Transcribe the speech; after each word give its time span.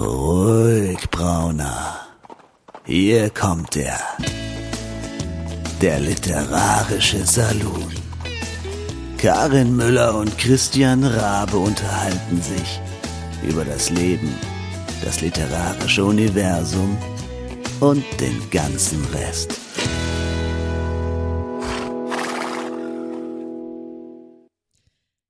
Ruhig, 0.00 1.08
Brauner. 1.12 2.00
Hier 2.84 3.30
kommt 3.30 3.76
er. 3.76 4.00
Der 5.80 6.00
literarische 6.00 7.24
Salon. 7.24 7.92
Karin 9.18 9.76
Müller 9.76 10.16
und 10.18 10.36
Christian 10.36 11.04
Rabe 11.04 11.58
unterhalten 11.58 12.42
sich 12.42 12.80
über 13.48 13.64
das 13.64 13.90
Leben, 13.90 14.34
das 15.04 15.20
literarische 15.20 16.04
Universum 16.04 16.98
und 17.78 18.04
den 18.20 18.50
ganzen 18.50 19.04
Rest. 19.12 19.52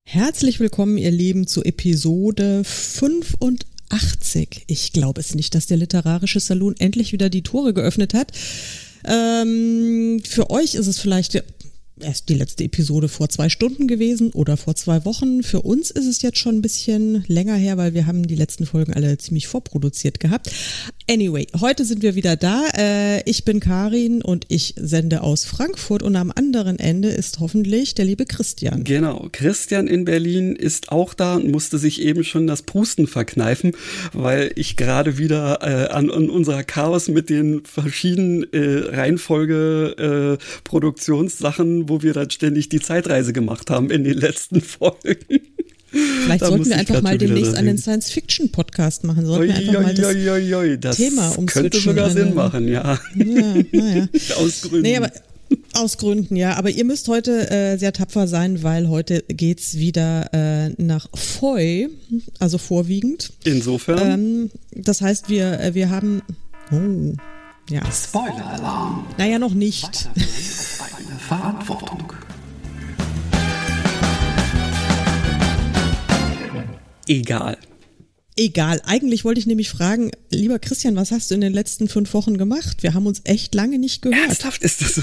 Herzlich 0.06 0.58
willkommen, 0.58 0.96
ihr 0.96 1.10
Lieben, 1.10 1.46
zu 1.46 1.62
Episode 1.62 2.64
85. 2.64 3.73
Ich 4.66 4.92
glaube 4.92 5.20
es 5.20 5.34
nicht, 5.34 5.54
dass 5.54 5.66
der 5.66 5.76
literarische 5.76 6.40
Salon 6.40 6.74
endlich 6.78 7.12
wieder 7.12 7.30
die 7.30 7.42
Tore 7.42 7.74
geöffnet 7.74 8.14
hat. 8.14 8.32
Ähm, 9.04 10.22
für 10.26 10.50
euch 10.50 10.74
ist 10.74 10.86
es 10.86 10.98
vielleicht 10.98 11.42
erst 12.00 12.28
die 12.28 12.34
letzte 12.34 12.64
Episode 12.64 13.08
vor 13.08 13.28
zwei 13.28 13.48
Stunden 13.48 13.86
gewesen 13.86 14.30
oder 14.32 14.56
vor 14.56 14.74
zwei 14.74 15.04
Wochen. 15.04 15.42
Für 15.42 15.62
uns 15.62 15.90
ist 15.90 16.06
es 16.06 16.22
jetzt 16.22 16.38
schon 16.38 16.56
ein 16.56 16.62
bisschen 16.62 17.24
länger 17.28 17.54
her, 17.54 17.76
weil 17.76 17.94
wir 17.94 18.06
haben 18.06 18.26
die 18.26 18.34
letzten 18.34 18.66
Folgen 18.66 18.92
alle 18.94 19.16
ziemlich 19.18 19.46
vorproduziert 19.46 20.20
gehabt. 20.20 20.50
Anyway, 21.08 21.46
heute 21.60 21.84
sind 21.84 22.02
wir 22.02 22.14
wieder 22.14 22.34
da. 22.34 22.64
Äh, 22.78 23.28
ich 23.28 23.44
bin 23.44 23.60
Karin 23.60 24.22
und 24.22 24.46
ich 24.48 24.72
sende 24.78 25.22
aus 25.22 25.44
Frankfurt 25.44 26.02
und 26.02 26.16
am 26.16 26.32
anderen 26.34 26.78
Ende 26.78 27.08
ist 27.08 27.40
hoffentlich 27.40 27.94
der 27.94 28.06
liebe 28.06 28.24
Christian. 28.24 28.84
Genau, 28.84 29.28
Christian 29.30 29.86
in 29.86 30.06
Berlin 30.06 30.56
ist 30.56 30.92
auch 30.92 31.12
da 31.12 31.34
und 31.34 31.50
musste 31.50 31.76
sich 31.76 32.00
eben 32.00 32.24
schon 32.24 32.46
das 32.46 32.62
Prusten 32.62 33.06
verkneifen, 33.06 33.72
weil 34.14 34.52
ich 34.56 34.76
gerade 34.76 35.18
wieder 35.18 35.58
äh, 35.60 35.92
an, 35.92 36.10
an 36.10 36.30
unserer 36.30 36.62
Chaos 36.62 37.08
mit 37.08 37.28
den 37.28 37.66
verschiedenen 37.66 38.50
äh, 38.54 38.96
Reihenfolge 38.96 40.38
äh, 40.38 40.44
Produktionssachen 40.64 41.90
wo 41.90 42.02
wir 42.02 42.14
dann 42.14 42.30
ständig 42.30 42.70
die 42.70 42.80
Zeitreise 42.80 43.34
gemacht 43.34 43.68
haben 43.68 43.90
in 43.90 44.04
den 44.04 44.16
letzten 44.16 44.60
Folgen. 44.62 45.18
Vielleicht 45.94 46.42
da 46.42 46.46
sollten 46.48 46.68
wir 46.68 46.76
einfach 46.76 47.02
mal 47.02 47.18
demnächst 47.18 47.54
einen 47.54 47.78
Science-Fiction-Podcast 47.78 49.04
machen. 49.04 49.26
Sollten 49.26 49.48
wir 49.48 49.56
einfach 49.56 49.82
mal 49.82 49.94
das, 49.94 50.14
oi, 50.14 50.54
oi, 50.54 50.78
das 50.78 50.96
Thema 50.96 51.28
umswitchen. 51.28 51.46
könnte 51.46 51.80
sogar 51.80 52.10
Sinn 52.10 52.34
machen, 52.34 52.68
ja. 52.68 52.98
ja 53.14 53.54
naja. 53.72 54.08
Aus 54.36 54.62
Gründen. 54.62 54.82
Nee, 54.82 54.96
aber 54.96 55.10
aus 55.74 55.98
Gründen, 55.98 56.36
ja. 56.36 56.56
Aber 56.56 56.70
ihr 56.70 56.84
müsst 56.84 57.06
heute 57.08 57.50
äh, 57.50 57.76
sehr 57.76 57.92
tapfer 57.92 58.26
sein, 58.26 58.62
weil 58.62 58.88
heute 58.88 59.22
geht's 59.28 59.76
wieder 59.76 60.32
äh, 60.32 60.70
nach 60.82 61.08
Foy, 61.14 61.90
also 62.38 62.58
vorwiegend. 62.58 63.32
Insofern. 63.44 64.10
Ähm, 64.10 64.50
das 64.72 65.00
heißt, 65.00 65.28
wir, 65.28 65.60
äh, 65.60 65.74
wir 65.74 65.90
haben. 65.90 66.22
Oh. 66.72 67.14
Ja. 67.70 67.80
Spoiler-Alarm. 67.90 69.06
Naja, 69.16 69.38
noch 69.38 69.54
nicht. 69.54 70.08
Verantwortung. 71.28 72.12
Egal. 77.08 77.58
Egal. 78.36 78.80
Eigentlich 78.84 79.24
wollte 79.24 79.38
ich 79.38 79.46
nämlich 79.46 79.70
fragen, 79.70 80.10
lieber 80.28 80.58
Christian, 80.58 80.96
was 80.96 81.12
hast 81.12 81.30
du 81.30 81.36
in 81.36 81.40
den 81.40 81.52
letzten 81.52 81.86
fünf 81.86 82.12
Wochen 82.14 82.36
gemacht? 82.36 82.82
Wir 82.82 82.92
haben 82.92 83.06
uns 83.06 83.20
echt 83.22 83.54
lange 83.54 83.78
nicht 83.78 84.02
gehört. 84.02 84.20
Ernsthaft 84.20 84.64
ist 84.64 84.80
das 84.80 84.96
so? 84.96 85.02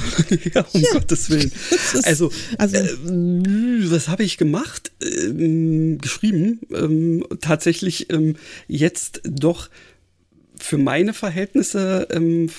ja, 0.53 0.66
um 0.73 0.81
ja. 0.81 0.91
Gottes 0.91 1.29
Willen. 1.29 1.49
also, 2.03 2.29
also 2.57 2.75
äh, 2.75 3.89
was 3.89 4.09
habe 4.09 4.23
ich 4.23 4.38
gemacht? 4.38 4.91
Ähm, 5.02 5.97
geschrieben. 5.99 6.59
Ähm, 6.75 7.25
tatsächlich 7.39 8.11
ähm, 8.11 8.35
jetzt 8.67 9.22
doch 9.23 9.69
für 10.57 10.77
meine 10.77 11.13
Verhältnisse 11.13 12.07
ähm, 12.11 12.49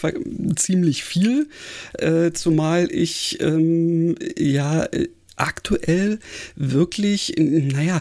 ziemlich 0.56 1.04
viel, 1.04 1.48
äh, 1.98 2.32
zumal 2.32 2.90
ich 2.90 3.40
ähm, 3.40 4.14
ja 4.38 4.88
aktuell 5.42 6.20
wirklich, 6.54 7.34
naja, 7.36 8.00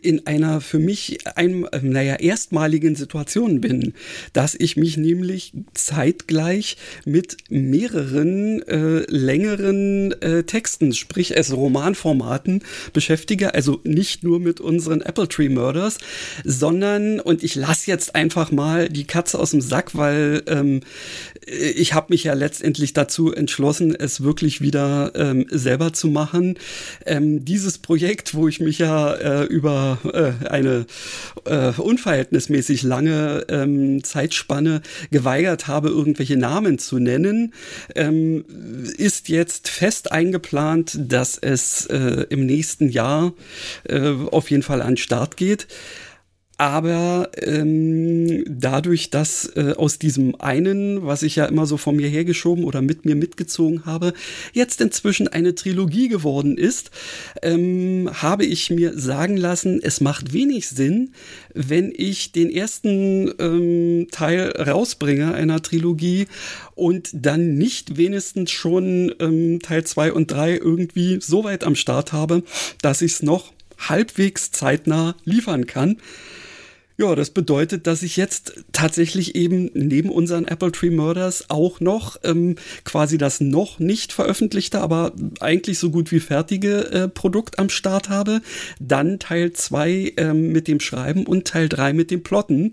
in 0.00 0.26
einer 0.26 0.62
für 0.62 0.78
mich, 0.78 1.18
einem, 1.36 1.68
naja, 1.82 2.14
erstmaligen 2.14 2.96
Situation 2.96 3.60
bin, 3.60 3.92
dass 4.32 4.54
ich 4.54 4.78
mich 4.78 4.96
nämlich 4.96 5.52
zeitgleich 5.74 6.78
mit 7.04 7.36
mehreren 7.50 8.66
äh, 8.66 9.00
längeren 9.06 10.12
äh, 10.22 10.44
Texten, 10.44 10.94
sprich 10.94 11.36
es 11.36 11.52
Romanformaten 11.52 12.62
beschäftige, 12.94 13.52
also 13.52 13.80
nicht 13.84 14.22
nur 14.22 14.40
mit 14.40 14.58
unseren 14.58 15.02
Apple 15.02 15.28
Tree 15.28 15.50
Murders, 15.50 15.98
sondern, 16.44 17.20
und 17.20 17.42
ich 17.44 17.54
lasse 17.54 17.90
jetzt 17.90 18.14
einfach 18.14 18.50
mal 18.50 18.88
die 18.88 19.04
Katze 19.04 19.38
aus 19.38 19.50
dem 19.50 19.60
Sack, 19.60 19.94
weil 19.94 20.42
ähm, 20.46 20.80
ich 21.46 21.92
habe 21.92 22.06
mich 22.10 22.24
ja 22.24 22.32
letztendlich 22.32 22.94
dazu 22.94 23.30
entschlossen, 23.30 23.94
es 23.94 24.22
wirklich 24.22 24.62
wieder 24.62 25.12
ähm, 25.14 25.44
selber 25.50 25.92
zu 25.92 26.08
machen 26.08 26.56
ähm, 27.06 27.44
dieses 27.44 27.78
Projekt, 27.78 28.34
wo 28.34 28.48
ich 28.48 28.60
mich 28.60 28.78
ja 28.78 29.14
äh, 29.14 29.44
über 29.44 29.98
äh, 30.42 30.46
eine 30.48 30.86
äh, 31.44 31.72
unverhältnismäßig 31.76 32.82
lange 32.82 33.46
ähm, 33.48 34.02
Zeitspanne 34.04 34.82
geweigert 35.10 35.66
habe, 35.66 35.88
irgendwelche 35.88 36.36
Namen 36.36 36.78
zu 36.78 36.98
nennen, 36.98 37.54
ähm, 37.94 38.44
ist 38.96 39.28
jetzt 39.28 39.68
fest 39.68 40.12
eingeplant, 40.12 40.98
dass 40.98 41.38
es 41.38 41.86
äh, 41.86 42.26
im 42.28 42.46
nächsten 42.46 42.88
Jahr 42.88 43.32
äh, 43.84 44.12
auf 44.30 44.50
jeden 44.50 44.62
Fall 44.62 44.82
an 44.82 44.92
den 44.92 44.96
Start 44.96 45.36
geht. 45.36 45.66
Aber 46.60 47.30
ähm, 47.40 48.42
dadurch, 48.48 49.10
dass 49.10 49.46
äh, 49.54 49.74
aus 49.76 50.00
diesem 50.00 50.34
einen, 50.40 51.06
was 51.06 51.22
ich 51.22 51.36
ja 51.36 51.44
immer 51.44 51.66
so 51.66 51.76
von 51.76 51.94
mir 51.94 52.08
hergeschoben 52.08 52.64
oder 52.64 52.82
mit 52.82 53.04
mir 53.04 53.14
mitgezogen 53.14 53.86
habe, 53.86 54.12
jetzt 54.52 54.80
inzwischen 54.80 55.28
eine 55.28 55.54
Trilogie 55.54 56.08
geworden 56.08 56.58
ist, 56.58 56.90
ähm, 57.42 58.10
habe 58.12 58.44
ich 58.44 58.70
mir 58.70 58.98
sagen 58.98 59.36
lassen, 59.36 59.78
es 59.80 60.00
macht 60.00 60.32
wenig 60.32 60.68
Sinn, 60.68 61.12
wenn 61.54 61.92
ich 61.96 62.32
den 62.32 62.50
ersten 62.50 63.32
ähm, 63.38 64.08
Teil 64.10 64.50
rausbringe 64.50 65.34
einer 65.34 65.62
Trilogie 65.62 66.26
und 66.74 67.10
dann 67.12 67.54
nicht 67.54 67.96
wenigstens 67.96 68.50
schon 68.50 69.14
ähm, 69.20 69.60
Teil 69.62 69.84
zwei 69.84 70.12
und 70.12 70.32
drei 70.32 70.56
irgendwie 70.56 71.20
so 71.20 71.44
weit 71.44 71.62
am 71.62 71.76
Start 71.76 72.12
habe, 72.12 72.42
dass 72.82 73.00
ich 73.00 73.12
es 73.12 73.22
noch 73.22 73.52
halbwegs 73.78 74.50
zeitnah 74.50 75.14
liefern 75.24 75.66
kann. 75.66 75.98
Ja, 77.00 77.14
das 77.14 77.30
bedeutet, 77.30 77.86
dass 77.86 78.02
ich 78.02 78.16
jetzt 78.16 78.64
tatsächlich 78.72 79.36
eben 79.36 79.70
neben 79.72 80.10
unseren 80.10 80.46
Apple 80.46 80.72
Tree 80.72 80.90
Murders 80.90 81.44
auch 81.48 81.78
noch 81.78 82.16
ähm, 82.24 82.56
quasi 82.82 83.18
das 83.18 83.40
noch 83.40 83.78
nicht 83.78 84.12
veröffentlichte, 84.12 84.80
aber 84.80 85.12
eigentlich 85.38 85.78
so 85.78 85.90
gut 85.90 86.10
wie 86.10 86.18
fertige 86.18 86.90
äh, 86.90 87.08
Produkt 87.08 87.60
am 87.60 87.68
Start 87.68 88.08
habe. 88.08 88.40
Dann 88.80 89.20
Teil 89.20 89.52
zwei 89.52 90.12
ähm, 90.16 90.50
mit 90.50 90.66
dem 90.66 90.80
Schreiben 90.80 91.24
und 91.24 91.46
Teil 91.46 91.68
drei 91.68 91.92
mit 91.92 92.10
dem 92.10 92.24
Plotten. 92.24 92.72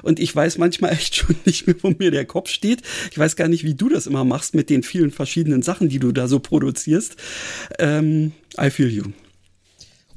Und 0.00 0.20
ich 0.20 0.34
weiß 0.34 0.56
manchmal 0.56 0.92
echt 0.94 1.14
schon 1.14 1.36
nicht 1.44 1.66
mehr, 1.66 1.76
wo 1.82 1.90
mir 1.98 2.10
der 2.10 2.24
Kopf 2.24 2.48
steht. 2.48 2.80
Ich 3.10 3.18
weiß 3.18 3.36
gar 3.36 3.48
nicht, 3.48 3.64
wie 3.64 3.74
du 3.74 3.90
das 3.90 4.06
immer 4.06 4.24
machst 4.24 4.54
mit 4.54 4.70
den 4.70 4.84
vielen 4.84 5.10
verschiedenen 5.10 5.60
Sachen, 5.60 5.90
die 5.90 5.98
du 5.98 6.12
da 6.12 6.28
so 6.28 6.40
produzierst. 6.40 7.16
Ähm, 7.78 8.32
I 8.58 8.70
feel 8.70 8.88
you. 8.88 9.04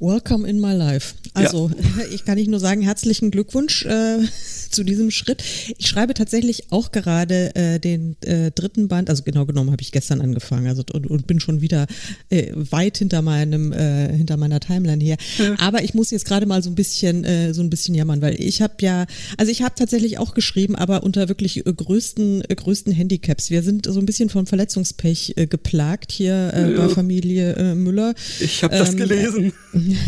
Welcome 0.00 0.48
in 0.48 0.60
my 0.60 0.72
life. 0.72 1.14
Also, 1.34 1.68
ja. 1.68 2.04
ich 2.12 2.24
kann 2.24 2.36
nicht 2.36 2.48
nur 2.48 2.58
sagen, 2.58 2.80
herzlichen 2.80 3.30
Glückwunsch 3.30 3.84
äh, 3.84 4.18
zu 4.70 4.82
diesem 4.82 5.10
Schritt. 5.10 5.44
Ich 5.76 5.86
schreibe 5.86 6.14
tatsächlich 6.14 6.72
auch 6.72 6.90
gerade 6.90 7.54
äh, 7.54 7.78
den 7.78 8.16
äh, 8.22 8.50
dritten 8.50 8.88
Band, 8.88 9.10
also 9.10 9.22
genau 9.22 9.44
genommen 9.44 9.70
habe 9.70 9.82
ich 9.82 9.92
gestern 9.92 10.22
angefangen, 10.22 10.66
also 10.68 10.82
und, 10.92 11.06
und 11.06 11.26
bin 11.26 11.38
schon 11.38 11.60
wieder 11.60 11.86
äh, 12.30 12.52
weit 12.54 12.96
hinter 12.96 13.20
meinem 13.20 13.72
äh, 13.72 14.16
hinter 14.16 14.38
meiner 14.38 14.58
Timeline 14.58 15.04
her. 15.04 15.18
Ja. 15.38 15.56
Aber 15.58 15.84
ich 15.84 15.92
muss 15.92 16.10
jetzt 16.10 16.24
gerade 16.24 16.46
mal 16.46 16.62
so 16.62 16.70
ein 16.70 16.74
bisschen 16.74 17.24
äh, 17.24 17.52
so 17.52 17.62
ein 17.62 17.68
bisschen 17.68 17.94
jammern, 17.94 18.22
weil 18.22 18.40
ich 18.40 18.62
habe 18.62 18.74
ja, 18.80 19.06
also 19.36 19.52
ich 19.52 19.62
habe 19.62 19.74
tatsächlich 19.76 20.18
auch 20.18 20.32
geschrieben, 20.32 20.76
aber 20.76 21.02
unter 21.02 21.28
wirklich 21.28 21.62
größten 21.64 22.42
größten 22.42 22.92
Handicaps. 22.92 23.50
Wir 23.50 23.62
sind 23.62 23.84
so 23.86 24.00
ein 24.00 24.06
bisschen 24.06 24.30
vom 24.30 24.46
Verletzungspech 24.46 25.34
geplagt 25.50 26.10
hier 26.10 26.52
ja. 26.54 26.76
bei 26.76 26.88
Familie 26.88 27.74
Müller. 27.74 28.14
Ich 28.40 28.62
habe 28.62 28.76
das 28.76 28.92
ähm, 28.92 28.96
gelesen. 28.96 29.52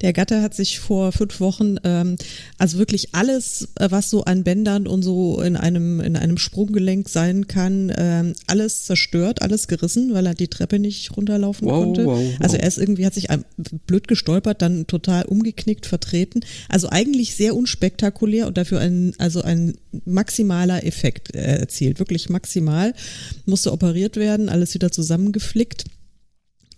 Der 0.00 0.12
Gatte 0.12 0.42
hat 0.42 0.54
sich 0.54 0.78
vor 0.78 1.10
fünf 1.10 1.40
Wochen, 1.40 1.76
ähm, 1.82 2.16
also 2.56 2.78
wirklich 2.78 3.14
alles, 3.16 3.68
äh, 3.80 3.90
was 3.90 4.10
so 4.10 4.24
an 4.24 4.44
Bändern 4.44 4.86
und 4.86 5.02
so 5.02 5.42
in 5.42 5.56
einem, 5.56 6.00
in 6.00 6.16
einem 6.16 6.38
Sprunggelenk 6.38 7.08
sein 7.08 7.48
kann, 7.48 7.92
ähm, 7.96 8.34
alles 8.46 8.84
zerstört, 8.84 9.42
alles 9.42 9.66
gerissen, 9.66 10.14
weil 10.14 10.26
er 10.26 10.34
die 10.34 10.46
Treppe 10.46 10.78
nicht 10.78 11.16
runterlaufen 11.16 11.66
wow, 11.66 11.82
konnte. 11.82 12.06
Wow, 12.06 12.18
wow. 12.18 12.34
Also 12.38 12.56
er 12.56 12.68
ist 12.68 12.78
irgendwie, 12.78 13.06
hat 13.06 13.14
sich 13.14 13.26
blöd 13.86 14.06
gestolpert, 14.06 14.62
dann 14.62 14.86
total 14.86 15.24
umgeknickt, 15.24 15.86
vertreten. 15.86 16.40
Also 16.68 16.88
eigentlich 16.90 17.34
sehr 17.34 17.56
unspektakulär 17.56 18.46
und 18.46 18.56
dafür 18.56 18.78
ein, 18.78 19.14
also 19.18 19.42
ein 19.42 19.74
maximaler 20.04 20.86
Effekt 20.86 21.34
äh, 21.34 21.58
erzielt. 21.58 21.98
Wirklich 21.98 22.28
maximal. 22.28 22.94
Musste 23.46 23.72
operiert 23.72 24.16
werden, 24.16 24.48
alles 24.48 24.74
wieder 24.74 24.92
zusammengeflickt. 24.92 25.84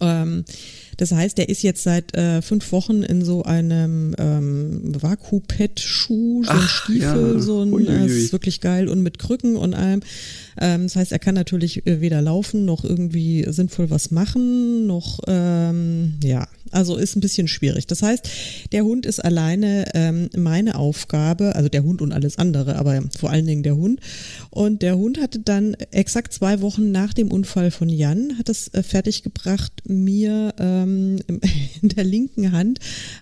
Ähm, 0.00 0.44
Das 1.00 1.12
heißt, 1.12 1.38
der 1.38 1.49
ist 1.49 1.62
jetzt 1.62 1.82
seit 1.82 2.14
äh, 2.14 2.43
fünf 2.43 2.73
Wochen 2.73 3.02
in 3.02 3.25
so 3.25 3.43
einem 3.43 4.14
ähm, 4.19 4.82
Vaku-Pet-Schuh, 5.00 6.44
so 6.44 6.50
ein 6.50 6.61
Stiefel, 6.61 7.32
ja. 7.37 7.41
so 7.41 7.62
ein, 7.62 7.73
Uiuiui. 7.73 7.88
äh, 7.91 8.06
ist 8.06 8.32
wirklich 8.32 8.61
geil 8.61 8.87
und 8.87 9.02
mit 9.02 9.19
Krücken 9.19 9.56
und 9.56 9.73
allem. 9.73 10.00
Ähm, 10.61 10.82
das 10.82 10.97
heißt, 10.97 11.12
er 11.12 11.19
kann 11.19 11.35
natürlich 11.35 11.87
äh, 11.87 12.02
weder 12.02 12.20
laufen 12.20 12.67
noch 12.67 12.85
irgendwie 12.85 13.47
sinnvoll 13.49 13.88
was 13.88 14.11
machen, 14.11 14.87
noch 14.87 15.20
ähm, 15.26 16.19
ja, 16.23 16.47
also 16.70 16.97
ist 16.97 17.17
ein 17.17 17.20
bisschen 17.20 17.49
schwierig. 17.49 17.87
Das 17.87 18.02
heißt, 18.02 18.29
der 18.73 18.85
Hund 18.85 19.06
ist 19.06 19.25
alleine 19.25 19.87
ähm, 19.94 20.29
meine 20.37 20.76
Aufgabe, 20.76 21.56
also 21.56 21.69
der 21.69 21.82
Hund 21.82 22.02
und 22.02 22.12
alles 22.12 22.38
andere, 22.38 22.76
aber 22.76 23.02
vor 23.19 23.31
allen 23.31 23.47
Dingen 23.47 23.62
der 23.62 23.76
Hund. 23.76 24.00
Und 24.50 24.82
der 24.82 24.97
Hund 24.97 25.20
hatte 25.20 25.41
dann 25.41 25.75
exakt 25.91 26.32
zwei 26.32 26.61
Wochen 26.61 26.93
nach 26.93 27.14
dem 27.14 27.31
Unfall 27.31 27.70
von 27.70 27.88
Jan, 27.88 28.38
hat 28.38 28.49
es 28.49 28.69
äh, 28.69 28.82
fertiggebracht, 28.82 29.73
mir 29.88 30.55
ähm, 30.58 30.89
in 31.82 31.88
der 31.88 32.04
linken 32.04 32.52
Hand 32.52 32.81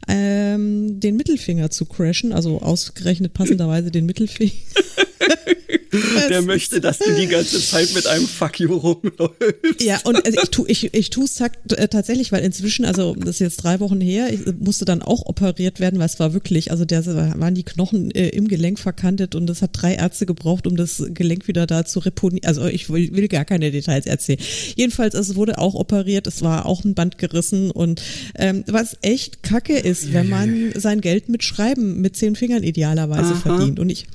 ähm, 0.08 1.00
den 1.00 1.16
Mittelfinger 1.16 1.70
zu 1.70 1.84
crashen, 1.84 2.32
also 2.32 2.60
ausgerechnet 2.60 3.34
passenderweise 3.34 3.90
den 3.90 4.06
Mittelfinger. 4.06 4.52
Der 6.28 6.42
möchte, 6.42 6.80
dass 6.80 6.98
du 6.98 7.14
die 7.14 7.26
ganze 7.26 7.60
Zeit 7.60 7.94
mit 7.94 8.06
einem 8.06 8.26
Fuck 8.26 8.60
you 8.60 8.74
rumläufst. 8.74 9.80
Ja, 9.80 10.00
und 10.04 10.24
also 10.24 10.40
ich 10.42 10.50
tu, 10.50 10.64
ich, 10.66 10.94
ich 10.94 11.10
tue 11.10 11.24
es 11.24 11.40
äh, 11.40 11.88
tatsächlich, 11.88 12.32
weil 12.32 12.44
inzwischen, 12.44 12.84
also 12.84 13.14
das 13.14 13.36
ist 13.36 13.38
jetzt 13.40 13.56
drei 13.58 13.80
Wochen 13.80 14.00
her, 14.00 14.32
ich 14.32 14.40
musste 14.58 14.84
dann 14.84 15.02
auch 15.02 15.26
operiert 15.26 15.80
werden, 15.80 15.98
weil 15.98 16.06
es 16.06 16.20
war 16.20 16.32
wirklich, 16.32 16.70
also 16.70 16.84
der 16.84 17.04
waren 17.06 17.54
die 17.54 17.62
Knochen 17.62 18.10
äh, 18.10 18.28
im 18.28 18.48
Gelenk 18.48 18.78
verkantet 18.78 19.34
und 19.34 19.46
das 19.46 19.62
hat 19.62 19.70
drei 19.72 19.94
Ärzte 19.94 20.26
gebraucht, 20.26 20.66
um 20.66 20.76
das 20.76 21.02
Gelenk 21.08 21.48
wieder 21.48 21.66
da 21.66 21.84
zu 21.84 22.00
reponieren. 22.00 22.46
Also 22.46 22.66
ich 22.66 22.90
will, 22.90 23.14
will 23.14 23.28
gar 23.28 23.44
keine 23.44 23.70
Details 23.70 24.06
erzählen. 24.06 24.40
Jedenfalls, 24.76 25.14
es 25.14 25.36
wurde 25.36 25.58
auch 25.58 25.74
operiert, 25.74 26.26
es 26.26 26.42
war 26.42 26.66
auch 26.66 26.84
ein 26.84 26.94
Band 26.94 27.18
gerissen 27.18 27.70
und 27.70 28.02
ähm, 28.36 28.64
was 28.66 28.96
echt 29.02 29.42
kacke 29.42 29.78
ist, 29.78 30.12
wenn 30.12 30.28
man 30.28 30.72
sein 30.74 31.00
Geld 31.00 31.28
mit 31.28 31.42
Schreiben 31.44 32.00
mit 32.00 32.16
zehn 32.16 32.36
Fingern 32.36 32.62
idealerweise 32.62 33.32
Aha. 33.32 33.40
verdient. 33.40 33.80
Und 33.80 33.90
ich 33.90 34.06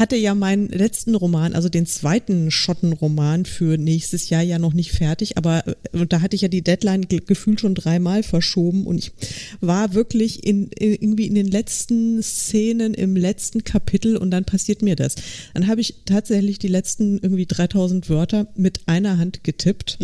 hatte 0.00 0.16
ja 0.16 0.34
meinen 0.34 0.68
letzten 0.68 1.14
Roman, 1.14 1.54
also 1.54 1.68
den 1.68 1.86
zweiten 1.86 2.50
Schottenroman 2.50 3.44
für 3.44 3.76
nächstes 3.78 4.30
Jahr 4.30 4.42
ja 4.42 4.58
noch 4.58 4.72
nicht 4.72 4.92
fertig, 4.92 5.36
aber 5.36 5.64
äh, 5.92 6.06
da 6.06 6.22
hatte 6.22 6.34
ich 6.34 6.42
ja 6.42 6.48
die 6.48 6.62
Deadline 6.62 7.02
ge- 7.02 7.20
gefühlt 7.24 7.60
schon 7.60 7.74
dreimal 7.74 8.22
verschoben 8.22 8.86
und 8.86 8.98
ich 8.98 9.12
war 9.60 9.94
wirklich 9.94 10.44
in, 10.44 10.68
in 10.72 10.92
irgendwie 10.94 11.26
in 11.26 11.34
den 11.34 11.46
letzten 11.48 12.22
Szenen 12.22 12.94
im 12.94 13.14
letzten 13.14 13.62
Kapitel 13.62 14.16
und 14.16 14.30
dann 14.30 14.44
passiert 14.44 14.82
mir 14.82 14.96
das. 14.96 15.14
Dann 15.54 15.66
habe 15.68 15.80
ich 15.82 15.96
tatsächlich 16.06 16.58
die 16.58 16.68
letzten 16.68 17.18
irgendwie 17.18 17.46
3000 17.46 18.08
Wörter 18.08 18.48
mit 18.56 18.80
einer 18.86 19.18
Hand 19.18 19.44
getippt, 19.44 19.98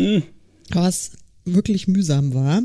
was 0.70 1.12
wirklich 1.46 1.88
mühsam 1.88 2.34
war. 2.34 2.62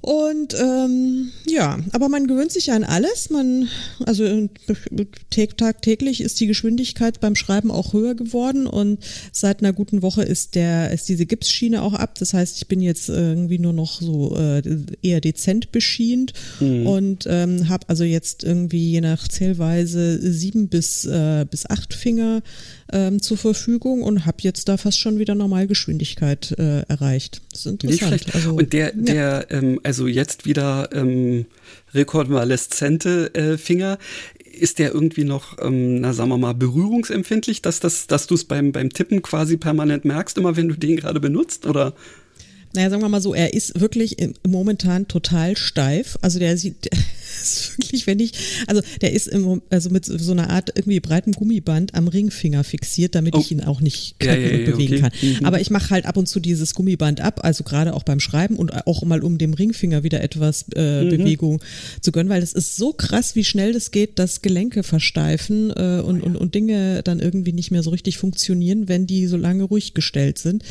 Und 0.00 0.54
ähm, 0.54 1.32
ja, 1.44 1.76
aber 1.90 2.08
man 2.08 2.28
gewöhnt 2.28 2.52
sich 2.52 2.66
ja 2.66 2.76
an 2.76 2.84
alles. 2.84 3.30
Man, 3.30 3.68
also 4.06 4.22
äh, 4.24 4.48
tag- 5.28 5.56
tagtäglich 5.58 6.20
ist 6.20 6.38
die 6.38 6.46
Geschwindigkeit 6.46 7.18
beim 7.20 7.34
Schreiben 7.34 7.72
auch 7.72 7.92
höher 7.92 8.14
geworden 8.14 8.68
und 8.68 9.00
seit 9.32 9.60
einer 9.60 9.72
guten 9.72 10.00
Woche 10.02 10.22
ist 10.22 10.54
der 10.54 10.92
ist 10.92 11.08
diese 11.08 11.26
Gipsschiene 11.26 11.82
auch 11.82 11.94
ab. 11.94 12.14
Das 12.20 12.32
heißt, 12.32 12.58
ich 12.58 12.68
bin 12.68 12.80
jetzt 12.80 13.08
irgendwie 13.08 13.58
nur 13.58 13.72
noch 13.72 14.00
so 14.00 14.36
äh, 14.36 14.62
eher 15.02 15.20
dezent 15.20 15.72
beschient 15.72 16.32
und 16.60 17.26
ähm, 17.28 17.68
habe 17.68 17.88
also 17.88 18.04
jetzt 18.04 18.44
irgendwie 18.44 18.92
je 18.92 19.00
nach 19.00 19.26
Zählweise 19.26 20.20
sieben 20.32 20.68
bis 20.68 21.06
äh, 21.06 21.44
bis 21.50 21.66
acht 21.66 21.92
Finger 21.92 22.42
ähm, 22.92 23.20
zur 23.20 23.36
Verfügung 23.36 24.02
und 24.02 24.26
habe 24.26 24.38
jetzt 24.40 24.68
da 24.68 24.76
fast 24.76 24.98
schon 24.98 25.18
wieder 25.18 25.34
Normalgeschwindigkeit 25.34 26.54
äh, 26.58 26.80
erreicht. 26.82 27.42
Das 27.52 27.60
ist 27.60 27.66
Nicht 27.66 27.84
interessant. 27.84 28.08
schlecht. 28.08 28.34
Also, 28.34 28.54
Und 28.54 28.72
der, 28.72 28.94
ja. 28.94 29.02
der, 29.02 29.46
ähm, 29.50 29.80
also 29.82 30.06
jetzt 30.06 30.46
wieder 30.46 30.88
ähm, 30.92 31.46
rekonvaleszente 31.94 33.34
äh, 33.34 33.58
Finger, 33.58 33.98
ist 34.58 34.78
der 34.78 34.92
irgendwie 34.92 35.24
noch, 35.24 35.56
ähm, 35.62 36.00
na 36.00 36.12
sagen 36.12 36.30
wir 36.30 36.38
mal, 36.38 36.54
berührungsempfindlich, 36.54 37.62
dass, 37.62 37.80
das, 37.80 38.06
dass 38.06 38.26
du 38.26 38.34
es 38.34 38.44
beim, 38.44 38.72
beim 38.72 38.90
Tippen 38.90 39.22
quasi 39.22 39.56
permanent 39.56 40.04
merkst, 40.04 40.36
immer 40.38 40.56
wenn 40.56 40.68
du 40.68 40.74
den 40.74 40.96
gerade 40.96 41.20
benutzt? 41.20 41.66
Oder? 41.66 41.94
Naja, 42.74 42.90
sagen 42.90 43.02
wir 43.02 43.08
mal 43.08 43.20
so, 43.22 43.34
er 43.34 43.54
ist 43.54 43.80
wirklich 43.80 44.18
im, 44.18 44.34
momentan 44.46 45.08
total 45.08 45.56
steif. 45.56 46.18
Also 46.22 46.38
der 46.38 46.56
sieht, 46.58 46.84
der 46.84 46.92
ist 47.42 47.78
wirklich, 47.78 48.06
wenn 48.06 48.20
ich, 48.20 48.32
also 48.66 48.82
der 49.00 49.12
ist 49.12 49.26
im, 49.28 49.62
also 49.70 49.90
mit 49.90 50.04
so 50.04 50.32
einer 50.32 50.50
Art 50.50 50.70
irgendwie 50.74 51.00
breitem 51.00 51.32
Gummiband 51.32 51.94
am 51.94 52.08
Ringfinger 52.08 52.64
fixiert, 52.64 53.14
damit 53.14 53.34
Oh. 53.34 53.40
ich 53.40 53.50
ihn 53.52 53.62
auch 53.62 53.80
nicht 53.80 54.16
Ja, 54.22 54.34
knacken 54.34 54.42
ja, 54.44 54.54
und 54.54 54.60
ja, 54.66 54.70
bewegen 54.72 54.92
okay. 54.94 55.00
kann. 55.00 55.12
Mhm. 55.40 55.44
Aber 55.46 55.60
ich 55.60 55.70
mache 55.70 55.90
halt 55.90 56.06
ab 56.06 56.16
und 56.16 56.26
zu 56.28 56.40
dieses 56.40 56.74
Gummiband 56.74 57.20
ab, 57.20 57.40
also 57.44 57.64
gerade 57.64 57.94
auch 57.94 58.02
beim 58.02 58.20
Schreiben 58.20 58.56
und 58.56 58.70
auch 58.86 59.02
mal 59.04 59.22
um 59.22 59.38
dem 59.38 59.54
Ringfinger 59.54 60.02
wieder 60.02 60.20
etwas 60.22 60.66
äh, 60.74 61.04
Mhm. 61.04 61.08
Bewegung 61.10 61.62
zu 62.00 62.12
gönnen, 62.12 62.28
weil 62.28 62.40
das 62.40 62.52
ist 62.52 62.76
so 62.76 62.92
krass, 62.92 63.34
wie 63.34 63.44
schnell 63.44 63.72
das 63.72 63.90
geht, 63.90 64.18
dass 64.18 64.42
Gelenke 64.42 64.82
versteifen 64.82 65.70
äh, 65.70 66.00
und, 66.04 66.22
und, 66.22 66.36
und 66.36 66.54
Dinge 66.54 67.02
dann 67.02 67.20
irgendwie 67.20 67.52
nicht 67.52 67.70
mehr 67.70 67.82
so 67.82 67.90
richtig 67.90 68.18
funktionieren, 68.18 68.88
wenn 68.88 69.06
die 69.06 69.26
so 69.26 69.36
lange 69.36 69.62
ruhig 69.64 69.94
gestellt 69.94 70.38
sind. 70.38 70.62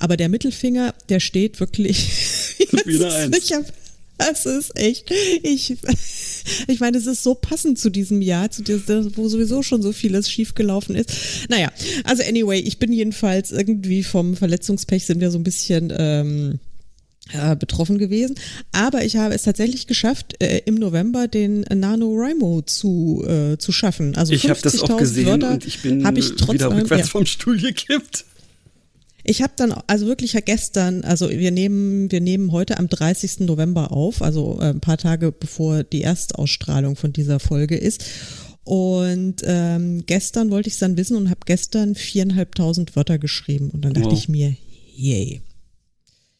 Aber 0.00 0.16
der 0.16 0.28
Mittelfinger, 0.28 0.94
der 1.08 1.20
steht 1.20 1.60
wirklich 1.60 2.08
Wieder 2.84 3.14
eins. 3.14 3.36
Ich 3.38 3.52
hab, 3.52 3.64
das 4.18 4.44
ist 4.46 4.76
echt. 4.76 5.10
Ich, 5.42 5.76
ich 6.66 6.80
meine, 6.80 6.98
es 6.98 7.06
ist 7.06 7.22
so 7.22 7.34
passend 7.34 7.78
zu 7.78 7.88
diesem 7.90 8.20
Jahr, 8.20 8.50
zu 8.50 8.62
dieser, 8.62 9.16
wo 9.16 9.28
sowieso 9.28 9.62
schon 9.62 9.80
so 9.82 9.92
vieles 9.92 10.30
schiefgelaufen 10.30 10.94
ist. 10.96 11.10
Naja, 11.48 11.70
also 12.04 12.22
anyway, 12.22 12.58
ich 12.60 12.78
bin 12.78 12.92
jedenfalls 12.92 13.50
irgendwie 13.52 14.02
vom 14.02 14.36
Verletzungspech 14.36 15.06
sind 15.06 15.20
wir 15.20 15.30
so 15.30 15.38
ein 15.38 15.44
bisschen 15.44 15.92
ähm, 15.96 16.58
äh, 17.32 17.56
betroffen 17.56 17.98
gewesen. 17.98 18.34
Aber 18.72 19.04
ich 19.04 19.16
habe 19.16 19.34
es 19.34 19.42
tatsächlich 19.42 19.86
geschafft, 19.86 20.34
äh, 20.42 20.62
im 20.66 20.74
November 20.74 21.28
den 21.28 21.60
NaNoWriMo 21.62 22.62
zu, 22.62 23.24
äh, 23.26 23.56
zu 23.58 23.72
schaffen. 23.72 24.16
Also 24.16 24.32
Ich 24.32 24.48
habe 24.48 24.60
das 24.60 24.80
auch 24.82 24.88
50.000 24.90 24.98
gesehen 24.98 25.26
Wörter 25.26 25.50
und 25.52 25.66
ich 25.66 25.80
bin 25.80 26.16
ich 26.16 26.32
trotz 26.36 26.54
wieder 26.54 26.66
allem- 26.70 26.78
rückwärts 26.80 27.06
ja. 27.08 27.10
vom 27.10 27.26
Stuhl 27.26 27.58
gekippt. 27.58 28.24
Ich 29.24 29.42
habe 29.42 29.52
dann, 29.56 29.72
also 29.86 30.06
wirklich 30.06 30.32
ja 30.32 30.40
gestern, 30.40 31.02
also 31.04 31.28
wir 31.30 31.50
nehmen, 31.50 32.10
wir 32.10 32.20
nehmen 32.20 32.52
heute 32.52 32.78
am 32.78 32.88
30. 32.88 33.40
November 33.40 33.92
auf, 33.92 34.22
also 34.22 34.58
äh, 34.60 34.70
ein 34.70 34.80
paar 34.80 34.96
Tage 34.98 35.30
bevor 35.32 35.82
die 35.84 36.02
Erstausstrahlung 36.02 36.96
von 36.96 37.12
dieser 37.12 37.38
Folge 37.40 37.76
ist. 37.76 38.04
Und 38.64 39.36
ähm, 39.44 40.04
gestern 40.06 40.50
wollte 40.50 40.68
ich 40.68 40.74
es 40.74 40.80
dann 40.80 40.96
wissen 40.96 41.16
und 41.16 41.28
habe 41.30 41.40
gestern 41.44 41.94
viereinhalbtausend 41.94 42.94
Wörter 42.96 43.18
geschrieben. 43.18 43.70
Und 43.70 43.84
dann 43.84 43.94
dachte 43.94 44.10
Wow. 44.10 44.18
ich 44.18 44.28
mir, 44.28 44.54
yay. 44.96 45.40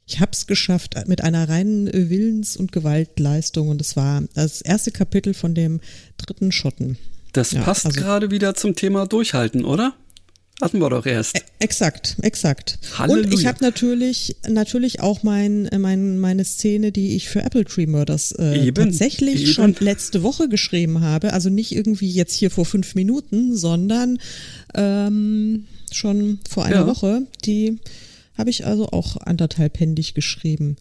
Ich 0.06 0.20
habe 0.20 0.32
es 0.32 0.46
geschafft 0.46 0.94
mit 1.06 1.22
einer 1.22 1.48
reinen 1.48 1.86
Willens- 1.92 2.56
und 2.56 2.72
Gewaltleistung. 2.72 3.68
Und 3.68 3.80
es 3.80 3.96
war 3.96 4.22
das 4.34 4.60
erste 4.60 4.90
Kapitel 4.90 5.34
von 5.34 5.54
dem 5.54 5.80
dritten 6.18 6.52
Schotten. 6.52 6.98
Das 7.32 7.52
Ja, 7.52 7.62
passt 7.62 7.86
also- 7.86 8.00
gerade 8.00 8.30
wieder 8.30 8.54
zum 8.54 8.74
Thema 8.74 9.06
Durchhalten, 9.06 9.64
oder? 9.64 9.94
Hatten 10.60 10.78
wir 10.80 10.90
doch 10.90 11.06
erst. 11.06 11.36
Ä- 11.36 11.42
Exakt, 11.58 12.16
exakt. 12.22 12.78
Halleluja. 12.98 13.24
Und 13.26 13.34
ich 13.34 13.46
habe 13.46 13.58
natürlich 13.62 14.36
natürlich 14.48 15.00
auch 15.00 15.22
mein, 15.22 15.68
mein, 15.78 16.18
meine 16.18 16.44
Szene, 16.44 16.90
die 16.92 17.16
ich 17.16 17.28
für 17.28 17.42
Apple 17.42 17.64
Tree 17.64 17.86
Murders 17.86 18.32
äh, 18.32 18.66
Eben, 18.66 18.84
tatsächlich 18.84 19.42
eben. 19.42 19.52
schon 19.52 19.76
letzte 19.80 20.22
Woche 20.22 20.48
geschrieben 20.48 21.00
habe. 21.02 21.32
Also 21.32 21.50
nicht 21.50 21.72
irgendwie 21.72 22.10
jetzt 22.10 22.34
hier 22.34 22.50
vor 22.50 22.64
fünf 22.64 22.94
Minuten, 22.94 23.56
sondern 23.56 24.18
ähm, 24.74 25.66
schon 25.92 26.38
vor 26.48 26.64
einer 26.64 26.76
Ja. 26.80 26.86
Woche. 26.86 27.26
Die 27.44 27.78
habe 28.38 28.50
ich 28.50 28.64
also 28.66 28.86
auch 28.88 29.16
anderthalbhändig 29.18 30.14
geschrieben. 30.14 30.76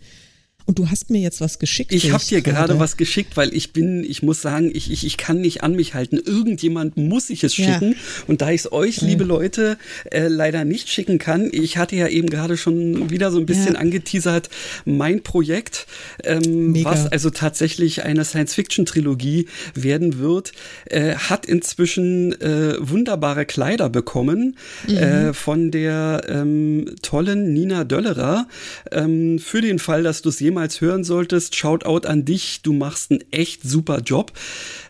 Und 0.70 0.78
du 0.78 0.92
hast 0.92 1.10
mir 1.10 1.20
jetzt 1.20 1.42
was 1.42 1.58
geschickt. 1.58 1.92
Ich 1.92 2.12
habe 2.12 2.24
dir 2.24 2.44
gerade 2.44 2.78
was 2.78 2.96
geschickt, 2.96 3.38
weil 3.38 3.56
ich 3.56 3.74
bin, 3.74 4.04
ich 4.04 4.22
muss 4.22 4.44
sagen, 4.44 4.70
ich, 4.72 4.92
ich, 4.92 5.04
ich 5.04 5.18
kann 5.18 5.42
nicht 5.42 5.64
an 5.64 5.76
mich 5.76 5.96
halten. 5.96 6.18
Irgendjemand 6.24 6.96
muss 6.96 7.32
ich 7.32 7.44
es 7.44 7.58
Ja. 7.58 7.66
schicken. 7.74 7.96
Und 8.28 8.42
da 8.44 8.52
ich 8.52 8.62
es 8.62 8.72
euch, 8.72 9.02
liebe 9.02 9.24
Leute, 9.24 9.80
äh, 10.12 10.28
leider 10.28 10.66
nicht 10.66 10.88
schicken 10.90 11.18
kann, 11.18 11.50
ich 11.52 11.78
hatte 11.78 11.96
ja 11.96 12.08
eben 12.08 12.30
gerade 12.30 12.56
schon 12.56 13.10
wieder 13.10 13.32
so 13.32 13.40
ein 13.40 13.48
bisschen 13.48 13.74
Ja. 13.74 13.80
angeteasert, 13.80 14.52
mein 14.86 15.24
Projekt, 15.24 15.88
ähm, 16.24 16.76
was 16.86 17.08
also 17.08 17.32
tatsächlich 17.32 18.04
eine 18.04 18.24
Science-Fiction-Trilogie 18.24 19.48
werden 19.74 20.20
wird, 20.20 20.52
äh, 20.86 21.16
hat 21.16 21.48
inzwischen 21.48 22.40
äh, 22.42 22.76
wunderbare 22.80 23.48
Kleider 23.48 23.90
bekommen 23.90 24.56
äh, 24.88 25.34
von 25.34 25.72
der 25.72 26.22
ähm, 26.30 26.94
tollen 27.02 27.54
Nina 27.54 27.86
Döllerer. 27.86 28.48
Ähm, 28.92 29.40
für 29.40 29.62
den 29.62 29.80
Fall, 29.80 30.04
dass 30.04 30.22
du 30.22 30.30
es 30.30 30.40
jemals 30.40 30.59
hören 30.82 31.04
solltest, 31.04 31.56
Shoutout 31.56 32.08
an 32.08 32.26
dich, 32.26 32.62
du 32.62 32.74
machst 32.74 33.12
einen 33.12 33.24
echt 33.32 33.64
super 33.64 34.00
Job. 34.00 34.32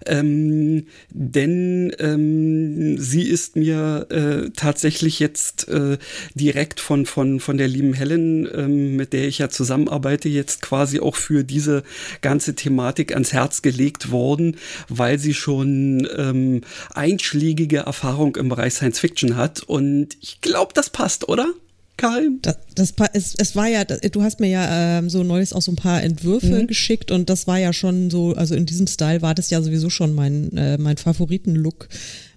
Ähm, 0.05 0.87
denn 1.09 1.91
ähm, 1.99 2.97
sie 2.97 3.23
ist 3.23 3.55
mir 3.55 4.07
äh, 4.09 4.49
tatsächlich 4.55 5.19
jetzt 5.19 5.67
äh, 5.67 5.97
direkt 6.33 6.79
von, 6.79 7.05
von, 7.05 7.39
von 7.39 7.57
der 7.57 7.67
lieben 7.67 7.93
Helen, 7.93 8.47
ähm, 8.53 8.95
mit 8.95 9.13
der 9.13 9.27
ich 9.27 9.39
ja 9.39 9.49
zusammenarbeite, 9.49 10.29
jetzt 10.29 10.61
quasi 10.61 10.99
auch 10.99 11.15
für 11.15 11.43
diese 11.43 11.83
ganze 12.21 12.55
Thematik 12.55 13.13
ans 13.13 13.33
Herz 13.33 13.61
gelegt 13.61 14.11
worden, 14.11 14.57
weil 14.87 15.19
sie 15.19 15.33
schon 15.33 16.07
ähm, 16.15 16.61
einschlägige 16.93 17.79
Erfahrung 17.79 18.35
im 18.35 18.49
Bereich 18.49 18.73
Science 18.73 18.99
Fiction 18.99 19.35
hat. 19.35 19.63
Und 19.63 20.17
ich 20.21 20.41
glaube, 20.41 20.73
das 20.73 20.89
passt, 20.89 21.27
oder? 21.27 21.53
Karin? 21.99 22.39
Das, 22.41 22.57
das, 22.75 22.93
es, 23.13 23.35
es 23.35 23.55
war 23.55 23.67
ja, 23.67 23.83
du 23.83 24.23
hast 24.23 24.39
mir 24.39 24.49
ja 24.49 24.99
ähm, 24.99 25.09
so 25.09 25.23
neulich 25.23 25.53
auch 25.53 25.61
so 25.61 25.71
ein 25.71 25.75
paar 25.75 26.01
Entwürfe 26.01 26.61
mhm. 26.61 26.67
geschickt 26.67 27.11
und 27.11 27.29
das 27.29 27.45
war 27.45 27.59
ja 27.59 27.73
schon 27.73 28.09
so, 28.09 28.33
also 28.33 28.55
in 28.55 28.65
diesem 28.65 28.87
Style 28.87 29.21
war 29.21 29.35
das 29.35 29.49
ja 29.49 29.61
sowieso 29.61 29.89
schon 29.89 30.13
mein, 30.13 30.51
äh, 30.55 30.77
mein 30.77 30.97
Favoritenlook 30.97 31.89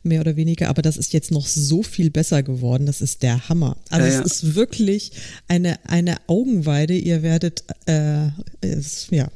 mehr 0.02 0.20
oder 0.20 0.36
weniger, 0.36 0.68
aber 0.68 0.82
das 0.82 0.96
ist 0.96 1.12
jetzt 1.12 1.30
noch 1.30 1.46
so 1.46 1.82
viel 1.82 2.10
besser 2.10 2.42
geworden. 2.42 2.86
Das 2.86 3.00
ist 3.00 3.22
der 3.22 3.48
Hammer. 3.48 3.76
Also 3.90 4.06
ja, 4.06 4.14
ja. 4.14 4.20
es 4.20 4.32
ist 4.32 4.54
wirklich 4.54 5.12
eine, 5.48 5.78
eine 5.88 6.16
Augenweide. 6.26 6.94
Ihr 6.94 7.22
werdet, 7.22 7.64
äh, 7.86 8.28
es, 8.60 9.08
ja. 9.10 9.28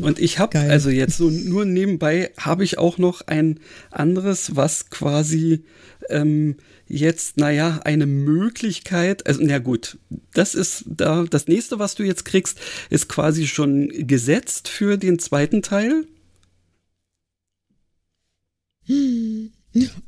Und 0.00 0.18
ich 0.18 0.38
habe, 0.38 0.58
also 0.58 0.90
jetzt 0.90 1.18
so 1.18 1.30
nur 1.30 1.64
nebenbei, 1.64 2.30
habe 2.36 2.64
ich 2.64 2.78
auch 2.78 2.98
noch 2.98 3.20
ein 3.26 3.60
anderes, 3.90 4.56
was 4.56 4.90
quasi 4.90 5.64
ähm, 6.08 6.56
jetzt, 6.86 7.36
naja, 7.36 7.80
eine 7.84 8.06
Möglichkeit, 8.06 9.26
also 9.26 9.40
na 9.42 9.58
gut, 9.58 9.98
das 10.32 10.54
ist 10.54 10.84
da, 10.86 11.24
das 11.24 11.48
nächste, 11.48 11.78
was 11.78 11.94
du 11.94 12.02
jetzt 12.02 12.24
kriegst, 12.24 12.60
ist 12.90 13.08
quasi 13.08 13.46
schon 13.46 13.88
gesetzt 14.06 14.68
für 14.68 14.96
den 14.96 15.18
zweiten 15.18 15.62
Teil. 15.62 16.06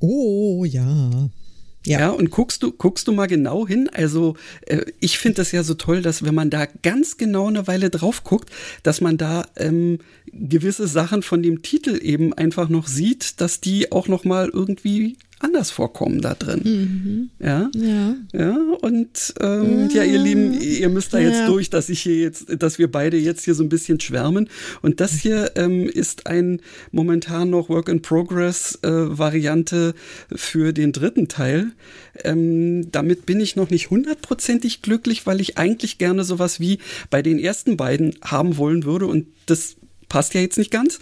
Oh 0.01 0.65
ja. 0.65 1.31
Ja. 1.87 2.01
ja, 2.01 2.11
und 2.11 2.31
guckst 2.31 2.65
du, 2.65 2.73
guckst 2.73 3.07
du 3.07 3.13
mal 3.13 3.27
genau 3.27 3.67
hin. 3.67 3.89
Also, 3.93 4.35
äh, 4.63 4.85
ich 4.99 5.19
finde 5.19 5.37
das 5.37 5.53
ja 5.53 5.63
so 5.63 5.75
toll, 5.75 6.03
dass 6.03 6.25
wenn 6.25 6.35
man 6.35 6.51
da 6.51 6.67
ganz 6.67 7.17
genau 7.17 7.47
eine 7.47 7.69
Weile 7.69 7.91
drauf 7.91 8.25
guckt, 8.25 8.51
dass 8.83 9.01
man 9.01 9.17
da 9.19 9.47
ähm, 9.55 9.99
gewisse 10.27 10.89
Sachen 10.89 11.23
von 11.23 11.45
dem 11.45 11.63
Titel 11.63 11.97
eben 12.03 12.35
einfach 12.35 12.69
noch 12.69 12.89
sieht, 12.89 13.41
dass 13.41 13.61
die 13.61 13.93
auch 13.93 14.09
noch 14.09 14.25
mal 14.25 14.51
irgendwie 14.53 15.17
anders 15.39 15.71
vorkommen 15.71 16.23
da 16.23 16.35
drin. 16.35 16.61
Mhm. 16.65 17.45
Ja? 17.45 17.71
ja. 17.75 18.15
Ja, 18.33 18.57
und 18.81 19.35
ähm, 19.41 19.91
ja. 19.91 20.03
ja. 20.03 20.05
ihr 20.05 20.19
Lieben, 20.19 20.61
ihr 20.61 20.89
müsst 20.89 21.13
da 21.13 21.19
jetzt 21.19 21.41
ja. 21.41 21.47
durch, 21.47 21.69
dass 21.69 21.89
ich 21.89 22.01
hier 22.01 22.17
jetzt, 22.17 22.47
dass 22.63 22.79
wir 22.79 22.91
beide 22.91 23.19
jetzt 23.19 23.45
hier 23.45 23.55
so 23.55 23.63
ein 23.63 23.69
bisschen 23.69 24.01
schwärmen. 24.01 24.49
Und 24.81 25.01
das 25.01 25.13
hier 25.13 25.53
ähm, 25.57 25.89
ist 25.89 26.27
ein 26.27 26.61
momentan 26.91 27.51
noch 27.51 27.69
Work 27.69 27.89
in 27.89 28.01
Progress 28.01 28.79
äh, 28.83 28.89
Variante 28.91 29.95
für 30.35 30.73
den 30.73 30.93
dritten 30.93 31.29
Teil. 31.29 31.73
Ähm, 32.25 32.91
damit 32.91 33.27
bin 33.27 33.41
ich 33.41 33.57
noch 33.57 33.69
nicht 33.69 33.91
hundertprozentig 33.91 34.81
glücklich, 34.81 35.27
weil 35.27 35.41
ich 35.41 35.59
eigentlich 35.59 35.99
gerne 35.99 36.25
sowas 36.25 36.61
wie 36.61 36.79
bei 37.11 37.21
den 37.21 37.39
ersten 37.39 37.77
beiden 37.77 38.15
haben 38.23 38.57
wollen 38.57 38.85
würde 38.85 39.07
und 39.07 39.27
das 39.45 39.77
passt 40.09 40.35
ja 40.35 40.41
jetzt 40.41 40.57
nicht 40.57 40.71
ganz. 40.71 40.99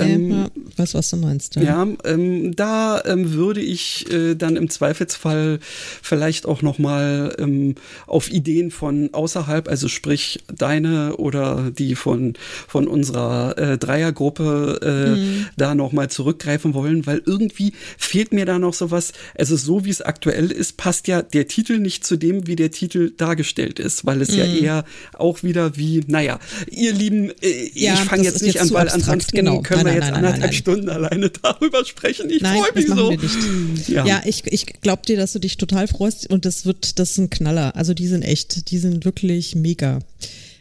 Ähm, 0.00 0.30
ja, 0.30 0.48
weiß, 0.76 0.94
was 0.94 1.10
du 1.10 1.16
meinst. 1.16 1.56
Ja, 1.56 1.62
ja 1.62 1.88
ähm, 2.04 2.54
da 2.56 3.02
ähm, 3.04 3.32
würde 3.32 3.60
ich 3.60 4.10
äh, 4.12 4.34
dann 4.34 4.56
im 4.56 4.70
Zweifelsfall 4.70 5.58
vielleicht 6.02 6.46
auch 6.46 6.62
noch 6.62 6.78
mal 6.78 7.34
ähm, 7.38 7.74
auf 8.06 8.30
Ideen 8.30 8.70
von 8.70 9.10
außerhalb, 9.12 9.68
also 9.68 9.88
sprich 9.88 10.44
deine 10.54 11.16
oder 11.16 11.70
die 11.70 11.94
von 11.94 12.34
von 12.68 12.86
unserer 12.88 13.58
äh, 13.58 13.78
Dreiergruppe 13.78 14.80
äh, 14.82 15.18
mhm. 15.18 15.46
da 15.56 15.74
noch 15.74 15.92
mal 15.92 16.08
zurückgreifen 16.08 16.74
wollen, 16.74 17.06
weil 17.06 17.22
irgendwie 17.24 17.72
fehlt 17.98 18.32
mir 18.32 18.46
da 18.46 18.58
noch 18.58 18.74
sowas. 18.74 19.12
Also 19.36 19.56
so 19.56 19.84
wie 19.84 19.90
es 19.90 20.02
aktuell 20.02 20.50
ist, 20.50 20.76
passt 20.76 21.08
ja 21.08 21.22
der 21.22 21.48
Titel 21.48 21.78
nicht 21.78 22.04
zu 22.04 22.16
dem, 22.16 22.46
wie 22.46 22.56
der 22.56 22.70
Titel 22.70 23.12
dargestellt 23.16 23.78
ist, 23.78 24.04
weil 24.06 24.20
es 24.22 24.32
mhm. 24.32 24.38
ja 24.38 24.44
eher 24.44 24.84
auch 25.14 25.42
wieder 25.42 25.76
wie, 25.76 26.02
naja, 26.06 26.38
ihr 26.70 26.92
Lieben, 26.92 27.30
äh, 27.40 27.70
ja, 27.74 27.94
ich 27.94 28.00
fange 28.00 28.24
jetzt 28.24 28.42
nicht 28.42 28.54
jetzt 28.54 28.62
an, 28.62 28.70
weil 28.72 28.82
abstrakt, 28.82 29.08
ansonsten 29.08 29.36
genau. 29.36 29.60
können 29.60 29.81
können 29.84 29.94
wir 29.94 30.00
jetzt 30.00 30.10
nein, 30.10 30.14
anderthalb 30.14 30.42
nein, 30.42 30.52
Stunden 30.52 30.88
alleine 30.88 31.30
darüber 31.30 31.84
sprechen. 31.84 32.30
Ich 32.30 32.42
freue 32.42 32.72
mich 32.74 32.86
so. 32.86 33.92
Ja. 33.92 34.06
ja, 34.06 34.22
ich, 34.24 34.46
ich 34.46 34.66
glaube 34.80 35.02
dir, 35.06 35.16
dass 35.16 35.32
du 35.32 35.38
dich 35.38 35.56
total 35.56 35.88
freust 35.88 36.30
und 36.30 36.44
das 36.44 36.66
wird, 36.66 36.98
das 36.98 37.12
ist 37.12 37.18
ein 37.18 37.30
Knaller. 37.30 37.76
Also 37.76 37.94
die 37.94 38.06
sind 38.06 38.22
echt, 38.22 38.70
die 38.70 38.78
sind 38.78 39.04
wirklich 39.04 39.54
mega 39.54 40.00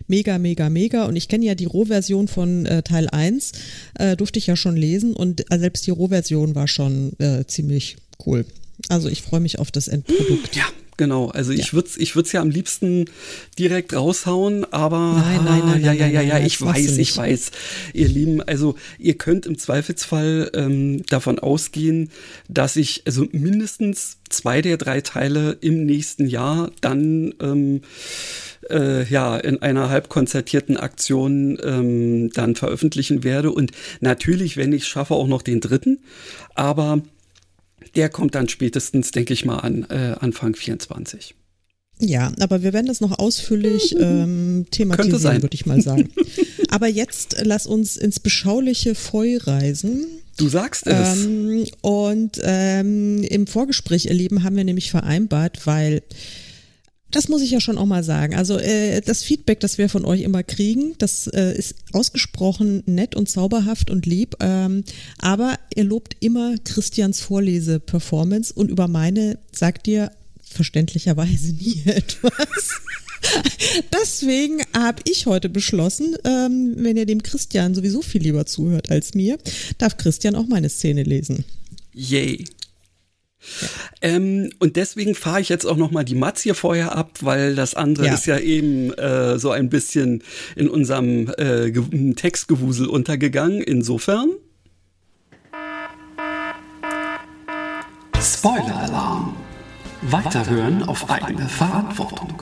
mega, 0.08 0.38
mega, 0.38 0.70
mega. 0.70 1.06
Und 1.06 1.16
ich 1.16 1.28
kenne 1.28 1.46
ja 1.46 1.56
die 1.56 1.66
Rohversion 1.66 2.28
von 2.28 2.66
äh, 2.66 2.84
Teil 2.84 3.08
1, 3.10 3.54
äh, 3.96 4.18
durfte 4.18 4.40
ich 4.40 4.48
ja 4.48 4.56
schon 4.56 4.76
lesen 4.76 5.14
und 5.14 5.52
äh, 5.52 5.58
selbst 5.58 5.88
die 5.88 5.92
Rohversion 5.92 6.54
war 6.54 6.68
schon 6.68 7.14
äh, 7.20 7.46
ziemlich 7.48 7.96
cool. 8.26 8.46
Also 8.90 9.10
ich 9.10 9.22
freue 9.22 9.40
mich 9.40 9.58
auf 9.60 9.72
das 9.72 9.88
Endprodukt. 9.88 10.56
Ja, 10.56 10.66
genau. 10.98 11.30
Also 11.30 11.52
ich 11.52 11.74
würde 11.74 11.88
es 11.88 11.98
ich 11.98 12.16
würd's 12.16 12.32
ja 12.32 12.42
am 12.42 12.50
liebsten 12.50 13.06
direkt 13.58 13.94
raushauen, 13.94 14.66
aber 14.72 15.14
nein, 15.14 15.44
nein, 15.44 15.62
nein, 15.66 15.84
ja, 15.84 15.94
ja, 15.94 16.08
ja, 16.08 16.22
ja, 16.22 16.40
ich 16.40 16.62
weiß, 16.62 16.98
ich 16.98 17.16
weiß, 17.16 17.52
ihr 17.94 18.08
Lieben. 18.08 18.42
Also 18.42 18.76
ihr 19.00 19.16
könnt 19.16 19.46
im 19.46 19.58
Zweifelsfall 19.58 20.52
ähm, 20.54 21.04
davon 21.08 21.40
ausgehen, 21.40 22.10
dass 22.48 22.76
ich 22.76 23.04
also 23.06 23.28
mindestens 23.32 24.18
zwei 24.30 24.62
der 24.62 24.78
drei 24.78 25.02
Teile 25.02 25.58
im 25.62 25.86
nächsten 25.86 26.28
Jahr 26.28 26.72
dann 26.82 27.34
ähm, 27.42 27.82
äh, 28.70 29.06
ja 29.06 29.38
in 29.38 29.62
einer 29.62 29.90
halbkonzertierten 29.90 30.78
Aktion 30.78 31.58
ähm, 31.64 32.32
dann 32.32 32.56
veröffentlichen 32.56 33.24
werde 33.24 33.52
und 33.52 33.72
natürlich, 34.00 34.58
wenn 34.58 34.74
ich 34.74 34.88
schaffe, 34.88 35.14
auch 35.14 35.28
noch 35.28 35.42
den 35.42 35.60
dritten. 35.60 36.00
Aber 36.56 37.02
der 37.96 38.10
kommt 38.10 38.36
dann 38.36 38.48
spätestens, 38.48 39.12
denke 39.12 39.34
ich 39.34 39.46
mal, 39.46 39.60
an 39.60 39.86
äh, 39.90 40.16
Anfang 40.20 40.56
24. 40.56 41.36
Ja, 42.00 42.32
aber 42.40 42.64
wir 42.64 42.74
werden 42.74 42.88
das 42.88 43.00
noch 43.00 43.20
ausführlich 43.20 43.96
ähm, 44.00 44.66
thematisieren, 44.72 45.42
würde 45.42 45.54
ich 45.54 45.66
mal 45.66 45.82
sagen. 45.82 46.10
aber 46.70 46.88
jetzt 46.88 47.38
lass 47.44 47.68
uns 47.68 47.96
ins 47.96 48.20
beschauliche 48.20 48.96
Feu 48.96 49.38
reisen. 49.42 50.06
Du 50.38 50.50
sagst 50.50 50.88
es. 50.88 51.26
Ähm, 51.26 51.66
und 51.82 52.40
ähm, 52.44 53.24
im 53.24 53.46
Vorgespräch 53.46 54.08
erleben 54.08 54.44
haben 54.44 54.56
wir 54.56 54.64
nämlich 54.64 54.90
vereinbart, 54.90 55.68
weil 55.68 56.02
das 57.12 57.28
muss 57.28 57.42
ich 57.42 57.52
ja 57.52 57.60
schon 57.60 57.78
auch 57.78 57.86
mal 57.86 58.04
sagen. 58.04 58.36
Also 58.36 58.58
äh, 58.58 59.02
das 59.02 59.24
Feedback, 59.24 59.60
das 59.60 59.78
wir 59.78 59.90
von 59.90 60.06
euch 60.06 60.22
immer 60.22 60.44
kriegen, 60.44 60.96
das 60.98 61.28
äh, 61.28 61.58
ist 61.58 61.76
ausgesprochen 61.94 62.84
nett 62.86 63.16
und 63.16 63.30
zauberhaft 63.30 63.90
und 63.90 64.06
lieb. 64.06 64.36
Ähm, 64.40 64.84
aber 65.20 65.58
ihr 65.76 65.84
lobt 65.84 66.18
immer 66.20 66.56
Christians 66.64 67.22
Vorlese-Performance 67.22 68.54
und 68.54 68.70
über 68.72 68.88
meine 68.88 69.38
sagt 69.52 69.88
ihr 69.88 70.12
verständlicherweise 70.42 71.54
nie 71.60 71.84
etwas. 71.86 72.82
Deswegen 73.94 74.62
habe 74.74 75.02
ich 75.06 75.26
heute 75.26 75.50
beschlossen, 75.50 76.16
ähm, 76.24 76.74
wenn 76.78 76.98
ihr 76.98 77.06
dem 77.06 77.24
Christian 77.24 77.76
sowieso 77.76 78.02
viel 78.02 78.22
lieber 78.22 78.46
zuhört 78.46 78.90
als 78.90 79.14
mir, 79.14 79.38
darf 79.78 79.98
Christian 79.98 80.36
auch 80.36 80.48
meine 80.48 80.70
Szene 80.70 81.04
lesen. 81.04 81.46
Yay. 81.94 82.46
Ähm, 84.02 84.52
und 84.60 84.76
deswegen 84.76 85.16
fahre 85.16 85.42
ich 85.42 85.50
jetzt 85.50 85.66
auch 85.66 85.78
noch 85.78 85.92
mal 85.92 86.04
die 86.04 86.16
Matz 86.16 86.42
hier 86.42 86.56
vorher 86.56 86.96
ab, 86.96 87.20
weil 87.22 87.56
das 87.56 87.76
andere 87.76 88.08
ja. 88.08 88.14
ist 88.14 88.26
ja 88.26 88.38
eben 88.38 88.94
äh, 88.94 89.40
so 89.40 89.52
ein 89.52 89.70
bisschen 89.70 90.24
in 90.56 90.70
unserem 90.70 91.30
äh, 91.38 91.72
Textgewusel 92.14 92.88
untergegangen. 92.88 93.62
Insofern. 93.62 94.30
Spoiler-Alarm. 98.22 99.36
Weiterhören 100.04 100.84
auf 100.84 101.10
eigene 101.10 101.48
Verantwortung. 101.48 102.42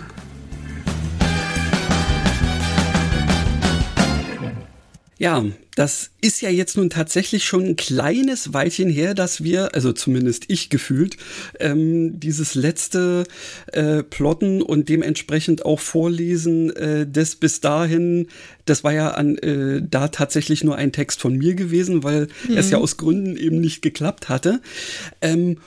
Ja, 5.20 5.46
das 5.76 6.12
ist 6.22 6.42
ja 6.42 6.50
jetzt 6.50 6.78
nun 6.78 6.90
tatsächlich 6.90 7.44
schon 7.44 7.66
ein 7.66 7.76
kleines 7.76 8.54
Weilchen 8.54 8.90
her, 8.90 9.14
dass 9.14 9.44
wir, 9.44 9.76
also 9.76 9.92
zumindest 9.92 10.46
ich 10.48 10.70
gefühlt, 10.70 11.18
ähm, 11.60 12.22
dieses 12.22 12.56
letzte 12.56 13.26
äh, 13.74 14.02
Plotten 14.02 14.62
und 14.62 14.88
dementsprechend 14.88 15.66
auch 15.66 15.82
Vorlesen 15.82 16.74
äh, 16.74 17.06
des 17.06 17.36
bis 17.36 17.60
dahin, 17.60 18.28
das 18.64 18.86
war 18.86 18.94
ja 18.94 19.10
an, 19.10 19.38
äh, 19.40 19.82
da 19.84 20.08
tatsächlich 20.08 20.64
nur 20.64 20.78
ein 20.78 20.94
Text 20.94 21.20
von 21.20 21.38
mir 21.38 21.54
gewesen, 21.54 22.02
weil 22.02 22.30
mhm. 22.48 22.56
es 22.56 22.70
ja 22.70 22.78
aus 22.78 22.96
Gründen 22.96 23.36
eben 23.36 23.60
nicht 23.60 23.82
geklappt 23.82 24.30
hatte. 24.30 24.62
Ähm, 25.20 25.58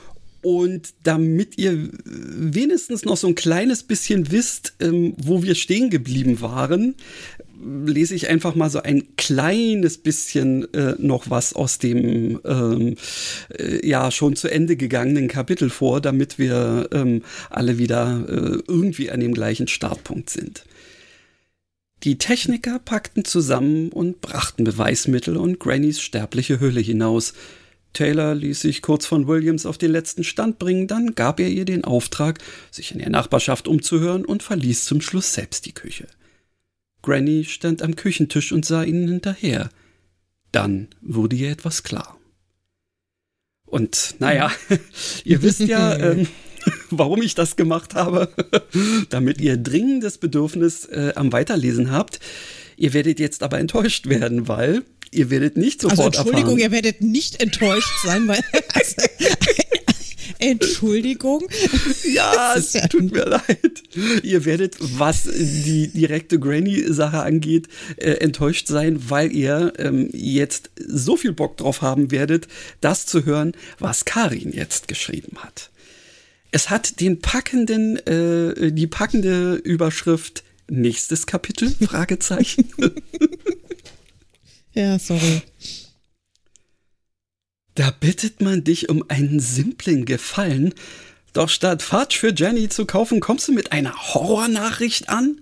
und 0.41 0.93
damit 1.03 1.57
ihr 1.57 1.89
wenigstens 2.03 3.05
noch 3.05 3.15
so 3.15 3.27
ein 3.27 3.35
kleines 3.35 3.83
bisschen 3.83 4.29
wisst, 4.31 4.73
ähm, 4.81 5.13
wo 5.17 5.41
wir 5.41 5.55
stehen 5.55 5.89
geblieben 5.89 6.41
waren, 6.41 6.95
lese 7.63 8.15
ich 8.15 8.29
einfach 8.29 8.55
mal 8.55 8.69
so 8.69 8.81
ein 8.81 9.15
kleines 9.15 9.97
bisschen 9.97 10.71
äh, 10.73 10.95
noch 10.97 11.29
was 11.29 11.53
aus 11.53 11.79
dem 11.79 12.39
ähm, 12.45 12.95
äh, 13.57 13.87
ja 13.87 14.11
schon 14.11 14.35
zu 14.35 14.49
Ende 14.49 14.75
gegangenen 14.75 15.27
Kapitel 15.27 15.69
vor, 15.69 16.01
damit 16.01 16.39
wir 16.39 16.89
ähm, 16.91 17.23
alle 17.49 17.77
wieder 17.77 18.25
äh, 18.27 18.59
irgendwie 18.67 19.11
an 19.11 19.19
dem 19.19 19.33
gleichen 19.33 19.67
Startpunkt 19.67 20.29
sind. 20.29 20.65
Die 22.03 22.17
Techniker 22.17 22.79
packten 22.79 23.23
zusammen 23.23 23.89
und 23.89 24.19
brachten 24.19 24.65
Beweismittel 24.65 25.37
und 25.37 25.59
Grannys 25.59 26.01
sterbliche 26.01 26.59
Hülle 26.59 26.81
hinaus. 26.81 27.33
Taylor 27.93 28.35
ließ 28.35 28.59
sich 28.59 28.81
kurz 28.81 29.05
von 29.05 29.27
Williams 29.27 29.65
auf 29.65 29.77
den 29.77 29.91
letzten 29.91 30.23
Stand 30.23 30.59
bringen, 30.59 30.87
dann 30.87 31.15
gab 31.15 31.39
er 31.39 31.47
ihr 31.47 31.63
den 31.63 31.85
Auftrag, 31.85 32.39
sich 32.71 32.91
in 32.91 32.99
der 32.99 33.09
Nachbarschaft 33.09 33.67
umzuhören 33.67 34.25
und 34.25 34.43
verließ 34.43 34.83
zum 34.83 34.99
Schluss 34.99 35.33
selbst 35.33 35.65
die 35.65 35.73
Küche. 35.73 36.07
Granny 37.03 37.43
stand 37.43 37.83
am 37.83 37.95
Küchentisch 37.95 38.51
und 38.51 38.65
sah 38.65 38.83
ihnen 38.83 39.07
hinterher. 39.07 39.69
Dann 40.51 40.87
wurde 41.01 41.35
ihr 41.35 41.51
etwas 41.51 41.83
klar. 41.83 42.17
Und 43.65 44.15
naja, 44.19 44.51
ihr 45.23 45.43
wisst 45.43 45.59
ja, 45.59 45.95
ähm, 45.99 46.27
warum 46.89 47.21
ich 47.21 47.35
das 47.35 47.55
gemacht 47.55 47.93
habe, 47.93 48.29
damit 49.09 49.39
ihr 49.41 49.57
dringendes 49.57 50.17
Bedürfnis 50.17 50.85
äh, 50.85 51.13
am 51.15 51.31
Weiterlesen 51.31 51.91
habt. 51.91 52.19
Ihr 52.77 52.93
werdet 52.93 53.19
jetzt 53.19 53.43
aber 53.43 53.59
enttäuscht 53.59 54.07
werden, 54.07 54.47
weil 54.47 54.83
ihr 55.11 55.29
werdet 55.29 55.57
nicht 55.57 55.83
also 55.83 55.95
sofort 55.95 56.17
Also 56.17 56.29
Entschuldigung, 56.29 56.59
erfahren. 56.59 56.71
ihr 56.71 56.83
werdet 56.83 57.01
nicht 57.01 57.41
enttäuscht 57.41 57.93
sein, 58.03 58.27
weil 58.27 58.41
Entschuldigung. 60.43 61.47
Ja, 62.13 62.55
es 62.55 62.73
ja 62.73 62.87
tut 62.87 63.11
mir 63.11 63.25
leid. 63.25 63.83
Ihr 64.23 64.45
werdet, 64.45 64.77
was 64.79 65.23
die 65.23 65.87
direkte 65.87 66.37
Granny-Sache 66.39 67.23
angeht, 67.23 67.67
äh, 67.97 68.11
enttäuscht 68.11 68.67
sein, 68.67 69.09
weil 69.09 69.31
ihr 69.31 69.73
ähm, 69.77 70.09
jetzt 70.11 70.69
so 70.75 71.17
viel 71.17 71.33
Bock 71.33 71.57
drauf 71.57 71.81
haben 71.81 72.11
werdet, 72.11 72.47
das 72.81 73.05
zu 73.05 73.25
hören, 73.25 73.53
was 73.79 74.05
Karin 74.05 74.51
jetzt 74.51 74.87
geschrieben 74.87 75.37
hat. 75.39 75.71
Es 76.51 76.69
hat 76.69 76.99
den 76.99 77.19
packenden, 77.19 77.97
äh, 78.05 78.71
die 78.71 78.87
packende 78.87 79.55
Überschrift 79.55 80.43
Nächstes 80.67 81.25
Kapitel? 81.25 81.69
Fragezeichen. 81.69 82.65
ja, 84.73 84.97
sorry. 84.97 85.41
Da 87.75 87.91
bittet 87.91 88.41
man 88.41 88.63
dich 88.63 88.89
um 88.89 89.03
einen 89.07 89.39
simplen 89.39 90.05
Gefallen, 90.05 90.73
doch 91.33 91.49
statt 91.49 91.81
Fatsch 91.81 92.19
für 92.19 92.31
Jenny 92.33 92.69
zu 92.69 92.85
kaufen, 92.85 93.19
kommst 93.19 93.47
du 93.47 93.53
mit 93.53 93.71
einer 93.71 93.95
Horrornachricht 93.95 95.09
an? 95.09 95.41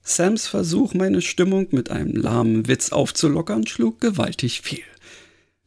Sams 0.00 0.46
Versuch, 0.46 0.94
meine 0.94 1.20
Stimmung 1.20 1.66
mit 1.72 1.90
einem 1.90 2.14
lahmen 2.14 2.68
Witz 2.68 2.92
aufzulockern, 2.92 3.66
schlug 3.66 4.00
gewaltig 4.00 4.60
fehl. 4.62 4.84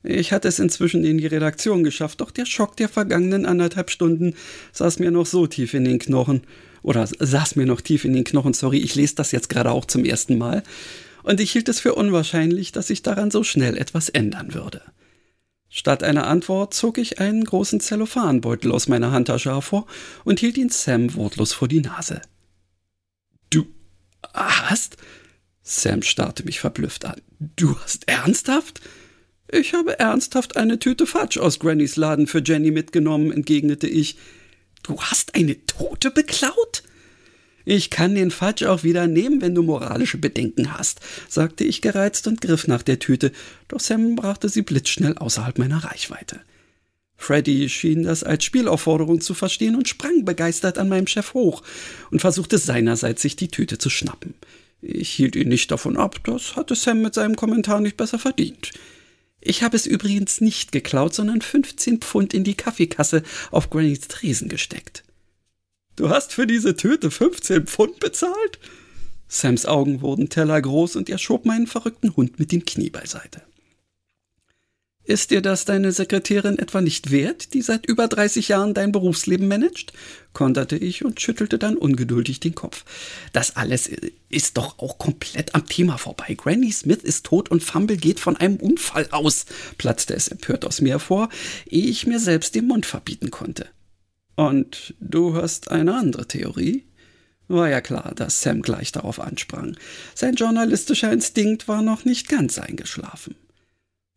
Ich 0.04 0.32
hatte 0.32 0.48
es 0.48 0.58
inzwischen 0.58 1.04
in 1.04 1.18
die 1.18 1.28
Redaktion 1.28 1.84
geschafft, 1.84 2.22
doch 2.22 2.32
der 2.32 2.46
Schock 2.46 2.76
der 2.78 2.90
vergangenen 2.90 3.46
anderthalb 3.46 3.92
Stunden 3.92 4.34
saß 4.72 5.00
mir 5.00 5.12
noch 5.12 5.28
so 5.28 5.46
tief 5.46 5.74
in 5.74 5.84
den 5.84 6.00
Knochen. 6.00 6.42
Oder 6.82 7.06
saß 7.06 7.58
mir 7.58 7.68
noch 7.68 7.82
tief 7.82 8.06
in 8.06 8.14
den 8.14 8.24
Knochen, 8.24 8.54
sorry, 8.54 8.80
ich 8.80 8.96
lese 8.96 9.14
das 9.16 9.32
jetzt 9.32 9.50
gerade 9.50 9.70
auch 9.70 9.86
zum 9.86 10.04
ersten 10.06 10.40
Mal. 10.40 10.64
Und 11.22 11.40
ich 11.40 11.52
hielt 11.52 11.70
es 11.70 11.80
für 11.80 11.94
unwahrscheinlich, 11.94 12.72
dass 12.72 12.88
sich 12.88 13.04
daran 13.04 13.30
so 13.30 13.44
schnell 13.44 13.78
etwas 13.78 14.10
ändern 14.10 14.56
würde. 14.56 14.82
Statt 15.74 16.04
einer 16.04 16.28
Antwort 16.28 16.74
zog 16.74 16.98
ich 16.98 17.22
einen 17.22 17.46
großen 17.46 17.80
Zellophanbeutel 17.80 18.74
aus 18.74 18.90
meiner 18.90 19.14
Handtasche 19.14 19.52
hervor 19.52 19.88
und 20.26 20.42
hielt 20.42 20.58
ihn 20.58 20.68
Sam 20.68 21.16
wortlos 21.16 21.54
vor 21.54 21.70
die 21.70 21.80
Nase. 21.80 22.22
Du 23.50 23.66
hast? 24.34 24.98
Sam 25.64 26.02
starrte 26.02 26.44
mich 26.44 26.60
verblüfft 26.60 27.06
an. 27.06 27.22
Du 27.56 27.80
hast 27.80 28.10
ernsthaft? 28.10 28.82
Ich 29.50 29.74
habe 29.74 29.98
ernsthaft 29.98 30.58
eine 30.58 30.78
Tüte 30.78 31.08
Fatsch 31.08 31.38
aus 31.38 31.60
Grannys 31.60 31.96
Laden 31.96 32.28
für 32.28 32.44
Jenny 32.44 32.72
mitgenommen, 32.72 33.32
entgegnete 33.32 33.88
ich. 33.88 34.18
Du 34.84 35.02
hast 35.02 35.36
eine 35.36 35.66
Tote 35.68 36.12
beklaut? 36.12 36.84
Ich 37.66 37.90
kann 37.90 38.16
den 38.16 38.32
Fatsch 38.32 38.64
auch 38.64 38.84
wieder 38.84 39.08
nehmen, 39.08 39.42
wenn 39.42 39.56
du 39.56 39.64
moralische 39.64 40.18
Bedenken 40.18 40.78
hast, 40.78 41.00
sagte 41.30 41.64
ich 41.64 41.82
gereizt 41.82 42.28
und 42.28 42.42
griff 42.42 42.68
nach 42.68 42.84
der 42.84 43.00
Tüte, 43.00 43.32
doch 43.68 43.80
Sam 43.80 44.16
brachte 44.16 44.50
sie 44.50 44.62
blitzschnell 44.62 45.18
außerhalb 45.18 45.58
meiner 45.58 45.84
Reichweite. 45.84 46.42
Freddy 47.18 47.70
schien 47.70 48.04
das 48.04 48.24
als 48.24 48.44
Spielaufforderung 48.44 49.22
zu 49.22 49.36
verstehen 49.36 49.76
und 49.76 49.88
sprang 49.88 50.26
begeistert 50.26 50.80
an 50.80 50.90
meinem 50.90 51.06
Chef 51.06 51.36
hoch 51.36 51.62
und 52.10 52.20
versuchte 52.20 52.58
seinerseits 52.58 53.22
sich 53.22 53.36
die 53.36 53.50
Tüte 53.50 53.78
zu 53.78 53.92
schnappen. 53.92 54.34
Ich 54.82 55.10
hielt 55.12 55.36
ihn 55.36 55.50
nicht 55.50 55.70
davon 55.70 55.98
ab, 55.98 56.20
das 56.24 56.56
hatte 56.56 56.74
Sam 56.74 57.04
mit 57.04 57.14
seinem 57.14 57.36
Kommentar 57.36 57.80
nicht 57.80 57.98
besser 57.98 58.18
verdient. 58.18 58.72
Ich 59.40 59.62
habe 59.62 59.76
es 59.76 59.86
übrigens 59.86 60.42
nicht 60.42 60.72
geklaut, 60.72 61.14
sondern 61.14 61.42
15 61.42 62.00
Pfund 62.00 62.34
in 62.34 62.44
die 62.44 62.56
Kaffeekasse 62.56 63.22
auf 63.52 63.70
Grannys 63.70 64.08
Tresen 64.08 64.50
gesteckt. 64.50 65.04
Du 66.02 66.10
hast 66.10 66.34
für 66.34 66.48
diese 66.48 66.76
Tüte 66.76 67.12
15 67.12 67.68
Pfund 67.68 68.00
bezahlt? 68.00 68.58
Sams 69.28 69.68
Augen 69.68 70.02
wurden 70.02 70.30
tellergroß 70.30 70.96
und 70.96 71.12
er 71.12 71.20
schob 71.20 71.46
meinen 71.46 71.68
verrückten 71.68 72.16
Hund 72.16 72.40
mit 72.40 72.52
dem 72.52 72.66
Knie 72.66 72.90
beiseite. 72.90 73.44
Ist 75.04 75.30
dir 75.30 75.44
das 75.44 75.66
deine 75.66 75.92
Sekretärin 75.92 76.58
etwa 76.58 76.82
nicht 76.82 77.12
wert, 77.12 77.54
die 77.54 77.62
seit 77.62 77.86
über 77.86 78.08
30 78.08 78.48
Jahren 78.48 78.74
dein 78.74 78.92
Berufsleben 78.92 79.48
managt? 79.48 79.94
konterte 80.34 80.76
ich 80.76 81.06
und 81.06 81.22
schüttelte 81.22 81.60
dann 81.60 81.78
ungeduldig 81.78 82.40
den 82.40 82.56
Kopf. 82.56 82.84
Das 83.32 83.56
alles 83.56 83.88
ist 84.30 84.58
doch 84.58 84.80
auch 84.80 84.98
komplett 84.98 85.54
am 85.54 85.68
Thema 85.68 86.00
vorbei. 86.00 86.34
Granny 86.36 86.72
Smith 86.72 87.04
ist 87.04 87.28
tot 87.28 87.52
und 87.52 87.62
Fumble 87.62 87.98
geht 87.98 88.20
von 88.20 88.38
einem 88.38 88.56
Unfall 88.56 89.08
aus, 89.12 89.46
platzte 89.78 90.16
es 90.16 90.30
empört 90.30 90.66
aus 90.66 90.82
mir 90.82 90.98
vor, 90.98 91.30
ehe 91.70 91.86
ich 91.86 92.08
mir 92.08 92.20
selbst 92.20 92.56
den 92.56 92.66
Mund 92.66 92.88
verbieten 92.88 93.30
konnte. 93.30 93.70
Und 94.36 94.94
du 95.00 95.36
hast 95.36 95.72
eine 95.72 95.96
andere 95.96 96.28
Theorie? 96.28 96.86
War 97.48 97.70
ja 97.70 97.82
klar, 97.82 98.14
dass 98.16 98.42
Sam 98.42 98.62
gleich 98.62 98.92
darauf 98.92 99.20
ansprang. 99.20 99.76
Sein 100.16 100.36
journalistischer 100.36 101.12
Instinkt 101.12 101.68
war 101.68 101.82
noch 101.82 102.06
nicht 102.06 102.30
ganz 102.30 102.58
eingeschlafen. 102.58 103.36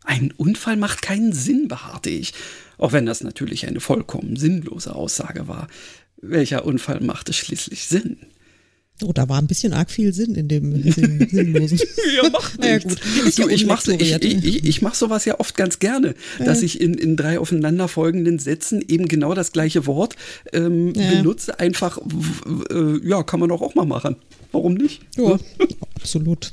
Ein 0.04 0.32
Unfall 0.36 0.76
macht 0.76 1.02
keinen 1.02 1.32
Sinn, 1.32 1.66
beharrte 1.66 2.10
ich, 2.10 2.34
auch 2.78 2.92
wenn 2.92 3.06
das 3.06 3.24
natürlich 3.24 3.66
eine 3.66 3.80
vollkommen 3.80 4.36
sinnlose 4.36 4.94
Aussage 4.94 5.48
war. 5.48 5.68
Welcher 6.16 6.64
Unfall 6.64 7.00
machte 7.00 7.32
schließlich 7.32 7.86
Sinn? 7.86 8.18
Oh, 9.02 9.12
da 9.12 9.28
war 9.28 9.38
ein 9.38 9.48
bisschen 9.48 9.72
arg 9.72 9.90
viel 9.90 10.12
Sinn 10.12 10.36
in 10.36 10.46
dem 10.46 10.92
Sinn, 10.92 11.28
Sinnlosen. 11.30 11.80
ja, 12.16 12.30
macht 12.30 12.58
nichts. 12.60 12.84
Ja, 12.84 12.90
gut. 12.90 13.00
Du, 13.38 13.48
ich, 13.48 13.66
mach, 13.66 13.84
ich, 13.88 14.12
ich, 14.22 14.64
ich 14.64 14.82
mach 14.82 14.94
sowas 14.94 15.24
ja 15.24 15.40
oft 15.40 15.56
ganz 15.56 15.80
gerne, 15.80 16.14
ja. 16.38 16.44
dass 16.44 16.62
ich 16.62 16.80
in, 16.80 16.94
in 16.94 17.16
drei 17.16 17.40
aufeinanderfolgenden 17.40 18.38
Sätzen 18.38 18.84
eben 18.86 19.08
genau 19.08 19.34
das 19.34 19.50
gleiche 19.50 19.86
Wort 19.86 20.14
ähm, 20.52 20.92
ja. 20.94 21.10
benutze. 21.10 21.58
Einfach, 21.58 21.98
äh, 22.70 23.06
ja, 23.06 23.24
kann 23.24 23.40
man 23.40 23.48
doch 23.48 23.62
auch 23.62 23.74
mal 23.74 23.84
machen. 23.84 24.14
Warum 24.52 24.74
nicht? 24.74 25.02
Ja, 25.16 25.38
absolut. 25.96 26.52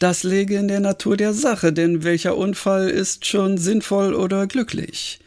Das 0.00 0.24
läge 0.24 0.56
in 0.56 0.66
der 0.66 0.80
Natur 0.80 1.16
der 1.16 1.34
Sache, 1.34 1.72
denn 1.72 2.02
welcher 2.02 2.36
Unfall 2.36 2.88
ist 2.88 3.26
schon 3.26 3.58
sinnvoll 3.58 4.14
oder 4.14 4.48
glücklich? 4.48 5.20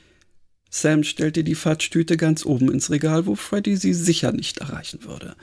Sam 0.73 1.03
stellte 1.03 1.43
die 1.43 1.53
Fatsch-Tüte 1.53 2.15
ganz 2.15 2.45
oben 2.45 2.71
ins 2.71 2.89
Regal, 2.89 3.25
wo 3.25 3.35
Freddy 3.35 3.75
sie 3.75 3.93
sicher 3.93 4.31
nicht 4.31 4.59
erreichen 4.59 5.03
würde. 5.03 5.35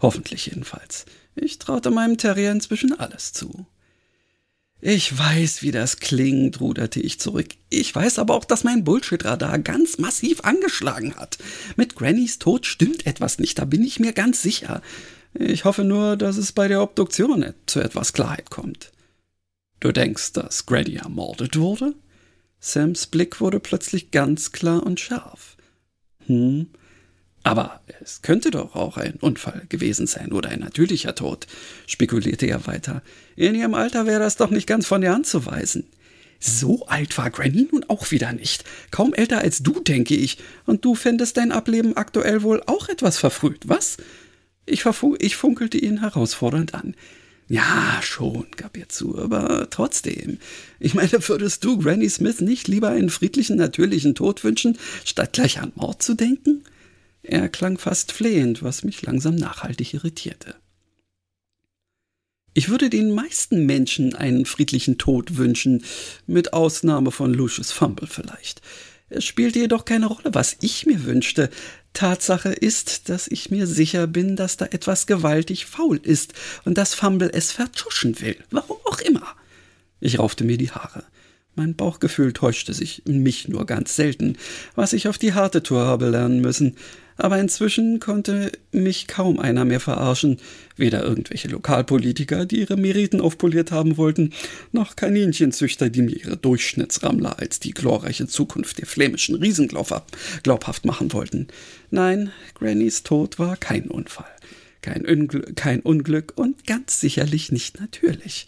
Hoffentlich 0.00 0.46
jedenfalls. 0.46 1.04
Ich 1.34 1.58
traute 1.58 1.90
meinem 1.90 2.16
Terrier 2.16 2.52
inzwischen 2.52 2.98
alles 2.98 3.32
zu. 3.32 3.66
Ich 4.80 5.18
weiß, 5.18 5.62
wie 5.62 5.72
das 5.72 5.98
klingt, 5.98 6.60
ruderte 6.60 7.00
ich 7.00 7.18
zurück. 7.18 7.48
Ich 7.68 7.92
weiß 7.92 8.20
aber 8.20 8.34
auch, 8.34 8.44
dass 8.44 8.62
mein 8.62 8.84
Bullshit-Radar 8.84 9.58
ganz 9.58 9.98
massiv 9.98 10.42
angeschlagen 10.44 11.16
hat. 11.16 11.38
Mit 11.74 11.96
Grannys 11.96 12.38
Tod 12.38 12.64
stimmt 12.64 13.04
etwas 13.04 13.40
nicht, 13.40 13.58
da 13.58 13.64
bin 13.64 13.82
ich 13.82 13.98
mir 13.98 14.12
ganz 14.12 14.40
sicher. 14.40 14.80
Ich 15.34 15.64
hoffe 15.64 15.82
nur, 15.82 16.16
dass 16.16 16.36
es 16.36 16.52
bei 16.52 16.68
der 16.68 16.82
Obduktion 16.82 17.52
zu 17.66 17.80
etwas 17.80 18.12
Klarheit 18.12 18.50
kommt. 18.50 18.92
Du 19.80 19.90
denkst, 19.90 20.34
dass 20.34 20.66
Granny 20.66 20.94
ermordet 20.94 21.58
wurde? 21.58 21.94
Sams 22.60 23.06
Blick 23.06 23.40
wurde 23.40 23.60
plötzlich 23.60 24.10
ganz 24.10 24.52
klar 24.52 24.84
und 24.84 25.00
scharf. 25.00 25.56
Hm, 26.26 26.68
aber 27.42 27.80
es 28.02 28.20
könnte 28.22 28.50
doch 28.50 28.74
auch 28.74 28.96
ein 28.96 29.14
Unfall 29.14 29.62
gewesen 29.68 30.06
sein 30.06 30.32
oder 30.32 30.50
ein 30.50 30.60
natürlicher 30.60 31.14
Tod, 31.14 31.46
spekulierte 31.86 32.46
er 32.46 32.66
weiter. 32.66 33.02
In 33.36 33.54
ihrem 33.54 33.74
Alter 33.74 34.06
wäre 34.06 34.20
das 34.20 34.36
doch 34.36 34.50
nicht 34.50 34.66
ganz 34.66 34.86
von 34.86 35.00
der 35.00 35.14
Hand 35.14 35.26
zu 35.26 35.46
weisen. 35.46 35.86
So 36.40 36.86
alt 36.86 37.16
war 37.18 37.30
Granny 37.30 37.68
nun 37.72 37.84
auch 37.88 38.10
wieder 38.10 38.32
nicht. 38.32 38.64
Kaum 38.90 39.14
älter 39.14 39.38
als 39.38 39.62
du, 39.62 39.80
denke 39.80 40.14
ich. 40.14 40.38
Und 40.66 40.84
du 40.84 40.94
fändest 40.94 41.36
dein 41.36 41.50
Ableben 41.50 41.96
aktuell 41.96 42.42
wohl 42.42 42.62
auch 42.66 42.88
etwas 42.88 43.18
verfrüht, 43.18 43.62
was? 43.66 43.96
Ich, 44.66 44.84
ich 45.18 45.36
funkelte 45.36 45.78
ihn 45.78 46.00
herausfordernd 46.00 46.74
an. 46.74 46.94
Ja, 47.48 48.00
schon, 48.02 48.46
gab 48.56 48.76
er 48.76 48.90
zu, 48.90 49.18
aber 49.18 49.70
trotzdem. 49.70 50.38
Ich 50.78 50.94
meine, 50.94 51.26
würdest 51.28 51.64
du 51.64 51.78
Granny 51.78 52.08
Smith 52.10 52.42
nicht 52.42 52.68
lieber 52.68 52.90
einen 52.90 53.08
friedlichen, 53.08 53.56
natürlichen 53.56 54.14
Tod 54.14 54.44
wünschen, 54.44 54.76
statt 55.04 55.32
gleich 55.32 55.58
an 55.58 55.72
Mord 55.74 56.02
zu 56.02 56.14
denken? 56.14 56.64
Er 57.22 57.48
klang 57.48 57.78
fast 57.78 58.12
flehend, 58.12 58.62
was 58.62 58.84
mich 58.84 59.00
langsam 59.00 59.34
nachhaltig 59.34 59.94
irritierte. 59.94 60.56
Ich 62.52 62.68
würde 62.68 62.90
den 62.90 63.14
meisten 63.14 63.64
Menschen 63.66 64.14
einen 64.14 64.44
friedlichen 64.44 64.98
Tod 64.98 65.36
wünschen, 65.38 65.84
mit 66.26 66.52
Ausnahme 66.52 67.12
von 67.12 67.32
Lucius 67.32 67.72
Fumble 67.72 68.08
vielleicht. 68.08 68.60
Es 69.10 69.24
spielte 69.24 69.60
jedoch 69.60 69.86
keine 69.86 70.06
Rolle, 70.06 70.34
was 70.34 70.56
ich 70.60 70.84
mir 70.84 71.04
wünschte. 71.04 71.50
Tatsache 71.98 72.50
ist, 72.50 73.08
dass 73.08 73.26
ich 73.26 73.50
mir 73.50 73.66
sicher 73.66 74.06
bin, 74.06 74.36
dass 74.36 74.56
da 74.56 74.66
etwas 74.66 75.08
gewaltig 75.08 75.66
faul 75.66 75.98
ist 76.00 76.32
und 76.64 76.78
dass 76.78 76.94
Fumble 76.94 77.28
es 77.32 77.50
vertuschen 77.50 78.20
will. 78.20 78.36
Warum 78.52 78.76
auch 78.84 79.00
immer. 79.00 79.26
Ich 79.98 80.20
raufte 80.20 80.44
mir 80.44 80.58
die 80.58 80.70
Haare. 80.70 81.02
Mein 81.56 81.74
Bauchgefühl 81.74 82.32
täuschte 82.32 82.72
sich 82.72 83.02
mich 83.04 83.48
nur 83.48 83.66
ganz 83.66 83.96
selten, 83.96 84.36
was 84.76 84.92
ich 84.92 85.08
auf 85.08 85.18
die 85.18 85.32
harte 85.32 85.64
Tour 85.64 85.86
habe 85.86 86.08
lernen 86.08 86.40
müssen. 86.40 86.76
Aber 87.20 87.38
inzwischen 87.38 87.98
konnte 87.98 88.52
mich 88.70 89.08
kaum 89.08 89.40
einer 89.40 89.64
mehr 89.64 89.80
verarschen. 89.80 90.38
Weder 90.76 91.02
irgendwelche 91.02 91.48
Lokalpolitiker, 91.48 92.46
die 92.46 92.60
ihre 92.60 92.76
Meriten 92.76 93.20
aufpoliert 93.20 93.72
haben 93.72 93.96
wollten, 93.96 94.32
noch 94.70 94.94
Kaninchenzüchter, 94.94 95.90
die 95.90 96.02
mir 96.02 96.16
ihre 96.16 96.36
Durchschnittsrammler 96.36 97.40
als 97.40 97.58
die 97.58 97.72
glorreiche 97.72 98.28
Zukunft 98.28 98.78
der 98.78 98.86
flämischen 98.86 99.34
Riesen 99.34 99.66
glaubhaft 99.66 100.84
machen 100.84 101.12
wollten. 101.12 101.48
Nein, 101.90 102.30
Grannys 102.54 103.02
Tod 103.02 103.40
war 103.40 103.56
kein 103.56 103.88
Unfall. 103.88 104.30
Kein, 104.80 105.04
Ungl 105.04 105.54
kein 105.56 105.80
Unglück 105.80 106.34
und 106.36 106.68
ganz 106.68 107.00
sicherlich 107.00 107.50
nicht 107.50 107.80
natürlich. 107.80 108.46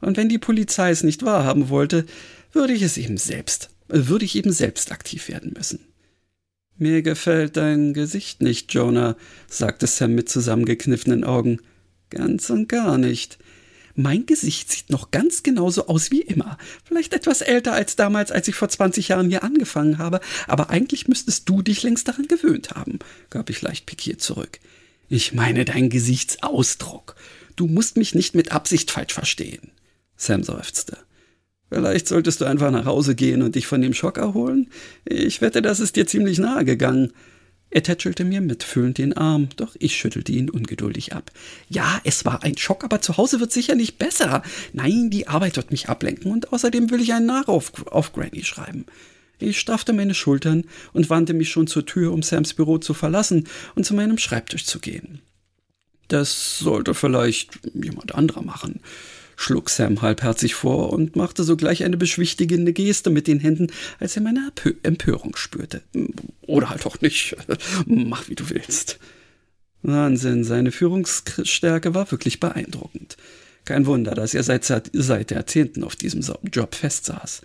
Und 0.00 0.16
wenn 0.16 0.30
die 0.30 0.38
Polizei 0.38 0.90
es 0.90 1.02
nicht 1.02 1.22
wahrhaben 1.22 1.68
wollte, 1.68 2.06
würde 2.52 2.72
ich 2.72 2.80
es 2.80 2.96
eben 2.96 3.18
selbst, 3.18 3.68
würde 3.88 4.24
ich 4.24 4.36
eben 4.36 4.52
selbst 4.52 4.90
aktiv 4.90 5.28
werden 5.28 5.52
müssen. 5.54 5.80
Mir 6.78 7.00
gefällt 7.02 7.56
dein 7.56 7.94
Gesicht 7.94 8.42
nicht, 8.42 8.72
Jonah, 8.74 9.16
sagte 9.48 9.86
Sam 9.86 10.14
mit 10.14 10.28
zusammengekniffenen 10.28 11.24
Augen. 11.24 11.60
Ganz 12.10 12.50
und 12.50 12.68
gar 12.68 12.98
nicht. 12.98 13.38
Mein 13.94 14.26
Gesicht 14.26 14.70
sieht 14.70 14.90
noch 14.90 15.10
ganz 15.10 15.42
genauso 15.42 15.86
aus 15.86 16.10
wie 16.10 16.20
immer. 16.20 16.58
Vielleicht 16.84 17.14
etwas 17.14 17.40
älter 17.40 17.72
als 17.72 17.96
damals, 17.96 18.30
als 18.30 18.46
ich 18.46 18.54
vor 18.54 18.68
20 18.68 19.08
Jahren 19.08 19.30
hier 19.30 19.42
angefangen 19.42 19.96
habe, 19.96 20.20
aber 20.46 20.68
eigentlich 20.68 21.08
müsstest 21.08 21.48
du 21.48 21.62
dich 21.62 21.82
längst 21.82 22.06
daran 22.06 22.28
gewöhnt 22.28 22.72
haben, 22.72 22.98
gab 23.30 23.48
ich 23.48 23.62
leicht 23.62 23.86
pikiert 23.86 24.20
zurück. 24.20 24.60
Ich 25.08 25.32
meine 25.32 25.64
dein 25.64 25.88
Gesichtsausdruck. 25.88 27.16
Du 27.56 27.66
musst 27.66 27.96
mich 27.96 28.14
nicht 28.14 28.34
mit 28.34 28.52
Absicht 28.52 28.90
falsch 28.90 29.14
verstehen. 29.14 29.70
Sam 30.16 30.42
seufzte. 30.42 30.98
Vielleicht 31.70 32.06
solltest 32.06 32.40
du 32.40 32.44
einfach 32.44 32.70
nach 32.70 32.84
Hause 32.84 33.14
gehen 33.14 33.42
und 33.42 33.56
dich 33.56 33.66
von 33.66 33.80
dem 33.80 33.92
Schock 33.92 34.18
erholen. 34.18 34.68
Ich 35.04 35.40
wette, 35.40 35.62
das 35.62 35.80
ist 35.80 35.96
dir 35.96 36.06
ziemlich 36.06 36.38
nahe 36.38 36.64
gegangen. 36.64 37.12
Er 37.70 37.82
tätschelte 37.82 38.24
mir 38.24 38.40
mitfühlend 38.40 38.98
den 38.98 39.12
Arm, 39.14 39.48
doch 39.56 39.74
ich 39.80 39.96
schüttelte 39.96 40.30
ihn 40.30 40.48
ungeduldig 40.48 41.14
ab. 41.14 41.32
Ja, 41.68 42.00
es 42.04 42.24
war 42.24 42.44
ein 42.44 42.56
Schock, 42.56 42.84
aber 42.84 43.00
zu 43.00 43.16
Hause 43.16 43.40
wird 43.40 43.52
sicher 43.52 43.74
nicht 43.74 43.98
besser. 43.98 44.42
Nein, 44.72 45.10
die 45.10 45.26
Arbeit 45.26 45.56
wird 45.56 45.72
mich 45.72 45.88
ablenken 45.88 46.30
und 46.30 46.52
außerdem 46.52 46.90
will 46.90 47.00
ich 47.00 47.12
einen 47.12 47.26
Nach 47.26 47.48
auf, 47.48 47.72
auf 47.88 48.12
Granny 48.12 48.44
schreiben. 48.44 48.86
Ich 49.38 49.58
straffte 49.58 49.92
meine 49.92 50.14
Schultern 50.14 50.64
und 50.92 51.10
wandte 51.10 51.34
mich 51.34 51.50
schon 51.50 51.66
zur 51.66 51.84
Tür, 51.84 52.12
um 52.12 52.22
Sams 52.22 52.54
Büro 52.54 52.78
zu 52.78 52.94
verlassen 52.94 53.48
und 53.74 53.84
zu 53.84 53.94
meinem 53.94 54.16
Schreibtisch 54.16 54.64
zu 54.64 54.78
gehen. 54.78 55.20
Das 56.08 56.58
sollte 56.58 56.94
vielleicht 56.94 57.58
jemand 57.74 58.14
anderer 58.14 58.42
machen 58.42 58.80
schlug 59.36 59.70
Sam 59.70 60.02
halbherzig 60.02 60.54
vor 60.54 60.92
und 60.92 61.14
machte 61.14 61.44
sogleich 61.44 61.84
eine 61.84 61.96
beschwichtigende 61.96 62.72
Geste 62.72 63.10
mit 63.10 63.26
den 63.26 63.38
Händen, 63.38 63.68
als 64.00 64.16
er 64.16 64.22
meine 64.22 64.50
Empörung 64.82 65.36
spürte. 65.36 65.82
Oder 66.42 66.70
halt 66.70 66.86
auch 66.86 67.00
nicht. 67.00 67.36
Mach 67.86 68.28
wie 68.28 68.34
du 68.34 68.50
willst. 68.50 68.98
Wahnsinn, 69.82 70.42
seine 70.42 70.72
Führungsstärke 70.72 71.94
war 71.94 72.10
wirklich 72.10 72.40
beeindruckend. 72.40 73.16
Kein 73.64 73.86
Wunder, 73.86 74.14
dass 74.14 74.34
er 74.34 74.42
seit, 74.42 74.64
seit 74.64 75.30
Jahrzehnten 75.30 75.84
auf 75.84 75.96
diesem 75.96 76.22
Job 76.52 76.74
festsaß. 76.74 77.42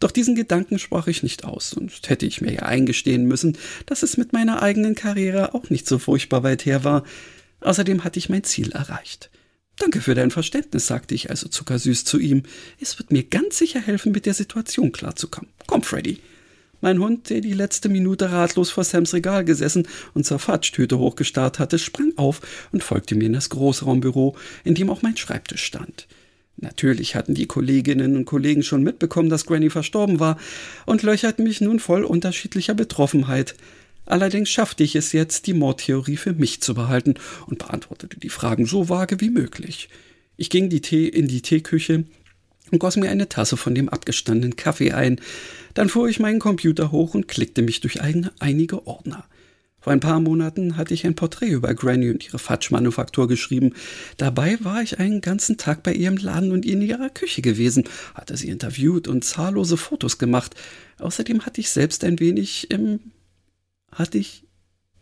Doch 0.00 0.10
diesen 0.10 0.34
Gedanken 0.34 0.78
sprach 0.78 1.06
ich 1.06 1.22
nicht 1.22 1.44
aus, 1.44 1.72
und 1.72 1.92
hätte 2.08 2.26
ich 2.26 2.40
mir 2.40 2.52
ja 2.52 2.62
eingestehen 2.62 3.26
müssen, 3.26 3.56
dass 3.86 4.02
es 4.02 4.16
mit 4.16 4.32
meiner 4.32 4.62
eigenen 4.62 4.94
Karriere 4.94 5.54
auch 5.54 5.70
nicht 5.70 5.86
so 5.86 5.98
furchtbar 5.98 6.42
weit 6.42 6.66
her 6.66 6.84
war. 6.84 7.04
Außerdem 7.60 8.04
hatte 8.04 8.18
ich 8.18 8.28
mein 8.28 8.44
Ziel 8.44 8.72
erreicht. 8.72 9.30
Danke 9.76 10.00
für 10.00 10.14
dein 10.14 10.30
Verständnis, 10.30 10.86
sagte 10.86 11.14
ich 11.14 11.30
also 11.30 11.48
zuckersüß 11.48 12.04
zu 12.04 12.18
ihm. 12.18 12.44
Es 12.80 12.98
wird 12.98 13.10
mir 13.10 13.24
ganz 13.24 13.58
sicher 13.58 13.80
helfen, 13.80 14.12
mit 14.12 14.26
der 14.26 14.34
Situation 14.34 14.92
klarzukommen. 14.92 15.50
Komm, 15.66 15.82
Freddy. 15.82 16.20
Mein 16.80 16.98
Hund, 16.98 17.30
der 17.30 17.40
die 17.40 17.54
letzte 17.54 17.88
Minute 17.88 18.30
ratlos 18.30 18.70
vor 18.70 18.84
Sams 18.84 19.14
Regal 19.14 19.44
gesessen 19.44 19.88
und 20.12 20.26
zur 20.26 20.38
Fatsch-Tüte 20.38 20.98
hochgestarrt 20.98 21.58
hatte, 21.58 21.78
sprang 21.78 22.12
auf 22.16 22.42
und 22.72 22.84
folgte 22.84 23.14
mir 23.14 23.24
in 23.24 23.32
das 23.32 23.48
Großraumbüro, 23.48 24.36
in 24.64 24.74
dem 24.74 24.90
auch 24.90 25.00
mein 25.00 25.16
Schreibtisch 25.16 25.64
stand. 25.64 26.06
Natürlich 26.56 27.14
hatten 27.14 27.34
die 27.34 27.46
Kolleginnen 27.46 28.16
und 28.16 28.26
Kollegen 28.26 28.62
schon 28.62 28.82
mitbekommen, 28.82 29.28
dass 29.28 29.46
Granny 29.46 29.70
verstorben 29.70 30.20
war 30.20 30.38
und 30.86 31.02
löcherten 31.02 31.44
mich 31.44 31.60
nun 31.60 31.80
voll 31.80 32.04
unterschiedlicher 32.04 32.74
Betroffenheit. 32.74 33.56
Allerdings 34.06 34.50
schaffte 34.50 34.82
ich 34.82 34.96
es 34.96 35.12
jetzt, 35.12 35.46
die 35.46 35.54
Mordtheorie 35.54 36.16
für 36.16 36.34
mich 36.34 36.60
zu 36.60 36.74
behalten 36.74 37.14
und 37.46 37.58
beantwortete 37.58 38.20
die 38.20 38.28
Fragen 38.28 38.66
so 38.66 38.88
vage 38.88 39.20
wie 39.20 39.30
möglich. 39.30 39.88
Ich 40.36 40.50
ging 40.50 40.68
die 40.68 40.80
Tee 40.80 41.08
in 41.08 41.28
die 41.28 41.42
Teeküche 41.42 42.04
und 42.70 42.78
goss 42.78 42.96
mir 42.96 43.10
eine 43.10 43.28
Tasse 43.28 43.56
von 43.56 43.74
dem 43.74 43.88
abgestandenen 43.88 44.56
Kaffee 44.56 44.92
ein. 44.92 45.20
Dann 45.74 45.88
fuhr 45.88 46.08
ich 46.08 46.20
meinen 46.20 46.40
Computer 46.40 46.90
hoch 46.92 47.14
und 47.14 47.28
klickte 47.28 47.62
mich 47.62 47.80
durch 47.80 48.00
eigene, 48.00 48.32
einige 48.40 48.86
Ordner. 48.86 49.24
Vor 49.80 49.92
ein 49.92 50.00
paar 50.00 50.18
Monaten 50.18 50.78
hatte 50.78 50.94
ich 50.94 51.04
ein 51.04 51.14
Porträt 51.14 51.50
über 51.50 51.74
Granny 51.74 52.08
und 52.08 52.24
ihre 52.24 52.38
Fatschmanufaktur 52.38 53.28
geschrieben. 53.28 53.74
Dabei 54.16 54.56
war 54.62 54.82
ich 54.82 54.98
einen 54.98 55.20
ganzen 55.20 55.58
Tag 55.58 55.82
bei 55.82 55.92
ihrem 55.92 56.16
Laden 56.16 56.52
und 56.52 56.64
in 56.64 56.80
ihrer 56.80 57.10
Küche 57.10 57.42
gewesen, 57.42 57.84
hatte 58.14 58.34
sie 58.38 58.48
interviewt 58.48 59.08
und 59.08 59.24
zahllose 59.24 59.76
Fotos 59.76 60.16
gemacht. 60.16 60.54
Außerdem 61.00 61.44
hatte 61.44 61.60
ich 61.60 61.68
selbst 61.68 62.02
ein 62.02 62.18
wenig 62.18 62.70
im 62.70 62.98
hatte 63.94 64.18
ich 64.18 64.44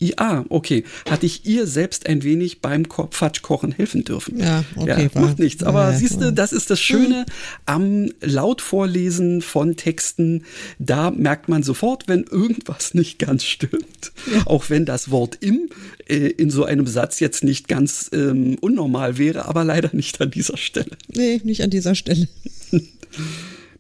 ja, 0.02 0.44
okay. 0.48 0.82
Hatte 1.08 1.26
ich 1.26 1.46
ihr 1.46 1.66
selbst 1.66 2.08
ein 2.08 2.24
wenig 2.24 2.60
beim 2.60 2.88
Quatschkochen 2.88 3.70
helfen 3.70 4.02
dürfen. 4.02 4.38
Ja, 4.38 4.64
okay. 4.74 5.08
Ja, 5.14 5.20
macht 5.20 5.38
nichts. 5.38 5.62
Aber 5.62 5.92
ja, 5.92 5.96
siehst 5.96 6.20
du, 6.20 6.32
das 6.32 6.52
ist 6.52 6.70
das 6.70 6.80
Schöne 6.80 7.24
am 7.66 8.10
Lautvorlesen 8.20 9.42
von 9.42 9.76
Texten. 9.76 10.44
Da 10.80 11.12
merkt 11.12 11.48
man 11.48 11.62
sofort, 11.62 12.08
wenn 12.08 12.24
irgendwas 12.24 12.94
nicht 12.94 13.20
ganz 13.20 13.44
stimmt. 13.44 14.12
Ja. 14.32 14.46
Auch 14.46 14.70
wenn 14.70 14.84
das 14.84 15.12
Wort 15.12 15.38
im 15.40 15.68
äh, 16.08 16.16
in 16.16 16.50
so 16.50 16.64
einem 16.64 16.88
Satz 16.88 17.20
jetzt 17.20 17.44
nicht 17.44 17.68
ganz 17.68 18.10
ähm, 18.12 18.56
unnormal 18.60 19.18
wäre, 19.18 19.46
aber 19.46 19.62
leider 19.62 19.90
nicht 19.92 20.20
an 20.20 20.32
dieser 20.32 20.56
Stelle. 20.56 20.96
Nee, 21.08 21.40
nicht 21.44 21.62
an 21.62 21.70
dieser 21.70 21.94
Stelle. 21.94 22.26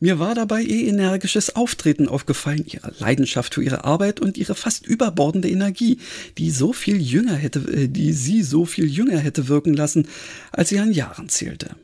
Mir 0.02 0.18
war 0.18 0.34
dabei 0.34 0.62
ihr 0.62 0.88
energisches 0.88 1.54
Auftreten 1.54 2.08
aufgefallen, 2.08 2.64
ihre 2.66 2.92
Leidenschaft 2.98 3.54
für 3.54 3.62
ihre 3.62 3.84
Arbeit 3.84 4.18
und 4.18 4.36
ihre 4.36 4.56
fast 4.56 4.84
überbordende 4.84 5.48
Energie, 5.48 5.98
die 6.38 6.50
so 6.50 6.72
viel 6.72 7.00
jünger 7.00 7.36
hätte, 7.36 7.60
äh, 7.72 7.86
die 7.86 8.12
sie 8.12 8.42
so 8.42 8.64
viel 8.64 8.86
jünger 8.86 9.18
hätte 9.18 9.46
wirken 9.46 9.74
lassen, 9.74 10.08
als 10.50 10.70
sie 10.70 10.80
an 10.80 10.90
Jahren 10.92 11.28
zählte. 11.28 11.76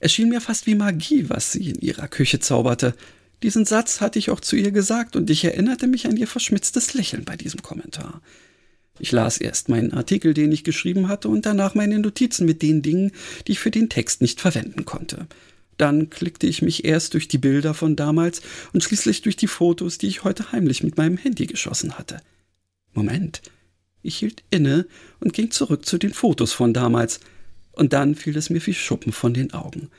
Es 0.00 0.14
schien 0.14 0.30
mir 0.30 0.40
fast 0.40 0.66
wie 0.66 0.74
Magie, 0.74 1.28
was 1.28 1.52
sie 1.52 1.68
in 1.68 1.80
ihrer 1.80 2.08
Küche 2.08 2.40
zauberte. 2.40 2.94
Diesen 3.42 3.66
Satz 3.66 4.00
hatte 4.00 4.18
ich 4.18 4.30
auch 4.30 4.40
zu 4.40 4.56
ihr 4.56 4.70
gesagt 4.70 5.16
und 5.16 5.28
ich 5.28 5.44
erinnerte 5.44 5.88
mich 5.88 6.06
an 6.06 6.16
ihr 6.16 6.26
verschmitztes 6.26 6.94
Lächeln 6.94 7.26
bei 7.26 7.36
diesem 7.36 7.60
Kommentar. 7.60 8.22
Ich 8.98 9.12
las 9.12 9.36
erst 9.36 9.68
meinen 9.68 9.92
Artikel, 9.92 10.32
den 10.32 10.50
ich 10.50 10.64
geschrieben 10.64 11.08
hatte, 11.08 11.28
und 11.28 11.44
danach 11.44 11.74
meine 11.74 11.98
Notizen 11.98 12.46
mit 12.46 12.62
den 12.62 12.80
Dingen, 12.80 13.12
die 13.46 13.52
ich 13.52 13.58
für 13.58 13.70
den 13.70 13.90
Text 13.90 14.22
nicht 14.22 14.40
verwenden 14.40 14.86
konnte. 14.86 15.26
Dann 15.76 16.10
klickte 16.10 16.46
ich 16.46 16.62
mich 16.62 16.84
erst 16.84 17.14
durch 17.14 17.28
die 17.28 17.38
Bilder 17.38 17.74
von 17.74 17.96
damals 17.96 18.42
und 18.72 18.82
schließlich 18.82 19.22
durch 19.22 19.36
die 19.36 19.46
Fotos, 19.46 19.98
die 19.98 20.08
ich 20.08 20.24
heute 20.24 20.52
heimlich 20.52 20.82
mit 20.82 20.96
meinem 20.96 21.16
Handy 21.16 21.46
geschossen 21.46 21.98
hatte. 21.98 22.20
Moment. 22.94 23.42
Ich 24.02 24.18
hielt 24.18 24.44
inne 24.50 24.86
und 25.20 25.32
ging 25.32 25.50
zurück 25.50 25.84
zu 25.84 25.98
den 25.98 26.14
Fotos 26.14 26.52
von 26.52 26.72
damals. 26.72 27.20
Und 27.72 27.92
dann 27.92 28.14
fiel 28.14 28.36
es 28.36 28.50
mir 28.50 28.64
wie 28.64 28.74
Schuppen 28.74 29.12
von 29.12 29.34
den 29.34 29.52
Augen. 29.52 29.90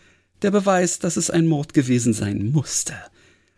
Der 0.41 0.51
Beweis, 0.51 0.99
dass 0.99 1.17
es 1.17 1.29
ein 1.29 1.45
Mord 1.45 1.73
gewesen 1.73 2.13
sein 2.13 2.51
musste. 2.51 2.95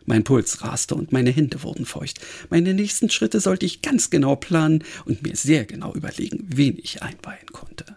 Mein 0.06 0.24
Puls 0.24 0.62
raste 0.62 0.94
und 0.94 1.12
meine 1.12 1.30
Hände 1.30 1.62
wurden 1.62 1.86
feucht. 1.86 2.20
Meine 2.48 2.74
nächsten 2.74 3.10
Schritte 3.10 3.38
sollte 3.38 3.66
ich 3.66 3.82
ganz 3.82 4.10
genau 4.10 4.34
planen 4.34 4.82
und 5.04 5.22
mir 5.22 5.36
sehr 5.36 5.64
genau 5.64 5.94
überlegen, 5.94 6.44
wen 6.48 6.78
ich 6.78 7.02
einweihen 7.02 7.46
konnte. 7.52 7.96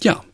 Ja, 0.00 0.24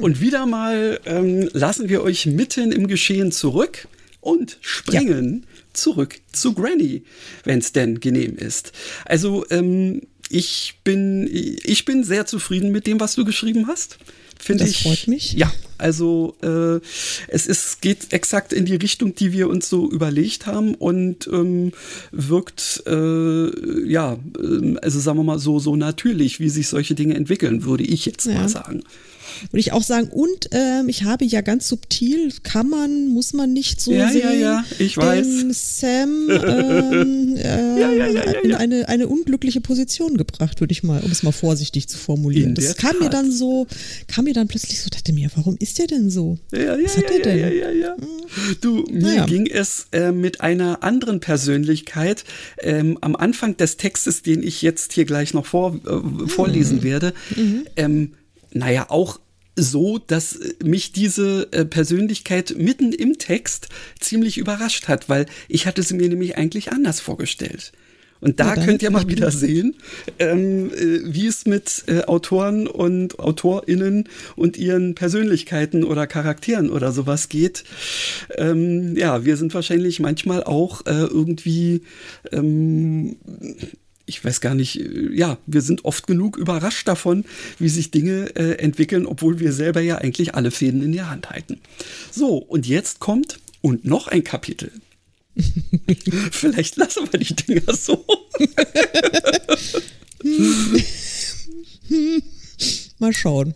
und 0.00 0.20
wieder 0.20 0.46
mal 0.46 1.00
ähm, 1.04 1.48
lassen 1.52 1.88
wir 1.88 2.02
euch 2.02 2.26
mitten 2.26 2.72
im 2.72 2.86
Geschehen 2.86 3.32
zurück 3.32 3.88
und 4.20 4.58
springen 4.60 5.44
ja. 5.46 5.62
zurück 5.72 6.20
zu 6.32 6.54
Granny, 6.54 7.02
wenn 7.44 7.58
es 7.58 7.72
denn 7.72 8.00
genehm 8.00 8.36
ist. 8.36 8.72
Also 9.04 9.44
ähm, 9.50 10.02
ich 10.28 10.76
bin 10.84 11.28
ich 11.30 11.84
bin 11.84 12.04
sehr 12.04 12.26
zufrieden 12.26 12.70
mit 12.70 12.86
dem, 12.86 13.00
was 13.00 13.14
du 13.14 13.24
geschrieben 13.24 13.66
hast. 13.66 13.98
Finde 14.38 14.64
ich. 14.64 14.82
freut 14.82 15.06
mich. 15.06 15.32
Ja, 15.32 15.52
also 15.76 16.34
äh, 16.42 16.80
es 17.28 17.46
ist, 17.46 17.82
geht 17.82 18.14
exakt 18.14 18.54
in 18.54 18.64
die 18.64 18.76
Richtung, 18.76 19.14
die 19.14 19.32
wir 19.32 19.50
uns 19.50 19.68
so 19.68 19.90
überlegt 19.90 20.46
haben 20.46 20.74
und 20.74 21.28
ähm, 21.30 21.72
wirkt 22.10 22.82
äh, 22.86 23.86
ja, 23.86 24.14
äh, 24.14 24.76
also 24.80 24.98
sagen 24.98 25.18
wir 25.18 25.24
mal 25.24 25.38
so 25.38 25.58
so 25.58 25.76
natürlich, 25.76 26.40
wie 26.40 26.48
sich 26.48 26.68
solche 26.68 26.94
Dinge 26.94 27.16
entwickeln, 27.16 27.64
würde 27.64 27.84
ich 27.84 28.06
jetzt 28.06 28.24
ja. 28.24 28.34
mal 28.34 28.48
sagen. 28.48 28.82
Würde 29.50 29.60
ich 29.60 29.72
auch 29.72 29.82
sagen. 29.82 30.08
Und 30.08 30.48
ähm, 30.52 30.88
ich 30.88 31.04
habe 31.04 31.24
ja 31.24 31.40
ganz 31.40 31.68
subtil, 31.68 32.32
kann 32.42 32.68
man, 32.68 33.08
muss 33.08 33.32
man 33.32 33.52
nicht 33.52 33.80
so 33.80 33.92
ja, 33.92 34.10
sehen. 34.10 34.22
Ja, 34.22 34.32
ja, 34.32 34.64
ich 34.78 34.96
weiß. 34.96 35.26
Sam 35.52 36.28
ähm, 36.30 37.36
äh, 37.36 37.80
ja, 37.80 37.90
ja, 37.90 38.06
ja, 38.06 38.22
in 38.42 38.54
eine, 38.54 38.88
eine 38.88 39.08
unglückliche 39.08 39.60
Position 39.60 40.16
gebracht, 40.16 40.60
würde 40.60 40.72
ich 40.72 40.82
mal, 40.82 41.00
um 41.02 41.10
es 41.10 41.22
mal 41.22 41.32
vorsichtig 41.32 41.88
zu 41.88 41.98
formulieren. 41.98 42.54
das 42.54 42.76
kam 42.76 42.92
Tat. 42.92 43.00
mir 43.00 43.10
dann 43.10 43.32
so, 43.32 43.66
kam 44.06 44.24
mir 44.24 44.34
dann 44.34 44.48
plötzlich 44.48 44.80
so, 44.80 44.90
dachte 44.90 45.12
mir, 45.12 45.30
warum 45.34 45.56
ist 45.58 45.78
der 45.78 45.86
denn 45.86 46.10
so? 46.10 46.38
Ja, 46.52 46.76
ja, 46.76 46.84
Was 46.84 46.96
hat 46.96 47.10
der 47.10 47.20
denn? 47.20 47.38
Ja, 47.38 47.48
ja, 47.48 47.70
ja. 47.70 47.96
Du, 48.60 48.84
mir 48.90 49.24
ging 49.26 49.46
es 49.46 49.86
äh, 49.92 50.12
mit 50.12 50.40
einer 50.40 50.82
anderen 50.82 51.20
Persönlichkeit 51.20 52.24
ähm, 52.60 52.98
am 53.00 53.16
Anfang 53.16 53.56
des 53.56 53.76
Textes, 53.76 54.22
den 54.22 54.42
ich 54.42 54.62
jetzt 54.62 54.92
hier 54.92 55.04
gleich 55.04 55.34
noch 55.34 55.46
vor, 55.46 55.74
äh, 55.86 56.28
vorlesen 56.28 56.78
mhm. 56.78 56.82
werde. 56.82 57.14
Mhm. 57.36 57.66
Ähm, 57.76 58.12
naja, 58.52 58.86
auch 58.88 59.20
so, 59.56 59.98
dass 59.98 60.38
mich 60.62 60.92
diese 60.92 61.52
äh, 61.52 61.64
Persönlichkeit 61.64 62.54
mitten 62.56 62.92
im 62.92 63.18
Text 63.18 63.68
ziemlich 63.98 64.38
überrascht 64.38 64.88
hat, 64.88 65.08
weil 65.08 65.26
ich 65.48 65.66
hatte 65.66 65.82
sie 65.82 65.94
mir 65.94 66.08
nämlich 66.08 66.36
eigentlich 66.36 66.72
anders 66.72 67.00
vorgestellt. 67.00 67.72
Und 68.20 68.38
da 68.38 68.54
ja, 68.54 68.64
könnt 68.64 68.82
ihr 68.82 68.90
mal 68.90 69.08
wieder 69.08 69.30
sehen, 69.30 69.76
ähm, 70.18 70.70
äh, 70.74 71.00
wie 71.04 71.26
es 71.26 71.46
mit 71.46 71.84
äh, 71.86 72.02
Autoren 72.02 72.66
und 72.66 73.18
AutorInnen 73.18 74.08
und 74.36 74.58
ihren 74.58 74.94
Persönlichkeiten 74.94 75.84
oder 75.84 76.06
Charakteren 76.06 76.70
oder 76.70 76.92
sowas 76.92 77.30
geht. 77.30 77.64
Ähm, 78.36 78.94
ja, 78.96 79.24
wir 79.24 79.36
sind 79.36 79.54
wahrscheinlich 79.54 80.00
manchmal 80.00 80.44
auch 80.44 80.84
äh, 80.86 80.90
irgendwie 80.92 81.82
ähm, 82.30 83.16
ich 84.10 84.24
weiß 84.24 84.40
gar 84.40 84.54
nicht, 84.56 84.80
äh, 84.80 85.14
ja, 85.14 85.38
wir 85.46 85.62
sind 85.62 85.84
oft 85.84 86.06
genug 86.08 86.36
überrascht 86.36 86.88
davon, 86.88 87.24
wie 87.58 87.68
sich 87.68 87.90
Dinge 87.92 88.34
äh, 88.36 88.58
entwickeln, 88.58 89.06
obwohl 89.06 89.38
wir 89.38 89.52
selber 89.52 89.80
ja 89.80 89.98
eigentlich 89.98 90.34
alle 90.34 90.50
Fäden 90.50 90.82
in 90.82 90.92
der 90.92 91.08
Hand 91.08 91.30
halten. 91.30 91.60
So, 92.10 92.36
und 92.36 92.66
jetzt 92.66 92.98
kommt 92.98 93.38
und 93.62 93.84
noch 93.84 94.08
ein 94.08 94.24
Kapitel. 94.24 94.72
Vielleicht 96.32 96.76
lassen 96.76 97.08
wir 97.10 97.20
die 97.20 97.36
Dinger 97.36 97.74
so. 97.74 98.04
Mal 102.98 103.12
schauen. 103.14 103.54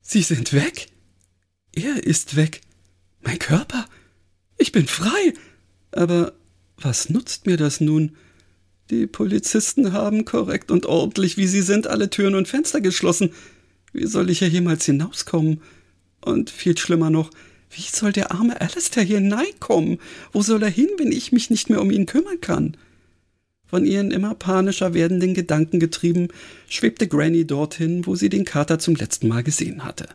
Sie 0.00 0.22
sind 0.22 0.52
weg? 0.52 0.88
Er 1.72 2.04
ist 2.04 2.34
weg. 2.36 2.62
Mein 3.22 3.38
Körper? 3.38 3.86
Ich 4.58 4.72
bin 4.72 4.88
frei. 4.88 5.34
Aber 5.92 6.32
was 6.76 7.08
nutzt 7.08 7.46
mir 7.46 7.56
das 7.56 7.80
nun? 7.80 8.16
Die 8.90 9.06
Polizisten 9.06 9.92
haben 9.92 10.24
korrekt 10.24 10.70
und 10.70 10.86
ordentlich, 10.86 11.36
wie 11.36 11.46
sie 11.46 11.62
sind, 11.62 11.86
alle 11.86 12.10
Türen 12.10 12.34
und 12.34 12.48
Fenster 12.48 12.80
geschlossen. 12.80 13.32
Wie 13.92 14.06
soll 14.06 14.30
ich 14.30 14.40
ja 14.40 14.46
jemals 14.46 14.84
hinauskommen? 14.84 15.60
Und 16.20 16.50
viel 16.50 16.76
schlimmer 16.76 17.10
noch, 17.10 17.30
wie 17.74 17.82
soll 17.82 18.12
der 18.12 18.32
arme 18.32 18.60
Alistair 18.60 19.02
hier 19.02 19.18
hineinkommen? 19.18 19.98
Wo 20.32 20.42
soll 20.42 20.62
er 20.62 20.68
hin, 20.68 20.88
wenn 20.98 21.10
ich 21.10 21.32
mich 21.32 21.48
nicht 21.48 21.70
mehr 21.70 21.80
um 21.80 21.90
ihn 21.90 22.06
kümmern 22.06 22.40
kann? 22.40 22.76
Von 23.66 23.86
ihren 23.86 24.10
immer 24.10 24.34
panischer 24.34 24.92
werdenden 24.92 25.32
Gedanken 25.32 25.80
getrieben, 25.80 26.28
schwebte 26.68 27.08
Granny 27.08 27.46
dorthin, 27.46 28.04
wo 28.04 28.14
sie 28.14 28.28
den 28.28 28.44
Kater 28.44 28.78
zum 28.78 28.94
letzten 28.94 29.28
Mal 29.28 29.42
gesehen 29.42 29.84
hatte. 29.84 30.06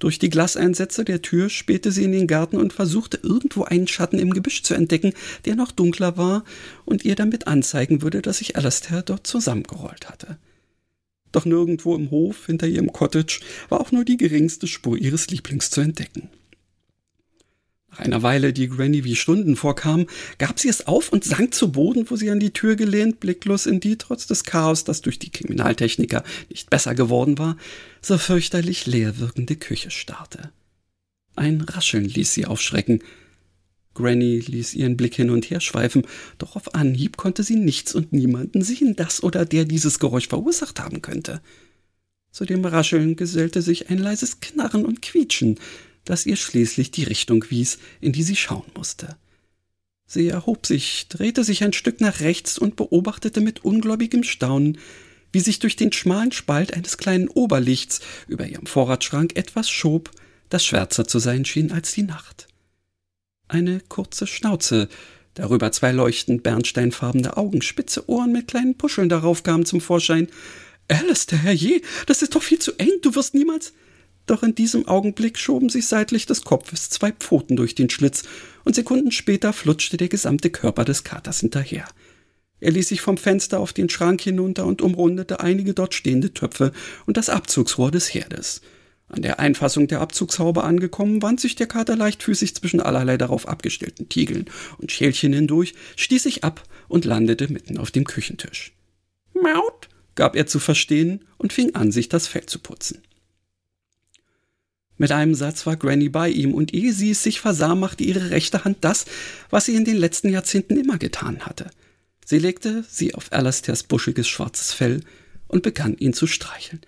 Durch 0.00 0.18
die 0.18 0.30
Glaseinsätze 0.30 1.04
der 1.04 1.20
Tür 1.20 1.50
spähte 1.50 1.92
sie 1.92 2.04
in 2.04 2.12
den 2.12 2.26
Garten 2.26 2.56
und 2.56 2.72
versuchte 2.72 3.20
irgendwo 3.22 3.64
einen 3.64 3.86
Schatten 3.86 4.18
im 4.18 4.32
Gebüsch 4.32 4.62
zu 4.62 4.74
entdecken, 4.74 5.12
der 5.44 5.54
noch 5.54 5.70
dunkler 5.70 6.16
war 6.16 6.42
und 6.86 7.04
ihr 7.04 7.14
damit 7.14 7.46
anzeigen 7.46 8.00
würde, 8.00 8.22
dass 8.22 8.38
sich 8.38 8.56
Alastair 8.56 9.02
dort 9.02 9.26
zusammengerollt 9.26 10.08
hatte. 10.08 10.38
Doch 11.32 11.44
nirgendwo 11.44 11.94
im 11.94 12.10
Hof 12.10 12.46
hinter 12.46 12.66
ihrem 12.66 12.92
Cottage 12.92 13.40
war 13.68 13.80
auch 13.80 13.92
nur 13.92 14.04
die 14.04 14.16
geringste 14.16 14.66
Spur 14.66 14.96
ihres 14.96 15.28
Lieblings 15.28 15.68
zu 15.68 15.82
entdecken. 15.82 16.30
Nach 17.90 17.98
einer 17.98 18.22
Weile, 18.22 18.52
die 18.52 18.68
Granny 18.68 19.04
wie 19.04 19.16
Stunden 19.16 19.56
vorkam, 19.56 20.06
gab 20.38 20.60
sie 20.60 20.68
es 20.68 20.86
auf 20.86 21.12
und 21.12 21.24
sank 21.24 21.54
zu 21.54 21.72
Boden, 21.72 22.08
wo 22.08 22.16
sie 22.16 22.30
an 22.30 22.38
die 22.38 22.52
Tür 22.52 22.76
gelehnt, 22.76 23.18
blicklos 23.18 23.66
in 23.66 23.80
die, 23.80 23.98
trotz 23.98 24.26
des 24.26 24.44
Chaos, 24.44 24.84
das 24.84 25.00
durch 25.02 25.18
die 25.18 25.30
Kriminaltechniker 25.30 26.22
nicht 26.48 26.70
besser 26.70 26.94
geworden 26.94 27.38
war, 27.38 27.56
so 28.00 28.16
fürchterlich 28.16 28.86
leer 28.86 29.18
wirkende 29.18 29.56
Küche 29.56 29.90
starrte. 29.90 30.52
Ein 31.34 31.60
Rascheln 31.62 32.04
ließ 32.04 32.32
sie 32.32 32.46
aufschrecken. 32.46 33.02
Granny 33.94 34.38
ließ 34.38 34.74
ihren 34.74 34.96
Blick 34.96 35.16
hin 35.16 35.30
und 35.30 35.50
her 35.50 35.60
schweifen, 35.60 36.06
doch 36.38 36.54
auf 36.54 36.74
Anhieb 36.74 37.16
konnte 37.16 37.42
sie 37.42 37.56
nichts 37.56 37.94
und 37.94 38.12
niemanden 38.12 38.62
sehen, 38.62 38.94
das 38.94 39.22
oder 39.22 39.44
der 39.44 39.64
dieses 39.64 39.98
Geräusch 39.98 40.28
verursacht 40.28 40.78
haben 40.78 41.02
könnte. 41.02 41.40
Zu 42.30 42.44
dem 42.44 42.64
Rascheln 42.64 43.16
gesellte 43.16 43.60
sich 43.62 43.90
ein 43.90 43.98
leises 43.98 44.38
Knarren 44.38 44.84
und 44.84 45.02
Quietschen, 45.02 45.58
das 46.04 46.26
ihr 46.26 46.36
schließlich 46.36 46.90
die 46.90 47.04
Richtung 47.04 47.44
wies, 47.50 47.78
in 48.00 48.12
die 48.12 48.22
sie 48.22 48.36
schauen 48.36 48.70
musste. 48.76 49.16
Sie 50.06 50.26
erhob 50.28 50.66
sich, 50.66 51.06
drehte 51.08 51.44
sich 51.44 51.62
ein 51.62 51.72
Stück 51.72 52.00
nach 52.00 52.20
rechts 52.20 52.58
und 52.58 52.74
beobachtete 52.74 53.40
mit 53.40 53.64
ungläubigem 53.64 54.24
Staunen, 54.24 54.78
wie 55.32 55.40
sich 55.40 55.60
durch 55.60 55.76
den 55.76 55.92
schmalen 55.92 56.32
Spalt 56.32 56.74
eines 56.74 56.98
kleinen 56.98 57.28
Oberlichts 57.28 58.00
über 58.26 58.46
ihrem 58.46 58.66
Vorratsschrank 58.66 59.36
etwas 59.36 59.70
schob, 59.70 60.10
das 60.48 60.64
schwärzer 60.64 61.06
zu 61.06 61.20
sein 61.20 61.44
schien 61.44 61.70
als 61.70 61.92
die 61.92 62.02
Nacht. 62.02 62.48
Eine 63.46 63.80
kurze 63.88 64.26
Schnauze, 64.26 64.88
darüber 65.34 65.70
zwei 65.72 65.92
leuchtend 65.92 66.42
bernsteinfarbene 66.42 67.36
Augen, 67.36 67.62
spitze 67.62 68.08
Ohren 68.08 68.32
mit 68.32 68.48
kleinen 68.48 68.76
Puscheln 68.76 69.08
darauf 69.08 69.42
kamen 69.42 69.64
zum 69.64 69.80
Vorschein. 69.80 70.28
Alice, 70.88 71.26
der 71.26 71.38
Herrje, 71.38 71.82
das 72.06 72.22
ist 72.22 72.34
doch 72.34 72.42
viel 72.42 72.58
zu 72.58 72.76
eng, 72.78 72.90
du 73.02 73.14
wirst 73.14 73.34
niemals 73.34 73.72
doch 74.30 74.42
in 74.42 74.54
diesem 74.54 74.86
Augenblick 74.86 75.38
schoben 75.38 75.68
sich 75.68 75.86
seitlich 75.86 76.26
des 76.26 76.42
Kopfes 76.42 76.88
zwei 76.88 77.12
Pfoten 77.12 77.56
durch 77.56 77.74
den 77.74 77.90
Schlitz, 77.90 78.22
und 78.64 78.74
Sekunden 78.74 79.10
später 79.10 79.52
flutschte 79.52 79.96
der 79.96 80.08
gesamte 80.08 80.50
Körper 80.50 80.84
des 80.84 81.02
Katers 81.02 81.40
hinterher. 81.40 81.86
Er 82.60 82.70
ließ 82.70 82.88
sich 82.88 83.00
vom 83.00 83.16
Fenster 83.16 83.58
auf 83.58 83.72
den 83.72 83.88
Schrank 83.88 84.20
hinunter 84.20 84.66
und 84.66 84.82
umrundete 84.82 85.40
einige 85.40 85.74
dort 85.74 85.94
stehende 85.94 86.32
Töpfe 86.34 86.72
und 87.06 87.16
das 87.16 87.30
Abzugsrohr 87.30 87.90
des 87.90 88.12
Herdes. 88.12 88.60
An 89.08 89.22
der 89.22 89.40
Einfassung 89.40 89.88
der 89.88 90.00
Abzugshaube 90.00 90.62
angekommen, 90.62 91.22
wand 91.22 91.40
sich 91.40 91.56
der 91.56 91.66
Kater 91.66 91.96
leichtfüßig 91.96 92.54
zwischen 92.54 92.80
allerlei 92.80 93.16
darauf 93.16 93.48
abgestellten 93.48 94.08
Tiegeln 94.08 94.44
und 94.78 94.92
Schälchen 94.92 95.32
hindurch, 95.32 95.74
stieß 95.96 96.22
sich 96.22 96.44
ab 96.44 96.62
und 96.86 97.04
landete 97.04 97.50
mitten 97.50 97.78
auf 97.78 97.90
dem 97.90 98.04
Küchentisch. 98.04 98.72
Maut, 99.34 99.88
gab 100.14 100.36
er 100.36 100.46
zu 100.46 100.60
verstehen 100.60 101.24
und 101.38 101.52
fing 101.52 101.74
an, 101.74 101.90
sich 101.90 102.08
das 102.08 102.28
Fell 102.28 102.46
zu 102.46 102.60
putzen. 102.60 103.02
Mit 105.00 105.12
einem 105.12 105.34
Satz 105.34 105.64
war 105.64 105.78
Granny 105.78 106.10
bei 106.10 106.28
ihm, 106.28 106.52
und 106.52 106.74
ehe 106.74 106.92
sie 106.92 107.12
es 107.12 107.22
sich 107.22 107.40
versah, 107.40 107.74
machte 107.74 108.04
ihre 108.04 108.28
rechte 108.28 108.64
Hand 108.64 108.76
das, 108.82 109.06
was 109.48 109.64
sie 109.64 109.74
in 109.74 109.86
den 109.86 109.96
letzten 109.96 110.28
Jahrzehnten 110.28 110.78
immer 110.78 110.98
getan 110.98 111.40
hatte. 111.46 111.70
Sie 112.26 112.38
legte 112.38 112.84
sie 112.86 113.14
auf 113.14 113.32
Alastairs 113.32 113.82
buschiges 113.82 114.28
schwarzes 114.28 114.74
Fell 114.74 115.00
und 115.48 115.62
begann 115.62 115.96
ihn 115.96 116.12
zu 116.12 116.26
streicheln. 116.26 116.82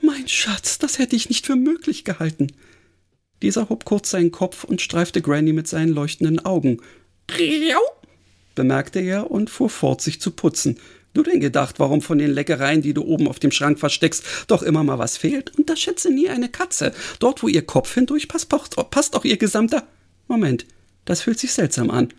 Mein 0.00 0.26
Schatz, 0.26 0.78
das 0.78 0.98
hätte 0.98 1.16
ich 1.16 1.28
nicht 1.28 1.44
für 1.44 1.54
möglich 1.54 2.04
gehalten. 2.04 2.46
Dieser 3.42 3.68
hob 3.68 3.84
kurz 3.84 4.08
seinen 4.08 4.30
Kopf 4.30 4.64
und 4.64 4.80
streifte 4.80 5.20
Granny 5.20 5.52
mit 5.52 5.68
seinen 5.68 5.92
leuchtenden 5.92 6.42
Augen. 6.42 6.80
Riau! 7.30 7.82
bemerkte 8.54 9.00
er 9.00 9.30
und 9.30 9.50
fuhr 9.50 9.68
fort, 9.68 10.00
sich 10.00 10.18
zu 10.18 10.30
putzen, 10.30 10.78
Du 11.12 11.22
denn 11.22 11.40
gedacht, 11.40 11.78
warum 11.78 12.02
von 12.02 12.18
den 12.18 12.30
Leckereien, 12.30 12.82
die 12.82 12.94
du 12.94 13.02
oben 13.02 13.26
auf 13.26 13.40
dem 13.40 13.50
Schrank 13.50 13.78
versteckst, 13.78 14.24
doch 14.46 14.62
immer 14.62 14.84
mal 14.84 14.98
was 14.98 15.16
fehlt? 15.16 15.56
Unterschätze 15.58 16.10
nie 16.10 16.28
eine 16.28 16.48
Katze. 16.48 16.92
Dort, 17.18 17.42
wo 17.42 17.48
ihr 17.48 17.62
Kopf 17.62 17.92
hindurch 17.94 18.28
passt, 18.28 18.48
passt 18.90 19.16
auch 19.16 19.24
ihr 19.24 19.36
gesamter. 19.36 19.86
Moment, 20.28 20.66
das 21.04 21.22
fühlt 21.22 21.40
sich 21.40 21.52
seltsam 21.52 21.90
an. 21.90 22.12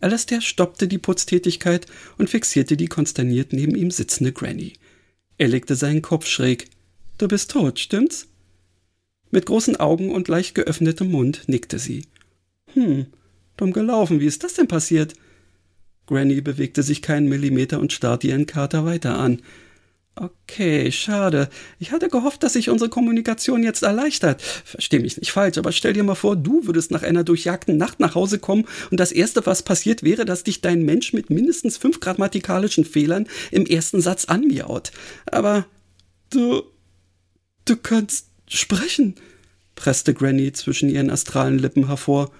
Alastair 0.00 0.40
stoppte 0.40 0.88
die 0.88 0.98
Putztätigkeit 0.98 1.86
und 2.18 2.28
fixierte 2.28 2.76
die 2.76 2.88
konsterniert 2.88 3.52
neben 3.52 3.76
ihm 3.76 3.90
sitzende 3.90 4.32
Granny. 4.32 4.74
Er 5.38 5.48
legte 5.48 5.76
seinen 5.76 6.02
Kopf 6.02 6.26
schräg. 6.26 6.68
Du 7.18 7.28
bist 7.28 7.52
tot, 7.52 7.78
stimmt's? 7.78 8.26
Mit 9.30 9.46
großen 9.46 9.76
Augen 9.76 10.10
und 10.10 10.28
leicht 10.28 10.54
geöffnetem 10.54 11.10
Mund 11.10 11.44
nickte 11.46 11.78
sie. 11.78 12.06
Hm, 12.74 13.06
dumm 13.56 13.72
gelaufen, 13.72 14.20
wie 14.20 14.26
ist 14.26 14.44
das 14.44 14.54
denn 14.54 14.68
passiert? 14.68 15.14
Granny 16.06 16.40
bewegte 16.40 16.82
sich 16.82 17.02
keinen 17.02 17.28
Millimeter 17.28 17.80
und 17.80 17.92
starrte 17.92 18.28
ihren 18.28 18.46
Kater 18.46 18.84
weiter 18.84 19.18
an. 19.18 19.42
Okay, 20.18 20.90
schade. 20.92 21.50
Ich 21.78 21.92
hatte 21.92 22.08
gehofft, 22.08 22.42
dass 22.42 22.54
sich 22.54 22.70
unsere 22.70 22.88
Kommunikation 22.88 23.62
jetzt 23.62 23.82
erleichtert. 23.82 24.40
Versteh 24.40 24.98
mich 24.98 25.18
nicht 25.18 25.30
falsch, 25.30 25.58
aber 25.58 25.72
stell 25.72 25.92
dir 25.92 26.04
mal 26.04 26.14
vor, 26.14 26.36
du 26.36 26.66
würdest 26.66 26.90
nach 26.90 27.02
einer 27.02 27.22
durchjagten 27.22 27.76
Nacht 27.76 28.00
nach 28.00 28.14
Hause 28.14 28.38
kommen 28.38 28.64
und 28.90 28.98
das 28.98 29.12
Erste, 29.12 29.44
was 29.44 29.62
passiert, 29.62 30.02
wäre, 30.02 30.24
dass 30.24 30.42
dich 30.42 30.62
dein 30.62 30.86
Mensch 30.86 31.12
mit 31.12 31.28
mindestens 31.28 31.76
fünf 31.76 32.00
grammatikalischen 32.00 32.86
Fehlern 32.86 33.26
im 33.50 33.66
ersten 33.66 34.00
Satz 34.00 34.24
anmiaut. 34.24 34.90
Aber 35.26 35.66
du. 36.30 36.62
du 37.66 37.76
kannst 37.76 38.28
sprechen, 38.48 39.16
presste 39.74 40.14
Granny 40.14 40.50
zwischen 40.52 40.88
ihren 40.88 41.10
astralen 41.10 41.58
Lippen 41.58 41.88
hervor. 41.88 42.30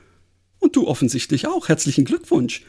Und 0.60 0.76
du 0.76 0.88
offensichtlich 0.88 1.46
auch. 1.46 1.68
Herzlichen 1.68 2.06
Glückwunsch. 2.06 2.62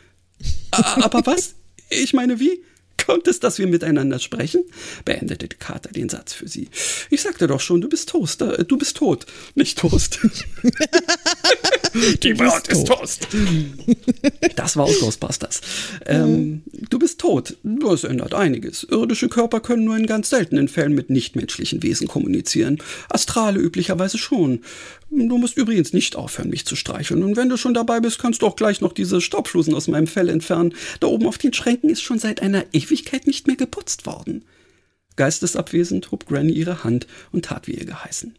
Aber 0.72 1.26
was? 1.26 1.56
Ich 1.90 2.14
meine, 2.14 2.40
wie? 2.40 2.62
Kommt 3.06 3.28
es, 3.28 3.40
dass 3.40 3.58
wir 3.58 3.68
miteinander 3.68 4.20
sprechen? 4.20 4.64
beendete 5.06 5.48
Carter 5.48 5.92
den 5.92 6.10
Satz 6.10 6.34
für 6.34 6.48
sie. 6.48 6.68
Ich 7.10 7.22
sagte 7.22 7.48
doch 7.48 7.62
schon, 7.62 7.80
du 7.80 7.88
bist 7.88 8.10
Toast. 8.10 8.42
Äh, 8.42 8.66
du 8.66 8.78
bist 8.78 8.98
tot. 8.98 9.26
Nicht 9.56 9.78
Toast. 9.78 10.20
Die 12.24 12.34
Braut 12.34 12.68
ist 12.68 12.86
Toast. 12.86 13.28
Das 14.56 14.76
war 14.76 14.86
aus 14.86 15.00
Ghostbusters. 15.00 15.62
Ähm, 16.06 16.64
du 16.90 17.00
bist 17.00 17.22
tot. 17.22 17.56
Das 17.64 18.04
ändert 18.04 18.34
einiges. 18.34 18.84
Irdische 18.84 19.30
Körper 19.30 19.62
können 19.62 19.86
nur 19.86 19.96
in 19.96 20.06
ganz 20.06 20.30
seltenen 20.30 20.68
Fällen 20.68 20.94
mit 20.94 21.10
nichtmenschlichen 21.10 21.82
Wesen 21.84 22.08
kommunizieren. 22.08 22.80
Astrale 23.10 23.60
üblicherweise 23.60 24.18
schon. 24.18 24.62
Du 25.10 25.38
musst 25.38 25.58
übrigens 25.58 25.94
nicht 25.94 26.16
aufhören, 26.16 26.50
mich 26.50 26.66
zu 26.66 26.76
streicheln. 26.76 27.24
Und 27.24 27.38
wenn 27.38 27.50
du 27.50 27.58
schon 27.58 27.74
dabei 27.74 28.00
bist, 28.00 28.20
kannst 28.20 28.42
du 28.42 28.48
auch 28.48 28.56
gleich 28.56 28.82
noch 28.82 28.94
diese 28.94 29.22
Staubflusen 29.22 29.74
aus 29.74 29.88
meinem 29.88 30.08
Fell 30.08 30.30
entfernen. 30.30 30.74
Da 31.00 31.08
oben 31.08 31.28
auf 31.28 31.38
den 31.38 31.54
Schränken 31.54 31.90
ist 31.90 32.02
schon 32.02 32.20
seit 32.20 32.42
einer 32.42 32.66
Ewigkeit 32.74 33.26
nicht 33.26 33.48
mehr 33.48 33.56
geputzt 33.56 34.06
worden. 34.06 34.44
Geistesabwesend 35.16 36.12
hob 36.12 36.28
Granny 36.28 36.52
ihre 36.52 36.84
Hand 36.84 37.08
und 37.32 37.46
tat 37.46 37.68
wie 37.68 37.74
ihr 37.74 37.86
geheißen. 37.86 38.38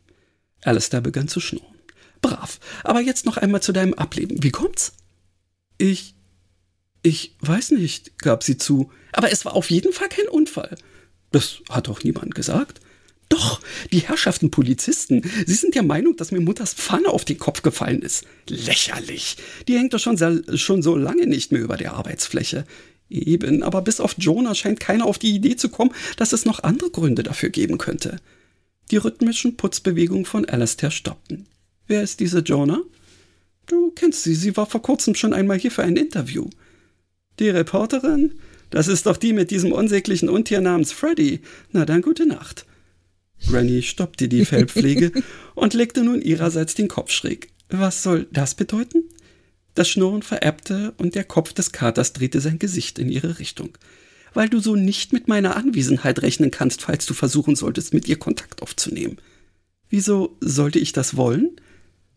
Alistair 0.62 1.00
begann 1.00 1.28
zu 1.28 1.40
schnurren. 1.40 1.78
Brav. 2.20 2.60
Aber 2.84 3.00
jetzt 3.00 3.24
noch 3.24 3.36
einmal 3.36 3.62
zu 3.62 3.72
deinem 3.72 3.94
Ableben. 3.94 4.42
Wie 4.42 4.50
kommt's? 4.50 4.92
Ich. 5.78 6.14
Ich 7.02 7.36
weiß 7.40 7.70
nicht, 7.72 8.18
gab 8.18 8.42
sie 8.42 8.58
zu. 8.58 8.90
Aber 9.12 9.32
es 9.32 9.44
war 9.44 9.54
auf 9.54 9.70
jeden 9.70 9.92
Fall 9.92 10.08
kein 10.08 10.28
Unfall. 10.28 10.76
Das 11.30 11.58
hat 11.70 11.88
doch 11.88 12.02
niemand 12.02 12.34
gesagt. 12.34 12.80
Doch, 13.28 13.60
die 13.92 14.00
Herrschaften 14.00 14.50
Polizisten, 14.50 15.22
sie 15.46 15.54
sind 15.54 15.74
der 15.74 15.82
Meinung, 15.82 16.16
dass 16.16 16.32
mir 16.32 16.40
Mutters 16.40 16.74
Pfanne 16.74 17.08
auf 17.08 17.24
den 17.24 17.38
Kopf 17.38 17.62
gefallen 17.62 18.00
ist. 18.00 18.24
Lächerlich. 18.48 19.36
Die 19.66 19.76
hängt 19.76 19.92
doch 19.92 19.98
schon, 19.98 20.18
schon 20.56 20.82
so 20.82 20.96
lange 20.96 21.26
nicht 21.26 21.52
mehr 21.52 21.60
über 21.60 21.76
der 21.76 21.92
Arbeitsfläche. 21.94 22.64
Eben, 23.10 23.62
aber 23.62 23.82
bis 23.82 24.00
auf 24.00 24.16
Jonah 24.18 24.54
scheint 24.54 24.80
keiner 24.80 25.06
auf 25.06 25.18
die 25.18 25.34
Idee 25.34 25.56
zu 25.56 25.68
kommen, 25.68 25.92
dass 26.16 26.32
es 26.32 26.44
noch 26.44 26.62
andere 26.62 26.90
Gründe 26.90 27.22
dafür 27.22 27.50
geben 27.50 27.78
könnte. 27.78 28.16
Die 28.90 28.96
rhythmischen 28.96 29.56
Putzbewegungen 29.56 30.24
von 30.24 30.46
Alastair 30.46 30.90
stoppten. 30.90 31.46
Wer 31.86 32.02
ist 32.02 32.20
diese 32.20 32.40
Jonah? 32.40 32.82
Du 33.66 33.90
kennst 33.90 34.22
sie, 34.22 34.34
sie 34.34 34.56
war 34.56 34.66
vor 34.66 34.82
kurzem 34.82 35.14
schon 35.14 35.34
einmal 35.34 35.58
hier 35.58 35.70
für 35.70 35.82
ein 35.82 35.96
Interview. 35.96 36.48
Die 37.38 37.50
Reporterin? 37.50 38.34
Das 38.70 38.88
ist 38.88 39.06
doch 39.06 39.16
die 39.16 39.32
mit 39.32 39.50
diesem 39.50 39.72
unsäglichen 39.72 40.28
Untier 40.28 40.60
namens 40.60 40.92
Freddy. 40.92 41.40
Na 41.72 41.84
dann 41.84 42.02
gute 42.02 42.26
Nacht. 42.26 42.66
Granny 43.46 43.82
stoppte 43.82 44.28
die 44.28 44.44
Fellpflege 44.44 45.12
und 45.54 45.74
legte 45.74 46.02
nun 46.02 46.20
ihrerseits 46.20 46.74
den 46.74 46.88
Kopf 46.88 47.10
schräg. 47.10 47.50
Was 47.70 48.02
soll 48.02 48.26
das 48.32 48.54
bedeuten? 48.54 49.04
Das 49.74 49.88
Schnurren 49.88 50.22
vererbte 50.22 50.92
und 50.96 51.14
der 51.14 51.24
Kopf 51.24 51.52
des 51.52 51.72
Katers 51.72 52.12
drehte 52.12 52.40
sein 52.40 52.58
Gesicht 52.58 52.98
in 52.98 53.08
ihre 53.08 53.38
Richtung. 53.38 53.78
Weil 54.34 54.48
du 54.48 54.58
so 54.60 54.74
nicht 54.74 55.12
mit 55.12 55.28
meiner 55.28 55.56
Anwesenheit 55.56 56.20
rechnen 56.22 56.50
kannst, 56.50 56.82
falls 56.82 57.06
du 57.06 57.14
versuchen 57.14 57.56
solltest, 57.56 57.94
mit 57.94 58.08
ihr 58.08 58.18
Kontakt 58.18 58.62
aufzunehmen. 58.62 59.18
Wieso 59.88 60.36
sollte 60.40 60.78
ich 60.78 60.92
das 60.92 61.16
wollen? 61.16 61.60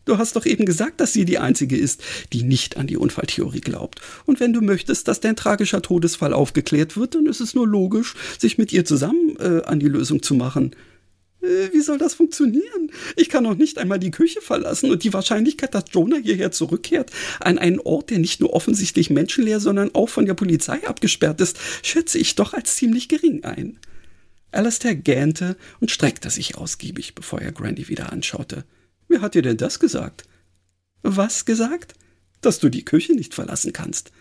Du 0.05 0.17
hast 0.17 0.35
doch 0.35 0.45
eben 0.45 0.65
gesagt, 0.65 0.99
dass 0.99 1.13
sie 1.13 1.25
die 1.25 1.37
Einzige 1.37 1.77
ist, 1.77 2.01
die 2.33 2.43
nicht 2.43 2.77
an 2.77 2.87
die 2.87 2.97
Unfalltheorie 2.97 3.61
glaubt. 3.61 4.01
Und 4.25 4.39
wenn 4.39 4.51
du 4.51 4.61
möchtest, 4.61 5.07
dass 5.07 5.19
dein 5.19 5.35
tragischer 5.35 5.81
Todesfall 5.81 6.33
aufgeklärt 6.33 6.97
wird, 6.97 7.13
dann 7.13 7.27
ist 7.27 7.39
es 7.39 7.53
nur 7.53 7.67
logisch, 7.67 8.15
sich 8.39 8.57
mit 8.57 8.73
ihr 8.73 8.83
zusammen 8.83 9.37
äh, 9.39 9.61
an 9.63 9.79
die 9.79 9.87
Lösung 9.87 10.23
zu 10.23 10.33
machen. 10.33 10.75
Äh, 11.41 11.73
wie 11.73 11.81
soll 11.81 11.97
das 11.97 12.13
funktionieren? 12.13 12.91
Ich 13.15 13.29
kann 13.29 13.43
noch 13.43 13.55
nicht 13.55 13.77
einmal 13.77 13.99
die 13.99 14.11
Küche 14.11 14.41
verlassen 14.41 14.91
und 14.91 15.03
die 15.03 15.13
Wahrscheinlichkeit, 15.13 15.73
dass 15.73 15.85
Jonah 15.91 16.17
hierher 16.17 16.51
zurückkehrt, 16.51 17.11
an 17.39 17.57
einen 17.57 17.79
Ort, 17.79 18.09
der 18.09 18.19
nicht 18.19 18.39
nur 18.39 18.53
offensichtlich 18.53 19.09
menschenleer, 19.09 19.59
sondern 19.59 19.93
auch 19.95 20.09
von 20.09 20.25
der 20.25 20.33
Polizei 20.33 20.87
abgesperrt 20.87 21.41
ist, 21.41 21.57
schätze 21.83 22.17
ich 22.17 22.35
doch 22.35 22.53
als 22.53 22.75
ziemlich 22.75 23.09
gering 23.09 23.43
ein. 23.43 23.79
Alastair 24.51 24.95
gähnte 24.95 25.55
und 25.79 25.91
streckte 25.91 26.29
sich 26.29 26.57
ausgiebig, 26.57 27.15
bevor 27.15 27.41
er 27.41 27.51
Grandy 27.51 27.87
wieder 27.87 28.11
anschaute. 28.11 28.65
Wer 29.07 29.21
hat 29.21 29.35
dir 29.35 29.41
denn 29.41 29.57
das 29.57 29.79
gesagt? 29.79 30.25
Was 31.03 31.45
gesagt? 31.45 31.93
Dass 32.41 32.59
du 32.59 32.69
die 32.69 32.85
Küche 32.85 33.13
nicht 33.13 33.33
verlassen 33.33 33.71
kannst. 33.73 34.11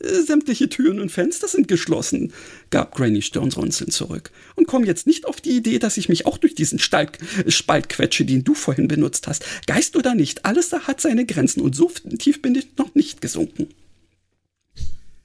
Sämtliche 0.00 0.68
Türen 0.68 0.98
und 0.98 1.12
Fenster 1.12 1.46
sind 1.46 1.68
geschlossen, 1.68 2.32
gab 2.70 2.96
Granny 2.96 3.22
stirnrunzelnd 3.22 3.92
zurück. 3.92 4.32
Und 4.56 4.66
komm 4.66 4.84
jetzt 4.84 5.06
nicht 5.06 5.24
auf 5.24 5.40
die 5.40 5.56
Idee, 5.56 5.78
dass 5.78 5.96
ich 5.96 6.08
mich 6.08 6.26
auch 6.26 6.36
durch 6.36 6.54
diesen 6.54 6.80
Stalk, 6.80 7.18
Spalt 7.46 7.88
quetsche, 7.88 8.24
den 8.24 8.42
du 8.42 8.54
vorhin 8.54 8.88
benutzt 8.88 9.28
hast. 9.28 9.44
Geist 9.66 9.96
oder 9.96 10.14
nicht, 10.14 10.44
alles 10.44 10.68
da 10.68 10.80
hat 10.80 11.00
seine 11.00 11.26
Grenzen 11.26 11.60
und 11.60 11.76
so 11.76 11.90
tief 12.18 12.42
bin 12.42 12.56
ich 12.56 12.76
noch 12.76 12.94
nicht 12.94 13.20
gesunken. 13.20 13.68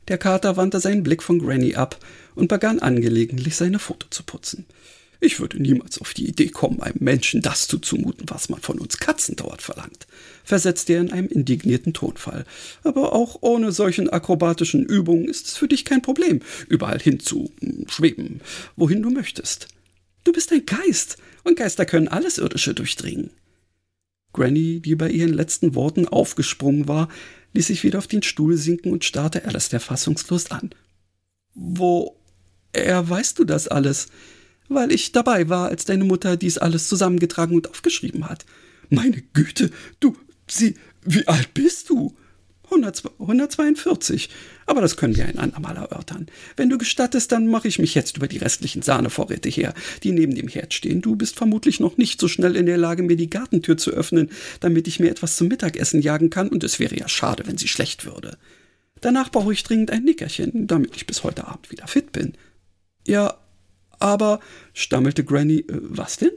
Der 0.07 0.17
Kater 0.17 0.55
wandte 0.55 0.79
seinen 0.79 1.03
Blick 1.03 1.23
von 1.23 1.39
Granny 1.39 1.75
ab 1.75 1.97
und 2.35 2.47
begann 2.47 2.79
angelegentlich 2.79 3.55
seine 3.55 3.79
Foto 3.79 4.07
zu 4.09 4.23
putzen. 4.23 4.65
Ich 5.21 5.39
würde 5.39 5.61
niemals 5.61 5.99
auf 5.99 6.13
die 6.13 6.27
Idee 6.27 6.47
kommen, 6.47 6.81
einem 6.81 6.97
Menschen 6.99 7.41
das 7.41 7.67
zuzumuten, 7.67 8.29
was 8.29 8.49
man 8.49 8.61
von 8.61 8.79
uns 8.79 8.97
Katzen 8.97 9.35
dort 9.35 9.61
verlangt, 9.61 10.07
versetzte 10.49 10.93
er 10.93 11.01
in 11.01 11.13
einem 11.13 11.27
indignierten 11.27 11.93
Tonfall. 11.93 12.43
Aber 12.83 13.13
auch 13.13 13.37
ohne 13.41 13.71
solchen 13.71 14.09
akrobatischen 14.09 14.85
Übungen 14.85 15.27
ist 15.27 15.47
es 15.47 15.57
für 15.57 15.67
dich 15.67 15.85
kein 15.85 16.01
Problem, 16.01 16.41
überall 16.67 16.99
hin 16.99 17.19
zu 17.19 17.51
schweben, 17.87 18.41
wohin 18.75 19.01
du 19.01 19.09
möchtest. 19.09 19.67
Du 20.23 20.33
bist 20.33 20.51
ein 20.51 20.65
Geist, 20.65 21.17
und 21.43 21.55
Geister 21.55 21.85
können 21.85 22.09
alles 22.09 22.37
Irdische 22.37 22.73
durchdringen. 22.73 23.31
Granny, 24.33 24.81
die 24.81 24.95
bei 24.95 25.09
ihren 25.09 25.33
letzten 25.33 25.73
Worten 25.73 26.07
aufgesprungen 26.07 26.87
war, 26.87 27.07
ließ 27.53 27.67
sich 27.67 27.83
wieder 27.83 27.97
auf 27.97 28.07
den 28.07 28.21
Stuhl 28.21 28.57
sinken 28.57 28.91
und 28.91 29.05
starrte 29.05 29.45
Alistair 29.45 29.79
fassungslos 29.79 30.51
an. 30.51 30.71
Wo 31.55 32.19
er 32.73 33.09
weißt 33.09 33.39
du 33.39 33.45
das 33.45 33.67
alles? 33.67 34.07
weil 34.69 34.91
ich 34.91 35.11
dabei 35.11 35.49
war, 35.49 35.67
als 35.67 35.83
deine 35.85 36.05
Mutter 36.05 36.37
dies 36.37 36.57
alles 36.57 36.87
zusammengetragen 36.87 37.55
und 37.55 37.69
aufgeschrieben 37.69 38.29
hat. 38.29 38.45
Meine 38.89 39.21
Güte, 39.33 39.71
du, 39.99 40.15
sie, 40.51 40.75
wie 41.03 41.27
alt 41.27 41.53
bist 41.53 41.89
du? 41.89 42.15
142. 42.71 44.29
Aber 44.65 44.81
das 44.81 44.97
können 44.97 45.15
wir 45.15 45.25
ein 45.25 45.39
andermal 45.39 45.75
erörtern. 45.77 46.27
Wenn 46.55 46.69
du 46.69 46.77
gestattest, 46.77 47.31
dann 47.31 47.47
mache 47.47 47.67
ich 47.67 47.79
mich 47.79 47.95
jetzt 47.95 48.17
über 48.17 48.27
die 48.27 48.37
restlichen 48.37 48.81
Sahnevorräte 48.81 49.49
her, 49.49 49.73
die 50.03 50.11
neben 50.11 50.35
dem 50.35 50.47
Herd 50.47 50.73
stehen. 50.73 51.01
Du 51.01 51.15
bist 51.15 51.35
vermutlich 51.35 51.79
noch 51.79 51.97
nicht 51.97 52.21
so 52.21 52.27
schnell 52.27 52.55
in 52.55 52.67
der 52.67 52.77
Lage, 52.77 53.03
mir 53.03 53.15
die 53.15 53.29
Gartentür 53.29 53.77
zu 53.77 53.91
öffnen, 53.91 54.29
damit 54.59 54.87
ich 54.87 54.99
mir 54.99 55.09
etwas 55.09 55.35
zum 55.35 55.47
Mittagessen 55.47 56.01
jagen 56.01 56.29
kann, 56.29 56.49
und 56.49 56.63
es 56.63 56.79
wäre 56.79 56.95
ja 56.95 57.07
schade, 57.07 57.43
wenn 57.47 57.57
sie 57.57 57.67
schlecht 57.67 58.05
würde. 58.05 58.37
Danach 59.01 59.31
brauche 59.31 59.53
ich 59.53 59.63
dringend 59.63 59.91
ein 59.91 60.03
Nickerchen, 60.03 60.67
damit 60.67 60.95
ich 60.95 61.07
bis 61.07 61.23
heute 61.23 61.47
Abend 61.47 61.71
wieder 61.71 61.87
fit 61.87 62.11
bin. 62.11 62.33
Ja, 63.07 63.37
aber, 63.99 64.39
stammelte 64.73 65.23
Granny, 65.23 65.59
äh, 65.59 65.65
was 65.81 66.17
denn? 66.17 66.31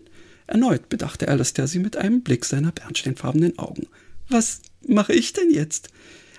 Erneut 0.46 0.88
bedachte 0.88 1.28
Alistair 1.28 1.66
sie 1.66 1.78
mit 1.78 1.96
einem 1.96 2.22
Blick 2.22 2.44
seiner 2.44 2.72
bernsteinfarbenen 2.72 3.58
Augen. 3.58 3.86
Was 4.28 4.60
mache 4.86 5.12
ich 5.12 5.32
denn 5.32 5.50
jetzt? 5.50 5.88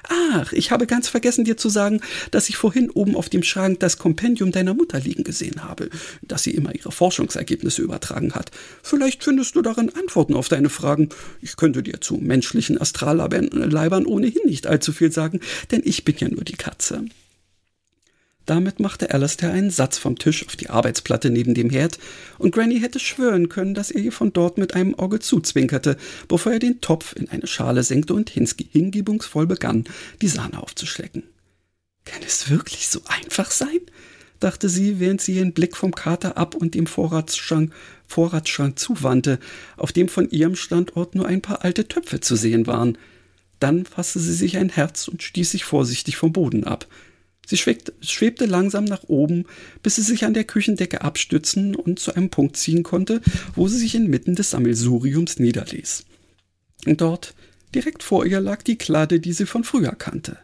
Ach, 0.10 0.52
ich 0.52 0.72
habe 0.72 0.86
ganz 0.86 1.08
vergessen 1.08 1.46
dir 1.46 1.56
zu 1.56 1.70
sagen, 1.70 2.02
dass 2.32 2.50
ich 2.50 2.58
vorhin 2.58 2.90
oben 2.90 3.16
auf 3.16 3.30
dem 3.30 3.44
Schrank 3.44 3.80
das 3.80 3.98
Kompendium 3.98 4.52
deiner 4.52 4.74
Mutter 4.74 5.00
liegen 5.00 5.24
gesehen 5.24 5.64
habe, 5.64 5.90
das 6.22 6.44
sie 6.44 6.52
immer 6.52 6.76
ihre 6.76 6.92
Forschungsergebnisse 6.92 7.82
übertragen 7.82 8.34
hat. 8.34 8.52
Vielleicht 8.82 9.24
findest 9.24 9.56
du 9.56 9.62
darin 9.62 9.90
Antworten 9.96 10.34
auf 10.34 10.50
deine 10.50 10.70
Fragen. 10.70 11.10
Ich 11.42 11.56
könnte 11.56 11.84
dir 11.84 12.02
zu 12.02 12.16
menschlichen 12.16 12.80
Astralleibern 12.80 14.06
ohnehin 14.06 14.46
nicht 14.46 14.68
allzu 14.68 14.92
viel 14.92 15.12
sagen, 15.12 15.40
denn 15.72 15.82
ich 15.86 16.04
bin 16.04 16.16
ja 16.18 16.28
nur 16.28 16.44
die 16.44 16.58
Katze. 16.58 17.06
Damit 18.46 18.80
machte 18.80 19.12
Alistair 19.12 19.52
einen 19.52 19.70
Satz 19.70 19.98
vom 19.98 20.18
Tisch 20.18 20.46
auf 20.46 20.56
die 20.56 20.70
Arbeitsplatte 20.70 21.30
neben 21.30 21.54
dem 21.54 21.70
Herd, 21.70 21.98
und 22.38 22.54
Granny 22.54 22.80
hätte 22.80 23.00
schwören 23.00 23.48
können, 23.48 23.74
dass 23.74 23.90
er 23.90 24.02
ihr 24.02 24.12
von 24.12 24.34
dort 24.34 24.58
mit 24.58 24.74
einem 24.74 24.96
Auge 24.96 25.20
zuzwinkerte, 25.20 25.98
bevor 26.28 26.52
er 26.52 26.60
den 26.60 26.82
Topf 26.82 27.16
in 27.16 27.30
eine 27.30 27.48
Schale 27.48 27.84
senkte 27.84 28.14
und 28.14 28.30
hingebungsvoll 28.30 29.48
begann, 29.48 29.86
die 30.22 30.28
Sahne 30.28 30.62
aufzuschlecken. 30.62 31.24
Kann 32.06 32.22
es 32.26 32.50
wirklich 32.50 32.90
so 32.90 33.02
einfach 33.08 33.52
sein? 33.52 33.80
dachte 34.44 34.68
sie, 34.68 35.00
während 35.00 35.22
sie 35.22 35.38
ihren 35.38 35.54
Blick 35.54 35.78
vom 35.78 35.96
Kater 35.96 36.38
ab 36.38 36.54
und 36.54 36.76
dem 36.76 36.86
Vorratsschrank, 36.86 37.74
Vorratsschrank 38.08 38.78
zuwandte, 38.78 39.40
auf 39.78 39.94
dem 39.94 40.10
von 40.10 40.30
ihrem 40.30 40.58
Standort 40.58 41.16
nur 41.16 41.28
ein 41.28 41.42
paar 41.42 41.64
alte 41.64 41.88
Töpfe 41.88 42.20
zu 42.20 42.36
sehen 42.36 42.68
waren. 42.68 42.98
Dann 43.60 43.86
fasste 43.86 44.20
sie 44.20 44.34
sich 44.34 44.58
ein 44.58 44.68
Herz 44.68 45.08
und 45.08 45.24
stieß 45.24 45.52
sich 45.52 45.64
vorsichtig 45.64 46.18
vom 46.18 46.34
Boden 46.34 46.66
ab. 46.66 46.88
Sie 47.46 47.58
schwebte 47.58 48.46
langsam 48.46 48.86
nach 48.86 49.04
oben, 49.04 49.46
bis 49.82 49.96
sie 49.96 50.02
sich 50.02 50.24
an 50.24 50.34
der 50.34 50.46
Küchendecke 50.46 51.02
abstützen 51.02 51.76
und 51.76 52.00
zu 52.00 52.16
einem 52.16 52.30
Punkt 52.30 52.56
ziehen 52.56 52.84
konnte, 52.84 53.22
wo 53.56 53.68
sie 53.68 53.78
sich 53.78 53.96
inmitten 53.96 54.36
des 54.36 54.52
Sammelsuriums 54.52 55.40
niederließ. 55.40 56.06
Und 56.86 57.02
dort, 57.02 57.34
direkt 57.76 58.02
vor 58.02 58.26
ihr, 58.26 58.40
lag 58.40 58.64
die 58.64 58.78
Kladde, 58.78 59.20
die 59.20 59.34
sie 59.34 59.46
von 59.46 59.64
früher 59.64 59.94
kannte. 59.94 60.38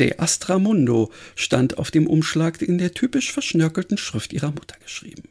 De 0.00 0.18
Astramundo 0.18 1.10
stand 1.34 1.78
auf 1.78 1.90
dem 1.90 2.06
Umschlag 2.06 2.60
in 2.62 2.78
der 2.78 2.94
typisch 2.94 3.32
verschnörkelten 3.32 3.98
Schrift 3.98 4.32
ihrer 4.32 4.50
Mutter 4.50 4.76
geschrieben. 4.82 5.24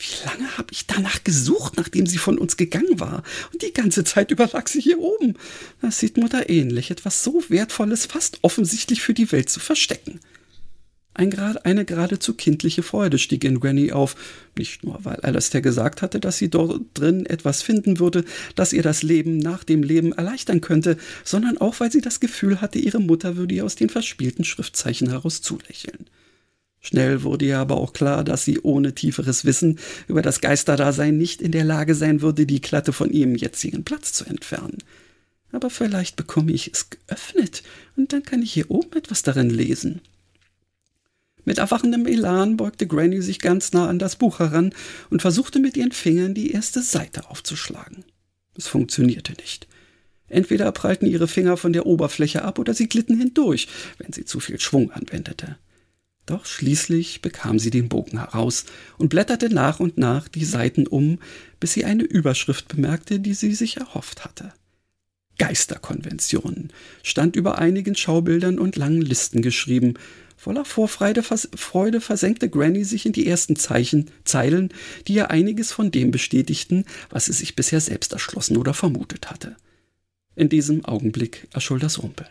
Wie 0.00 0.24
lange 0.26 0.56
habe 0.56 0.72
ich 0.72 0.86
danach 0.86 1.24
gesucht, 1.24 1.76
nachdem 1.76 2.06
sie 2.06 2.16
von 2.16 2.38
uns 2.38 2.56
gegangen 2.56 2.98
war? 2.98 3.22
Und 3.52 3.60
die 3.60 3.74
ganze 3.74 4.02
Zeit 4.02 4.30
über 4.30 4.46
lag 4.46 4.66
sie 4.66 4.80
hier 4.80 4.98
oben. 4.98 5.34
Das 5.82 5.98
sieht 5.98 6.16
Mutter 6.16 6.48
ähnlich, 6.48 6.90
etwas 6.90 7.22
so 7.22 7.44
Wertvolles 7.50 8.06
fast 8.06 8.38
offensichtlich 8.40 9.02
für 9.02 9.12
die 9.12 9.30
Welt 9.30 9.50
zu 9.50 9.60
verstecken. 9.60 10.20
Ein, 11.12 11.38
eine 11.38 11.84
geradezu 11.84 12.32
kindliche 12.32 12.82
Freude 12.82 13.18
stieg 13.18 13.44
in 13.44 13.60
Granny 13.60 13.92
auf, 13.92 14.16
nicht 14.56 14.84
nur 14.84 15.04
weil 15.04 15.16
Alastair 15.16 15.60
gesagt 15.60 16.00
hatte, 16.00 16.18
dass 16.18 16.38
sie 16.38 16.48
dort 16.48 16.80
drin 16.94 17.26
etwas 17.26 17.60
finden 17.60 17.98
würde, 17.98 18.24
das 18.54 18.72
ihr 18.72 18.82
das 18.82 19.02
Leben 19.02 19.36
nach 19.36 19.64
dem 19.64 19.82
Leben 19.82 20.12
erleichtern 20.12 20.62
könnte, 20.62 20.96
sondern 21.24 21.58
auch 21.58 21.78
weil 21.78 21.92
sie 21.92 22.00
das 22.00 22.20
Gefühl 22.20 22.62
hatte, 22.62 22.78
ihre 22.78 23.00
Mutter 23.00 23.36
würde 23.36 23.54
ihr 23.54 23.66
aus 23.66 23.74
den 23.74 23.90
verspielten 23.90 24.44
Schriftzeichen 24.44 25.10
heraus 25.10 25.42
zulächeln. 25.42 26.06
Schnell 26.80 27.22
wurde 27.22 27.44
ihr 27.44 27.58
aber 27.58 27.76
auch 27.76 27.92
klar, 27.92 28.24
dass 28.24 28.44
sie 28.44 28.60
ohne 28.60 28.94
tieferes 28.94 29.44
Wissen 29.44 29.78
über 30.08 30.22
das 30.22 30.40
Geisterdasein 30.40 31.16
nicht 31.16 31.42
in 31.42 31.52
der 31.52 31.64
Lage 31.64 31.94
sein 31.94 32.22
würde, 32.22 32.46
die 32.46 32.60
Klatte 32.60 32.92
von 32.92 33.10
ihrem 33.10 33.34
jetzigen 33.34 33.84
Platz 33.84 34.12
zu 34.14 34.24
entfernen. 34.24 34.78
Aber 35.52 35.68
vielleicht 35.68 36.16
bekomme 36.16 36.52
ich 36.52 36.70
es 36.72 36.88
geöffnet 36.88 37.62
und 37.96 38.12
dann 38.12 38.22
kann 38.22 38.42
ich 38.42 38.52
hier 38.52 38.70
oben 38.70 38.96
etwas 38.96 39.22
darin 39.22 39.50
lesen. 39.50 40.00
Mit 41.44 41.58
erwachendem 41.58 42.06
Elan 42.06 42.56
beugte 42.56 42.86
Granny 42.86 43.20
sich 43.20 43.40
ganz 43.40 43.72
nah 43.72 43.88
an 43.88 43.98
das 43.98 44.16
Buch 44.16 44.38
heran 44.38 44.72
und 45.10 45.22
versuchte 45.22 45.58
mit 45.58 45.76
ihren 45.76 45.92
Fingern 45.92 46.34
die 46.34 46.52
erste 46.52 46.82
Seite 46.82 47.28
aufzuschlagen. 47.28 48.04
Es 48.56 48.68
funktionierte 48.68 49.32
nicht. 49.32 49.66
Entweder 50.28 50.70
prallten 50.72 51.08
ihre 51.08 51.28
Finger 51.28 51.56
von 51.56 51.72
der 51.72 51.86
Oberfläche 51.86 52.42
ab 52.42 52.58
oder 52.58 52.72
sie 52.72 52.88
glitten 52.88 53.18
hindurch, 53.18 53.68
wenn 53.98 54.12
sie 54.12 54.24
zu 54.24 54.38
viel 54.38 54.60
Schwung 54.60 54.92
anwendete. 54.92 55.56
Doch 56.26 56.46
schließlich 56.46 57.22
bekam 57.22 57.58
sie 57.58 57.70
den 57.70 57.88
Bogen 57.88 58.18
heraus 58.18 58.64
und 58.98 59.08
blätterte 59.08 59.52
nach 59.52 59.80
und 59.80 59.98
nach 59.98 60.28
die 60.28 60.44
Seiten 60.44 60.86
um, 60.86 61.18
bis 61.58 61.72
sie 61.72 61.84
eine 61.84 62.04
Überschrift 62.04 62.68
bemerkte, 62.68 63.18
die 63.20 63.34
sie 63.34 63.54
sich 63.54 63.78
erhofft 63.78 64.24
hatte. 64.24 64.52
Geisterkonventionen 65.38 66.70
stand 67.02 67.34
über 67.34 67.58
einigen 67.58 67.96
Schaubildern 67.96 68.58
und 68.58 68.76
langen 68.76 69.00
Listen 69.00 69.40
geschrieben. 69.40 69.94
Voller 70.36 70.66
Vorfreude 70.66 71.22
Freude 71.22 72.00
versenkte 72.02 72.50
Granny 72.50 72.84
sich 72.84 73.06
in 73.06 73.12
die 73.12 73.26
ersten 73.26 73.56
Zeichen, 73.56 74.10
Zeilen, 74.24 74.68
die 75.08 75.14
ihr 75.14 75.30
einiges 75.30 75.72
von 75.72 75.90
dem 75.90 76.10
bestätigten, 76.10 76.84
was 77.08 77.24
sie 77.24 77.32
sich 77.32 77.56
bisher 77.56 77.80
selbst 77.80 78.12
erschlossen 78.12 78.58
oder 78.58 78.74
vermutet 78.74 79.30
hatte. 79.30 79.56
In 80.36 80.50
diesem 80.50 80.84
Augenblick 80.84 81.48
erscholl 81.52 81.78
das 81.78 82.02
Rumpeln. 82.02 82.28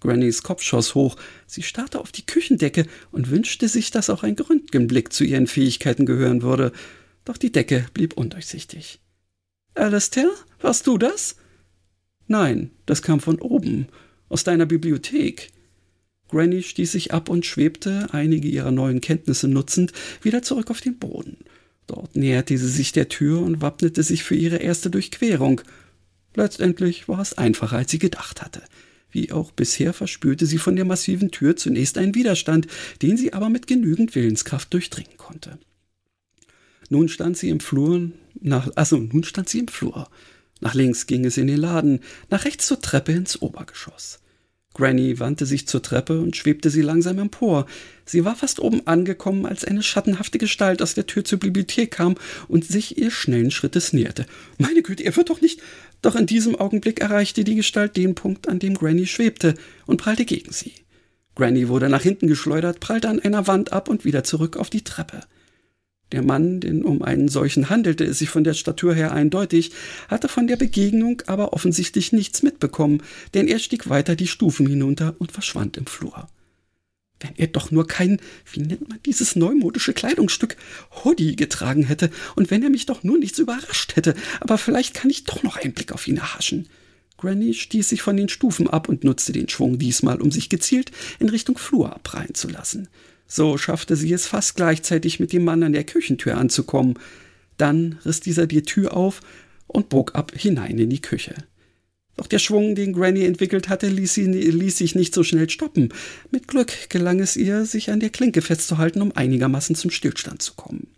Grannys 0.00 0.42
Kopf 0.42 0.62
schoss 0.62 0.94
hoch, 0.94 1.16
sie 1.46 1.62
starrte 1.62 2.00
auf 2.00 2.10
die 2.10 2.24
Küchendecke 2.24 2.86
und 3.12 3.30
wünschte 3.30 3.68
sich, 3.68 3.90
dass 3.90 4.10
auch 4.10 4.22
ein 4.22 4.36
Röntgenblick 4.36 5.12
zu 5.12 5.24
ihren 5.24 5.46
Fähigkeiten 5.46 6.06
gehören 6.06 6.42
würde, 6.42 6.72
doch 7.24 7.36
die 7.36 7.52
Decke 7.52 7.86
blieb 7.92 8.14
undurchsichtig. 8.14 9.00
Alastair, 9.74 10.30
warst 10.60 10.86
du 10.86 10.98
das? 10.98 11.36
Nein, 12.26 12.70
das 12.86 13.02
kam 13.02 13.20
von 13.20 13.40
oben, 13.40 13.88
aus 14.28 14.44
deiner 14.44 14.66
Bibliothek. 14.66 15.50
Granny 16.28 16.62
stieß 16.62 16.92
sich 16.92 17.12
ab 17.12 17.28
und 17.28 17.44
schwebte, 17.44 18.08
einige 18.12 18.48
ihrer 18.48 18.70
neuen 18.70 19.00
Kenntnisse 19.00 19.48
nutzend, 19.48 19.92
wieder 20.22 20.42
zurück 20.42 20.70
auf 20.70 20.80
den 20.80 20.98
Boden. 20.98 21.38
Dort 21.86 22.14
näherte 22.14 22.56
sie 22.56 22.68
sich 22.68 22.92
der 22.92 23.08
Tür 23.08 23.40
und 23.40 23.60
wappnete 23.60 24.04
sich 24.04 24.22
für 24.22 24.36
ihre 24.36 24.58
erste 24.58 24.90
Durchquerung. 24.90 25.60
Letztendlich 26.36 27.08
war 27.08 27.20
es 27.20 27.36
einfacher, 27.36 27.76
als 27.76 27.90
sie 27.90 27.98
gedacht 27.98 28.42
hatte. 28.42 28.62
Wie 29.10 29.32
auch 29.32 29.50
bisher 29.50 29.92
verspürte 29.92 30.46
sie 30.46 30.58
von 30.58 30.76
der 30.76 30.84
massiven 30.84 31.30
Tür 31.30 31.56
zunächst 31.56 31.98
einen 31.98 32.14
Widerstand, 32.14 32.66
den 33.02 33.16
sie 33.16 33.32
aber 33.32 33.48
mit 33.48 33.66
genügend 33.66 34.14
Willenskraft 34.14 34.72
durchdringen 34.72 35.16
konnte. 35.16 35.58
Nun 36.88 37.08
stand 37.08 37.36
sie 37.36 37.50
im 37.50 37.60
Flur, 37.60 38.10
nach, 38.40 38.70
also 38.76 38.96
nun 38.98 39.24
stand 39.24 39.48
sie 39.48 39.60
im 39.60 39.68
Flur. 39.68 40.08
Nach 40.60 40.74
links 40.74 41.06
ging 41.06 41.24
es 41.24 41.38
in 41.38 41.46
den 41.46 41.56
Laden, 41.56 42.00
nach 42.28 42.44
rechts 42.44 42.66
zur 42.66 42.80
Treppe 42.80 43.12
ins 43.12 43.40
Obergeschoss. 43.40 44.19
Granny 44.80 45.20
wandte 45.20 45.44
sich 45.44 45.68
zur 45.68 45.82
Treppe 45.82 46.18
und 46.20 46.36
schwebte 46.36 46.70
sie 46.70 46.80
langsam 46.80 47.18
empor. 47.18 47.66
Sie 48.06 48.24
war 48.24 48.34
fast 48.34 48.60
oben 48.60 48.86
angekommen, 48.86 49.44
als 49.44 49.62
eine 49.66 49.82
schattenhafte 49.82 50.38
Gestalt 50.38 50.80
aus 50.80 50.94
der 50.94 51.06
Tür 51.06 51.22
zur 51.22 51.38
Bibliothek 51.38 51.90
kam 51.90 52.14
und 52.48 52.64
sich 52.64 52.96
ihr 52.96 53.10
schnellen 53.10 53.50
Schrittes 53.50 53.92
näherte. 53.92 54.24
Meine 54.56 54.82
Güte, 54.82 55.04
er 55.04 55.14
wird 55.16 55.28
doch 55.28 55.42
nicht. 55.42 55.60
Doch 56.00 56.16
in 56.16 56.24
diesem 56.24 56.56
Augenblick 56.56 57.00
erreichte 57.00 57.44
die 57.44 57.56
Gestalt 57.56 57.98
den 57.98 58.14
Punkt, 58.14 58.48
an 58.48 58.58
dem 58.58 58.72
Granny 58.72 59.06
schwebte, 59.06 59.54
und 59.84 59.98
prallte 59.98 60.24
gegen 60.24 60.50
sie. 60.50 60.72
Granny 61.34 61.68
wurde 61.68 61.90
nach 61.90 62.02
hinten 62.02 62.26
geschleudert, 62.26 62.80
prallte 62.80 63.10
an 63.10 63.20
einer 63.20 63.46
Wand 63.46 63.74
ab 63.74 63.90
und 63.90 64.06
wieder 64.06 64.24
zurück 64.24 64.56
auf 64.56 64.70
die 64.70 64.82
Treppe. 64.82 65.20
Der 66.12 66.22
Mann, 66.22 66.60
denn 66.60 66.84
um 66.84 67.02
einen 67.02 67.28
solchen 67.28 67.70
handelte 67.70 68.04
es 68.04 68.18
sich 68.18 68.30
von 68.30 68.42
der 68.42 68.54
Statur 68.54 68.94
her 68.94 69.12
eindeutig, 69.12 69.70
hatte 70.08 70.28
von 70.28 70.46
der 70.46 70.56
Begegnung 70.56 71.22
aber 71.26 71.52
offensichtlich 71.52 72.12
nichts 72.12 72.42
mitbekommen, 72.42 73.02
denn 73.34 73.46
er 73.46 73.58
stieg 73.58 73.88
weiter 73.88 74.16
die 74.16 74.26
Stufen 74.26 74.66
hinunter 74.66 75.14
und 75.18 75.30
verschwand 75.30 75.76
im 75.76 75.86
Flur. 75.86 76.28
Wenn 77.20 77.36
er 77.36 77.48
doch 77.48 77.70
nur 77.70 77.86
kein, 77.86 78.18
wie 78.50 78.60
nennt 78.60 78.88
man 78.88 78.98
dieses 79.04 79.36
neumodische 79.36 79.92
Kleidungsstück, 79.92 80.56
Hoodie 81.04 81.36
getragen 81.36 81.84
hätte 81.84 82.10
und 82.34 82.50
wenn 82.50 82.62
er 82.62 82.70
mich 82.70 82.86
doch 82.86 83.04
nur 83.04 83.18
nichts 83.18 83.38
überrascht 83.38 83.94
hätte, 83.94 84.14
aber 84.40 84.58
vielleicht 84.58 84.94
kann 84.94 85.10
ich 85.10 85.24
doch 85.24 85.42
noch 85.42 85.56
einen 85.56 85.74
Blick 85.74 85.92
auf 85.92 86.08
ihn 86.08 86.16
erhaschen. 86.16 86.66
Granny 87.18 87.52
stieß 87.52 87.90
sich 87.90 88.00
von 88.00 88.16
den 88.16 88.30
Stufen 88.30 88.68
ab 88.68 88.88
und 88.88 89.04
nutzte 89.04 89.32
den 89.32 89.50
Schwung 89.50 89.78
diesmal, 89.78 90.22
um 90.22 90.30
sich 90.30 90.48
gezielt 90.48 90.90
in 91.18 91.28
Richtung 91.28 91.58
Flur 91.58 91.94
abreihen 91.94 92.34
zu 92.34 92.48
lassen. 92.48 92.88
So 93.32 93.56
schaffte 93.58 93.94
sie 93.94 94.12
es 94.12 94.26
fast 94.26 94.56
gleichzeitig 94.56 95.20
mit 95.20 95.32
dem 95.32 95.44
Mann 95.44 95.62
an 95.62 95.72
der 95.72 95.84
Küchentür 95.84 96.36
anzukommen. 96.36 96.98
Dann 97.58 98.00
riss 98.04 98.18
dieser 98.18 98.48
die 98.48 98.62
Tür 98.62 98.96
auf 98.96 99.20
und 99.68 99.88
bog 99.88 100.16
ab 100.16 100.32
hinein 100.34 100.76
in 100.78 100.90
die 100.90 101.00
Küche. 101.00 101.36
Doch 102.16 102.26
der 102.26 102.40
Schwung, 102.40 102.74
den 102.74 102.92
Granny 102.92 103.24
entwickelt 103.24 103.68
hatte, 103.68 103.86
ließ, 103.86 104.14
sie, 104.14 104.24
ließ 104.24 104.76
sich 104.76 104.96
nicht 104.96 105.14
so 105.14 105.22
schnell 105.22 105.48
stoppen. 105.48 105.94
Mit 106.32 106.48
Glück 106.48 106.90
gelang 106.90 107.20
es 107.20 107.36
ihr, 107.36 107.66
sich 107.66 107.92
an 107.92 108.00
der 108.00 108.10
Klinke 108.10 108.42
festzuhalten, 108.42 109.00
um 109.00 109.12
einigermaßen 109.14 109.76
zum 109.76 109.92
Stillstand 109.92 110.42
zu 110.42 110.54
kommen. 110.54 110.88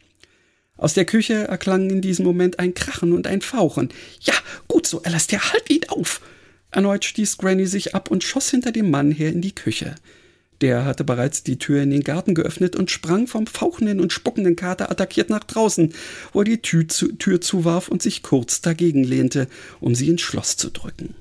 Aus 0.78 0.94
der 0.94 1.04
Küche 1.04 1.34
erklangen 1.34 1.90
in 1.90 2.00
diesem 2.00 2.24
Moment 2.24 2.58
ein 2.58 2.72
Krachen 2.72 3.12
und 3.12 3.26
ein 3.26 3.42
Fauchen. 3.42 3.90
Ja, 4.22 4.34
gut 4.68 4.86
so, 4.86 5.02
Alastair, 5.02 5.52
halt 5.52 5.68
ihn 5.68 5.84
auf! 5.88 6.22
Erneut 6.70 7.04
stieß 7.04 7.36
Granny 7.36 7.66
sich 7.66 7.94
ab 7.94 8.10
und 8.10 8.24
schoss 8.24 8.50
hinter 8.50 8.72
dem 8.72 8.90
Mann 8.90 9.10
her 9.12 9.28
in 9.28 9.42
die 9.42 9.54
Küche. 9.54 9.96
Der 10.62 10.84
hatte 10.84 11.02
bereits 11.02 11.42
die 11.42 11.58
Tür 11.58 11.82
in 11.82 11.90
den 11.90 12.04
Garten 12.04 12.34
geöffnet 12.34 12.76
und 12.76 12.88
sprang 12.88 13.26
vom 13.26 13.48
fauchenden 13.48 14.00
und 14.00 14.12
spuckenden 14.12 14.54
Kater 14.54 14.92
attackiert 14.92 15.28
nach 15.28 15.42
draußen, 15.42 15.92
wo 16.32 16.42
er 16.42 16.44
die 16.44 16.62
Tür, 16.62 16.86
zu, 16.86 17.12
Tür 17.16 17.40
zuwarf 17.40 17.88
und 17.88 18.00
sich 18.00 18.22
kurz 18.22 18.60
dagegen 18.60 19.02
lehnte, 19.02 19.48
um 19.80 19.96
sie 19.96 20.08
ins 20.08 20.20
Schloss 20.20 20.56
zu 20.56 20.70
drücken. 20.70 21.16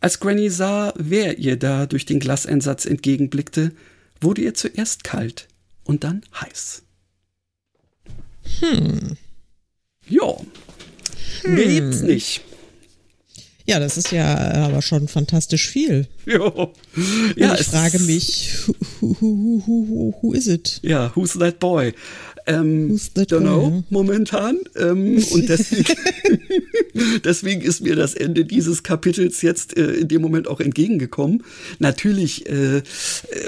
Als 0.00 0.18
Granny 0.18 0.48
sah, 0.48 0.94
wer 0.96 1.38
ihr 1.38 1.58
da 1.58 1.84
durch 1.84 2.06
den 2.06 2.20
Glaseinsatz 2.20 2.86
entgegenblickte, 2.86 3.72
wurde 4.18 4.40
ihr 4.40 4.54
zuerst 4.54 5.04
kalt 5.04 5.46
und 5.84 6.02
dann 6.02 6.22
heiß. 6.40 6.82
Hm. 8.60 9.18
Ja. 10.08 10.36
Hm. 11.42 11.54
Mehr 11.54 11.66
gibt's 11.66 12.00
nicht. 12.00 12.42
Ja, 13.66 13.80
das 13.80 13.96
ist 13.96 14.12
ja 14.12 14.66
aber 14.66 14.82
schon 14.82 15.08
fantastisch 15.08 15.68
viel. 15.68 16.06
Jo. 16.26 16.72
Ja, 17.34 17.52
Und 17.52 17.60
ich 17.60 17.66
frage 17.66 17.98
mich, 18.00 18.50
who, 19.00 19.16
who, 19.20 19.62
who, 19.66 20.14
who, 20.20 20.32
is 20.34 20.46
it? 20.46 20.80
Ja, 20.82 21.10
who's 21.14 21.32
that 21.38 21.60
boy? 21.60 21.94
Ähm, 22.46 22.90
who's 22.90 23.10
that 23.14 23.32
don't 23.32 23.40
boy? 23.40 23.46
know, 23.46 23.84
momentan. 23.88 24.58
Ähm, 24.76 25.24
und 25.32 25.48
deswegen, 25.48 25.94
deswegen 27.24 27.62
ist 27.62 27.80
mir 27.80 27.96
das 27.96 28.12
Ende 28.12 28.44
dieses 28.44 28.82
Kapitels 28.82 29.40
jetzt 29.40 29.78
äh, 29.78 29.92
in 29.92 30.08
dem 30.08 30.20
Moment 30.20 30.46
auch 30.46 30.60
entgegengekommen. 30.60 31.42
Natürlich 31.78 32.46
äh, 32.46 32.76
äh 32.76 32.82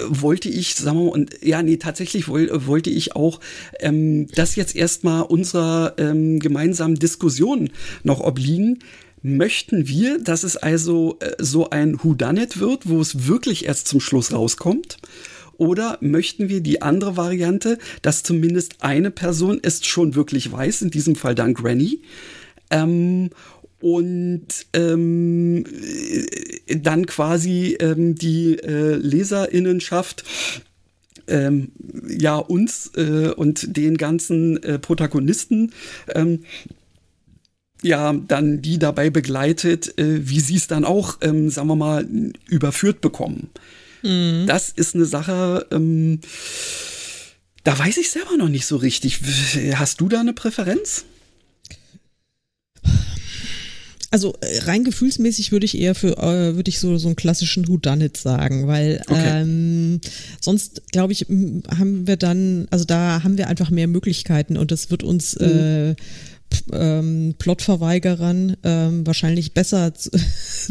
wollte 0.09 0.49
ich, 0.49 0.77
sagen 0.77 0.97
wir 0.97 1.05
mal, 1.05 1.11
und 1.11 1.31
ja, 1.43 1.63
nee, 1.63 1.77
tatsächlich 1.77 2.27
woll, 2.29 2.49
wollte 2.67 2.89
ich 2.89 3.15
auch 3.15 3.41
ähm, 3.81 4.29
das 4.35 4.57
jetzt 4.57 4.75
erstmal 4.75 5.23
unserer 5.23 5.93
ähm, 5.99 6.39
gemeinsamen 6.39 6.95
Diskussion 6.95 7.69
noch 8.03 8.21
obliegen 8.21 8.79
möchten 9.27 9.89
wir, 9.89 10.19
dass 10.19 10.45
es 10.45 10.57
also 10.57 11.17
äh, 11.21 11.33
so 11.39 11.71
ein 11.71 12.03
Whodunit 12.03 12.61
wird, 12.61 12.89
wo 12.89 13.01
es 13.01 13.27
wirklich 13.27 13.67
erst 13.67 13.89
zum 13.89 14.01
Schluss 14.01 14.33
rauskommt? 14.33 14.99
Oder 15.59 15.99
möchten 16.01 16.49
wir 16.49 16.61
die 16.61 16.83
andere 16.83 17.17
Variante, 17.17 17.79
dass 18.03 18.23
zumindest 18.23 18.83
eine 18.83 19.11
Person 19.11 19.59
es 19.63 19.85
schon 19.87 20.15
wirklich 20.15 20.53
weiß, 20.53 20.83
in 20.83 20.91
diesem 20.91 21.17
Fall 21.17 21.35
dann 21.35 21.55
Granny, 21.55 22.03
ähm, 22.71 23.31
und 23.81 24.47
ähm, 24.73 25.65
äh, 26.67 26.77
dann 26.77 27.07
quasi 27.07 27.77
ähm, 27.79 28.15
die 28.15 28.59
äh, 28.59 28.97
Leserinnenschaft 28.97 30.25
ähm, 31.29 31.73
ja 32.09 32.37
uns 32.37 32.93
äh, 32.97 33.31
und 33.37 33.77
den 33.77 33.97
ganzen 33.97 34.63
äh, 34.63 34.79
Protagonisten 34.79 35.73
ähm, 36.15 36.45
ja 37.83 38.13
dann 38.13 38.63
die 38.63 38.79
dabei 38.79 39.11
begleitet, 39.11 39.99
äh, 39.99 40.29
wie 40.29 40.41
sie 40.41 40.57
es 40.57 40.67
dann 40.67 40.85
auch, 40.85 41.19
ähm, 41.21 41.51
sagen 41.51 41.69
wir 41.69 41.77
mal, 41.77 42.07
überführt 42.49 43.01
bekommen. 43.01 43.51
Mhm. 44.03 44.45
Das 44.47 44.71
ist 44.71 44.95
eine 44.95 45.05
Sache, 45.05 45.67
ähm, 45.71 46.21
da 47.65 47.79
weiß 47.79 47.97
ich 47.97 48.11
selber 48.11 48.37
noch 48.37 48.49
nicht 48.49 48.67
so 48.67 48.77
richtig. 48.77 49.21
Hast 49.75 50.01
du 50.01 50.09
da 50.09 50.21
eine 50.21 50.33
Präferenz? 50.33 51.05
Also 54.13 54.35
äh, 54.41 54.61
rein 54.61 54.85
gefühlsmäßig 54.85 55.53
würde 55.53 55.67
ich 55.67 55.77
eher 55.77 55.95
für 55.95 56.17
äh, 56.17 56.55
würde 56.55 56.69
ich 56.69 56.79
so 56.79 56.97
so 56.97 57.09
einen 57.09 57.17
klassischen 57.17 57.67
Whodunit 57.67 58.17
sagen, 58.17 58.67
weil 58.69 59.03
okay. 59.09 59.43
ähm, 59.43 60.01
sonst 60.41 60.91
glaube 60.93 61.13
ich 61.13 61.27
haben 61.29 62.07
wir 62.07 62.17
dann 62.17 62.69
also 62.71 62.85
da 62.85 63.23
haben 63.25 63.37
wir 63.37 63.49
einfach 63.49 63.71
mehr 63.71 63.89
Möglichkeiten 63.89 64.57
und 64.57 64.71
das 64.71 64.91
wird 64.91 65.03
uns 65.03 65.39
mhm. 65.39 65.47
äh, 65.47 65.95
ähm, 66.73 67.35
Plotverweigerern 67.39 68.57
ähm, 68.65 69.07
wahrscheinlich 69.07 69.53
besser 69.53 69.95
zu, 69.95 70.11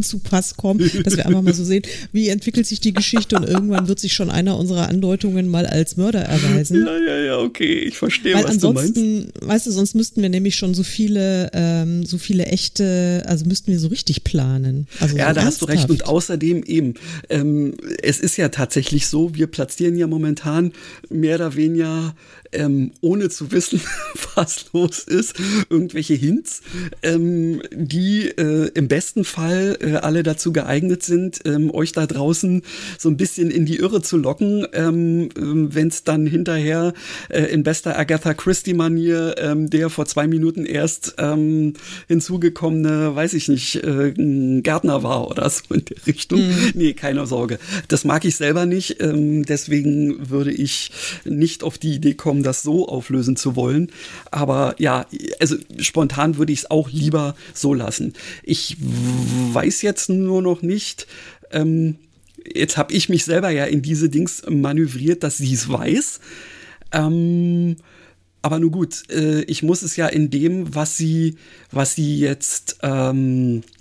zu 0.01 0.19
Pass 0.19 0.57
kommen, 0.57 0.89
dass 1.03 1.17
wir 1.17 1.26
einfach 1.26 1.41
mal 1.41 1.53
so 1.53 1.63
sehen, 1.63 1.84
wie 2.11 2.30
entwickelt 2.30 2.67
sich 2.67 2.80
die 2.80 2.93
Geschichte 2.93 3.38
und 3.38 3.47
irgendwann 3.47 3.88
wird 3.88 3.99
sich 3.99 4.13
schon 4.13 4.30
einer 4.30 4.57
unserer 4.57 4.89
Andeutungen 4.89 5.47
mal 5.47 5.65
als 5.65 5.97
Mörder 5.97 6.21
erweisen. 6.21 6.86
Ja, 6.86 6.97
ja, 6.97 7.26
ja, 7.26 7.38
okay, 7.38 7.80
ich 7.80 7.97
verstehe, 7.97 8.36
Weil 8.36 8.43
was 8.43 8.51
ansonsten, 8.51 8.93
du 8.93 9.21
meinst. 9.21 9.47
weißt 9.47 9.67
du, 9.67 9.71
sonst 9.71 9.95
müssten 9.95 10.21
wir 10.21 10.30
nämlich 10.30 10.55
schon 10.55 10.73
so 10.73 10.84
viele, 10.84 11.49
ähm, 11.53 12.05
so 12.05 12.17
viele 12.17 12.45
echte, 12.45 13.23
also 13.26 13.45
müssten 13.45 13.71
wir 13.71 13.80
so 13.80 13.88
richtig 13.88 14.23
planen. 14.23 14.88
Also 14.99 15.17
ja, 15.17 15.30
so 15.30 15.36
da 15.36 15.43
hast 15.45 15.61
du 15.61 15.65
recht. 15.65 15.84
ernsthaft. 15.84 16.01
Und 16.01 16.07
außerdem 16.07 16.63
eben, 16.63 16.95
ähm, 17.30 17.76
es 18.01 18.19
ist 18.19 18.38
ja 18.38 18.49
tatsächlich 18.49 19.07
so, 19.07 19.36
wir 19.36 19.47
platzieren 19.47 19.95
ja 19.97 20.07
momentan 20.07 20.73
mehr 21.09 21.36
oder 21.36 21.55
weniger 21.55 22.15
ähm, 22.56 22.91
ohne 23.01 23.30
zu 23.30 23.51
wissen, 23.51 23.82
was 24.36 24.66
los 24.74 24.99
ist, 24.99 25.36
irgendwelche 25.70 26.14
Hints, 26.14 26.62
ähm, 27.03 27.62
die 27.72 28.30
äh, 28.30 28.70
im 28.74 28.88
besten 28.88 29.24
Fall 29.24 29.78
äh, 29.82 29.95
alle 29.95 30.24
dazu 30.24 30.53
geeignet 30.53 31.03
sind, 31.03 31.41
ähm, 31.45 31.74
euch 31.74 31.91
da 31.91 32.06
draußen 32.06 32.62
so 32.97 33.10
ein 33.10 33.18
bisschen 33.18 33.51
in 33.51 33.66
die 33.66 33.78
Irre 33.78 34.01
zu 34.01 34.18
locken, 34.18 34.68
ähm, 34.74 35.30
wenn 35.36 35.88
es 35.88 36.03
dann 36.03 36.26
hinterher 36.26 36.93
äh, 37.30 37.43
in 37.43 37.64
bester 37.64 37.97
Agatha 37.97 38.34
Christie-Manier 38.34 39.36
ähm, 39.38 39.70
der 39.70 39.89
vor 39.89 40.06
zwei 40.06 40.28
Minuten 40.28 40.66
erst 40.66 41.16
ähm, 41.18 41.74
hinzugekommene, 42.08 43.16
weiß 43.16 43.34
ich 43.34 43.47
nicht, 43.47 43.84
äh, 43.84 44.14
Gärtner 44.62 45.03
war 45.03 45.30
oder 45.30 45.49
so 45.49 45.74
in 45.74 45.86
der 45.86 46.06
Richtung. 46.08 46.39
Mhm. 46.39 46.72
Nee, 46.74 46.93
keine 46.93 47.26
Sorge. 47.26 47.60
Das 47.88 48.06
mag 48.06 48.26
ich 48.26 48.36
selber 48.36 48.66
nicht. 48.66 49.01
Ähm, 49.01 49.45
deswegen 49.45 50.30
würde 50.30 50.51
ich 50.51 50.91
nicht 51.24 51.64
auf 51.64 51.78
die 51.78 51.95
Idee 51.95 52.14
kommen, 52.14 52.43
das 52.46 52.62
so 52.62 52.88
auflösen 52.88 53.36
zu 53.36 53.56
wollen. 53.56 53.91
Aber 54.32 54.76
ja, 54.78 55.06
also 55.39 55.56
spontan 55.78 56.38
würde 56.38 56.54
ich 56.54 56.60
es 56.60 56.72
auch 56.72 56.89
lieber 56.89 57.36
so 57.54 57.74
lassen. 57.74 58.14
Ich 58.43 58.78
weiß 58.80 59.82
jetzt 59.82 60.10
nur 60.10 60.41
noch 60.41 60.62
nicht, 60.62 61.08
ähm, 61.52 61.98
jetzt 62.54 62.78
habe 62.78 62.93
ich 62.93 63.10
mich 63.10 63.26
selber 63.26 63.50
ja 63.50 63.66
in 63.66 63.82
diese 63.82 64.10
Dings 64.10 64.43
manövriert, 64.48 65.24
dass 65.24 65.38
sie 65.38 65.54
es 65.54 65.70
weiß. 65.70 66.20
Ähm, 66.91 67.78
aber 68.41 68.60
nun 68.60 68.72
gut, 68.72 69.10
äh, 69.10 69.41
ich 69.46 69.64
muss 69.64 69.82
es 69.82 69.96
ja 69.96 70.08
in 70.08 70.30
dem, 70.30 70.76
was 70.76 70.98
sie, 70.98 71.36
was 71.72 71.96
sie 71.96 72.20
jetzt, 72.20 72.78
ähm, 72.84 73.64
äh, 73.64 73.74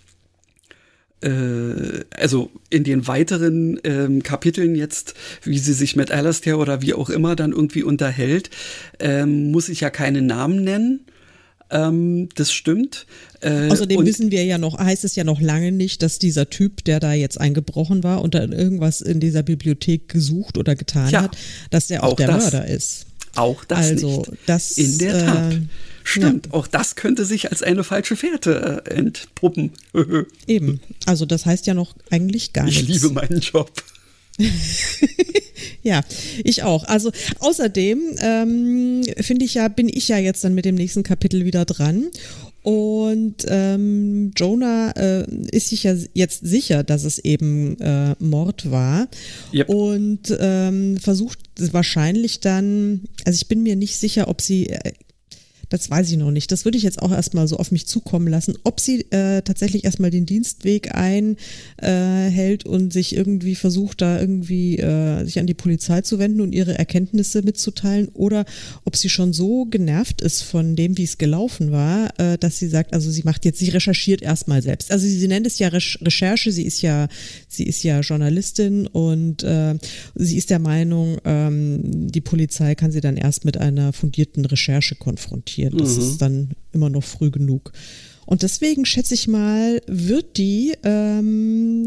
also 1.23 2.51
in 2.71 2.85
den 2.85 3.07
weiteren 3.07 3.81
ähm, 3.85 4.23
Kapiteln 4.23 4.75
jetzt, 4.75 5.15
wie 5.43 5.59
sie 5.59 5.73
sich 5.73 5.97
mit 5.97 6.11
Alastair 6.11 6.59
oder 6.59 6.83
wie 6.83 6.93
auch 6.95 7.09
immer 7.09 7.35
dann 7.35 7.53
irgendwie 7.53 7.83
unterhält, 7.83 8.51
ähm, 8.99 9.51
muss 9.51 9.69
ich 9.71 9.81
ja 9.81 9.91
keinen 9.91 10.27
Namen 10.27 10.63
nennen. 10.65 11.07
Ähm, 11.71 12.29
das 12.35 12.53
stimmt. 12.53 13.07
Äh, 13.41 13.71
Außerdem 13.71 14.05
wissen 14.05 14.31
wir 14.31 14.45
ja 14.45 14.59
noch, 14.59 14.79
heißt 14.79 15.05
es 15.05 15.17
ja 15.17 15.25
noch 15.25 15.41
lange 15.41 15.73
nicht, 15.73 16.03
dass 16.03 16.19
dieser 16.19 16.51
Typ, 16.51 16.85
der 16.85 17.01
da 17.01 17.15
jetzt 17.15 17.41
eingebrochen 17.41 18.05
war 18.05 18.21
und 18.21 18.35
dann 18.35 18.53
irgendwas 18.53 19.01
in 19.01 19.19
dieser 19.19 19.43
Bibliothek 19.43 20.09
gesucht 20.11 20.59
oder 20.59 20.77
getan 20.77 21.09
Tja, 21.09 21.23
hat, 21.23 21.37
dass 21.71 21.87
der 21.87 22.05
auch, 22.05 22.13
auch 22.13 22.17
der 22.17 22.27
das. 22.29 22.43
Mörder 22.53 22.67
ist. 22.67 23.07
Auch 23.35 23.65
das 23.65 23.79
Also, 23.79 24.19
nicht. 24.19 24.31
das, 24.47 24.79
In 24.79 24.99
der 24.99 25.25
Tat. 25.25 25.53
äh, 25.55 25.61
Stimmt, 26.07 26.53
auch 26.53 26.67
das 26.67 26.95
könnte 26.97 27.25
sich 27.25 27.51
als 27.51 27.63
eine 27.63 27.83
falsche 27.83 28.15
Fährte 28.15 28.83
äh, 28.87 28.91
entpuppen. 28.95 29.73
Eben. 30.47 30.81
Also 31.07 31.27
das 31.27 31.47
heißt 31.47 31.67
ja 31.67 31.75
noch 31.75 31.95
eigentlich 32.11 32.53
gar 32.53 32.69
ich 32.69 32.87
nichts. 32.87 33.03
liebe 33.03 33.15
meinen 33.15 33.41
Job. 33.41 33.73
Ja, 35.83 36.03
ich 36.43 36.63
auch. 36.63 36.85
Also 36.85 37.13
außerdem 37.41 38.01
ähm, 38.19 39.03
finde 39.21 39.45
ich 39.45 39.55
ja, 39.55 39.69
bin 39.69 39.89
ich 39.89 40.09
ja 40.09 40.19
jetzt 40.19 40.43
dann 40.43 40.55
mit 40.55 40.65
dem 40.65 40.75
nächsten 40.77 41.03
Kapitel 41.03 41.45
wieder 41.45 41.65
dran. 41.67 42.07
Und 42.63 43.45
ähm, 43.49 44.33
Jonah 44.37 44.93
äh, 44.93 45.27
ist 45.53 45.69
sich 45.69 45.83
ja 45.85 45.95
jetzt 46.15 46.47
sicher, 46.47 46.83
dass 46.83 47.05
es 47.05 47.19
eben 47.19 47.79
äh, 47.81 48.15
Mord 48.19 48.71
war 48.71 49.09
Yep. 49.53 49.69
und 49.69 50.37
ähm, 50.41 50.97
versucht 50.97 51.39
wahrscheinlich 51.59 52.41
dann, 52.41 53.03
also 53.27 53.37
ich 53.37 53.49
bin 53.49 53.63
mir 53.63 53.77
nicht 53.77 53.99
sicher, 53.99 54.29
ob 54.29 54.41
sie 54.41 54.71
äh, 54.71 54.93
das 55.69 55.91
weiß 55.91 56.11
ich 56.11 56.17
noch 56.17 56.31
nicht. 56.31 56.51
Das 56.53 56.65
würde 56.65 56.79
ich 56.79 56.85
jetzt 56.85 57.01
auch 57.03 57.13
erstmal 57.13 57.49
so 57.49 57.57
auf 57.57 57.71
mich 57.71 57.87
zukommen 57.87 58.29
lassen, 58.29 58.57
ob 58.65 58.81
sie 58.81 59.11
äh, 59.11 59.43
tatsächlich 59.43 59.85
erstmal 59.85 60.11
den 60.11 60.27
Dienstweg 60.27 60.95
einhält 60.95 62.67
äh, 62.67 62.69
und 62.69 62.93
sich 62.93 63.15
irgendwie 63.17 63.55
versucht, 63.55 64.03
da 64.03 64.21
irgendwie 64.21 64.79
äh, 64.79 65.25
sich 65.25 65.39
an 65.39 65.47
die 65.47 65.55
Polizei 65.55 66.03
zu 66.03 66.19
wenden 66.19 66.41
und 66.41 66.53
ihre 66.53 66.77
Erkenntnisse 66.79 67.43
mitzuteilen 67.43 68.09
oder 68.09 68.45
ob 68.85 68.97
sie 68.97 69.09
schon 69.09 69.33
so 69.33 69.65
genervt 69.67 70.21
ist 70.21 70.43
von 70.43 70.77
dem, 70.77 70.97
wie 70.99 71.05
es 71.05 71.19
gelaufen 71.19 71.73
war, 71.73 72.19
äh, 72.19 72.39
dass 72.39 72.59
sie 72.59 72.69
sagt, 72.69 72.93
also 72.93 73.11
sie 73.11 73.23
macht 73.23 73.45
jetzt, 73.45 73.59
sie 73.59 73.71
recherchiert 73.71 74.23
erstmal 74.23 74.63
selbst. 74.63 74.91
Also 74.93 75.07
sie, 75.07 75.19
sie 75.19 75.29
nennt 75.29 75.47
es 75.47 75.59
ja 75.59 75.69
Rech 75.69 75.99
Recherche, 76.03 76.53
sie 76.53 76.65
ist 76.65 76.83
ja, 76.83 77.09
sie 77.49 77.65
ist 77.65 77.83
ja 77.83 78.01
Journalistin 78.01 78.87
und 78.87 79.43
äh, 79.43 79.77
sie 80.15 80.37
ist 80.37 80.51
der 80.51 80.59
Meinung, 80.59 81.19
ähm, 81.25 82.11
die 82.11 82.21
Polizei 82.21 82.75
kann 82.75 82.93
sie 82.93 83.01
dann 83.01 83.17
erst 83.17 83.45
mit 83.45 83.57
einer 83.57 83.93
fundierten 83.93 84.45
Recherche 84.45 84.95
konfrontieren. 84.95 85.54
Das 85.79 85.97
ist 85.97 86.19
dann 86.19 86.51
immer 86.73 86.91
noch 86.91 87.05
früh 87.05 87.31
genug. 87.31 87.73
Und 88.27 88.43
deswegen 88.43 88.87
schätze 88.87 89.15
ich 89.15 89.29
mal, 89.29 89.83
wird 89.87 90.39
die 90.39 90.75
ähm, 90.83 91.87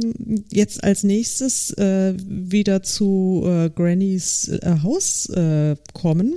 jetzt 0.52 0.84
als 0.84 1.04
nächstes 1.04 1.72
äh, 1.72 2.14
wieder 2.18 2.84
zu 2.84 3.44
äh, 3.46 3.70
Grannys 3.70 4.48
äh, 4.50 4.78
Haus 4.84 5.30
äh, 5.30 5.76
kommen. 5.94 6.36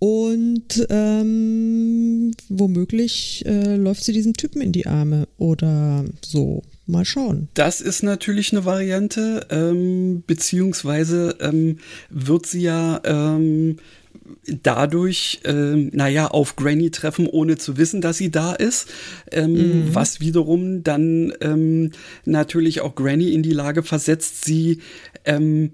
Und 0.00 0.86
ähm, 0.90 2.30
womöglich 2.48 3.44
äh, 3.46 3.74
läuft 3.74 4.04
sie 4.04 4.12
diesem 4.12 4.34
Typen 4.34 4.62
in 4.62 4.70
die 4.70 4.86
Arme 4.86 5.26
oder 5.38 6.04
so. 6.24 6.62
Mal 6.86 7.04
schauen. 7.04 7.48
Das 7.52 7.82
ist 7.82 8.02
natürlich 8.02 8.52
eine 8.52 8.64
Variante, 8.64 9.46
ähm, 9.50 10.22
beziehungsweise 10.26 11.36
ähm, 11.40 11.80
wird 12.08 12.46
sie 12.46 12.62
ja 12.62 13.02
ähm, 13.04 13.76
dadurch, 14.46 15.40
ähm, 15.44 15.90
naja, 15.92 16.28
auf 16.28 16.56
Granny 16.56 16.90
treffen, 16.90 17.26
ohne 17.26 17.56
zu 17.56 17.76
wissen, 17.76 18.00
dass 18.00 18.18
sie 18.18 18.30
da 18.30 18.52
ist, 18.52 18.88
ähm, 19.30 19.88
was 19.92 20.20
wiederum 20.20 20.82
dann 20.82 21.32
ähm, 21.40 21.92
natürlich 22.24 22.80
auch 22.80 22.94
Granny 22.94 23.32
in 23.32 23.42
die 23.42 23.52
Lage 23.52 23.82
versetzt, 23.82 24.44
sie 24.44 24.78
ähm, 25.24 25.72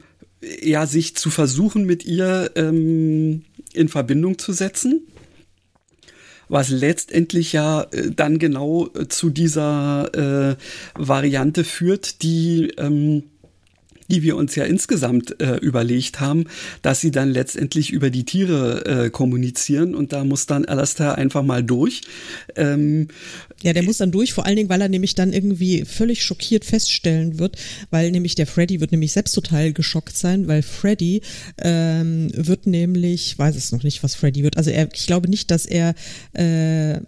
ja 0.62 0.86
sich 0.86 1.16
zu 1.16 1.30
versuchen, 1.30 1.84
mit 1.84 2.04
ihr 2.04 2.50
ähm, 2.56 3.42
in 3.72 3.88
Verbindung 3.88 4.38
zu 4.38 4.52
setzen. 4.52 5.02
Was 6.48 6.68
letztendlich 6.68 7.52
ja 7.52 7.82
äh, 7.90 8.10
dann 8.14 8.38
genau 8.38 8.88
äh, 8.94 9.08
zu 9.08 9.30
dieser 9.30 10.52
äh, 10.52 10.56
Variante 10.94 11.64
führt, 11.64 12.22
die 12.22 12.70
ähm, 12.76 13.24
die 14.10 14.22
wir 14.22 14.36
uns 14.36 14.54
ja 14.54 14.64
insgesamt 14.64 15.40
äh, 15.40 15.56
überlegt 15.56 16.20
haben, 16.20 16.44
dass 16.82 17.00
sie 17.00 17.10
dann 17.10 17.30
letztendlich 17.30 17.90
über 17.90 18.10
die 18.10 18.24
Tiere 18.24 18.84
äh, 19.06 19.10
kommunizieren 19.10 19.94
und 19.94 20.12
da 20.12 20.24
muss 20.24 20.46
dann 20.46 20.64
Alastair 20.64 21.16
einfach 21.16 21.42
mal 21.42 21.62
durch. 21.62 22.02
Ähm, 22.56 23.08
Ja, 23.62 23.72
der 23.72 23.82
muss 23.82 23.98
dann 23.98 24.12
durch, 24.12 24.32
vor 24.32 24.46
allen 24.46 24.56
Dingen, 24.56 24.68
weil 24.68 24.80
er 24.80 24.88
nämlich 24.88 25.14
dann 25.14 25.32
irgendwie 25.32 25.84
völlig 25.84 26.22
schockiert 26.22 26.64
feststellen 26.64 27.38
wird, 27.38 27.56
weil 27.90 28.10
nämlich 28.10 28.34
der 28.34 28.46
Freddy 28.46 28.80
wird 28.80 28.92
nämlich 28.92 29.12
selbst 29.12 29.32
total 29.32 29.72
geschockt 29.72 30.16
sein, 30.16 30.46
weil 30.48 30.62
Freddy 30.62 31.22
ähm, 31.58 32.30
wird 32.34 32.66
nämlich, 32.66 33.38
weiß 33.38 33.56
es 33.56 33.72
noch 33.72 33.82
nicht, 33.82 34.02
was 34.02 34.14
Freddy 34.14 34.42
wird. 34.42 34.56
Also 34.56 34.70
er, 34.70 34.88
ich 34.92 35.06
glaube 35.06 35.28
nicht, 35.28 35.50
dass 35.50 35.66
er 35.66 35.94
äh, 36.32 37.00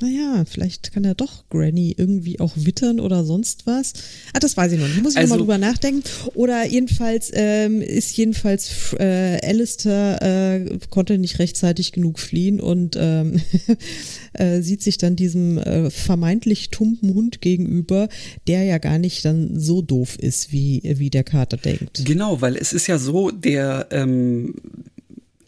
naja, 0.00 0.44
vielleicht 0.48 0.92
kann 0.92 1.04
er 1.04 1.14
doch 1.14 1.48
Granny 1.48 1.94
irgendwie 1.96 2.40
auch 2.40 2.52
wittern 2.56 3.00
oder 3.00 3.24
sonst 3.24 3.66
was. 3.66 3.92
Ah, 4.32 4.38
das 4.40 4.56
weiß 4.56 4.72
ich 4.72 4.78
noch 4.80 4.88
nicht. 4.88 5.02
Muss 5.02 5.12
ich 5.12 5.18
Also- 5.18 5.34
nochmal 5.34 5.58
drüber 5.58 5.58
nachdenken. 5.58 6.02
Oder 6.34 6.66
jedenfalls 6.66 7.30
ähm, 7.34 7.82
ist 7.82 8.16
jedenfalls 8.16 8.94
äh, 8.98 9.38
Alistair 9.42 10.22
äh, 10.22 10.78
konnte 10.90 11.18
nicht 11.18 11.38
rechtzeitig 11.38 11.92
genug 11.92 12.18
fliehen 12.18 12.60
und 12.60 12.96
ähm, 12.98 13.40
äh, 14.34 14.60
sieht 14.62 14.82
sich 14.82 14.98
dann 14.98 15.16
diesem 15.16 15.58
äh, 15.58 15.90
vermeintlich 15.90 16.70
tumpen 16.70 17.14
Hund 17.14 17.40
gegenüber, 17.40 18.08
der 18.46 18.64
ja 18.64 18.78
gar 18.78 18.98
nicht 18.98 19.24
dann 19.24 19.58
so 19.58 19.82
doof 19.82 20.16
ist, 20.18 20.52
wie, 20.52 20.82
wie 20.84 21.10
der 21.10 21.24
Kater 21.24 21.56
denkt. 21.56 22.02
Genau, 22.04 22.40
weil 22.40 22.56
es 22.56 22.72
ist 22.72 22.86
ja 22.86 22.98
so, 22.98 23.30
der 23.30 23.88
ähm, 23.90 24.54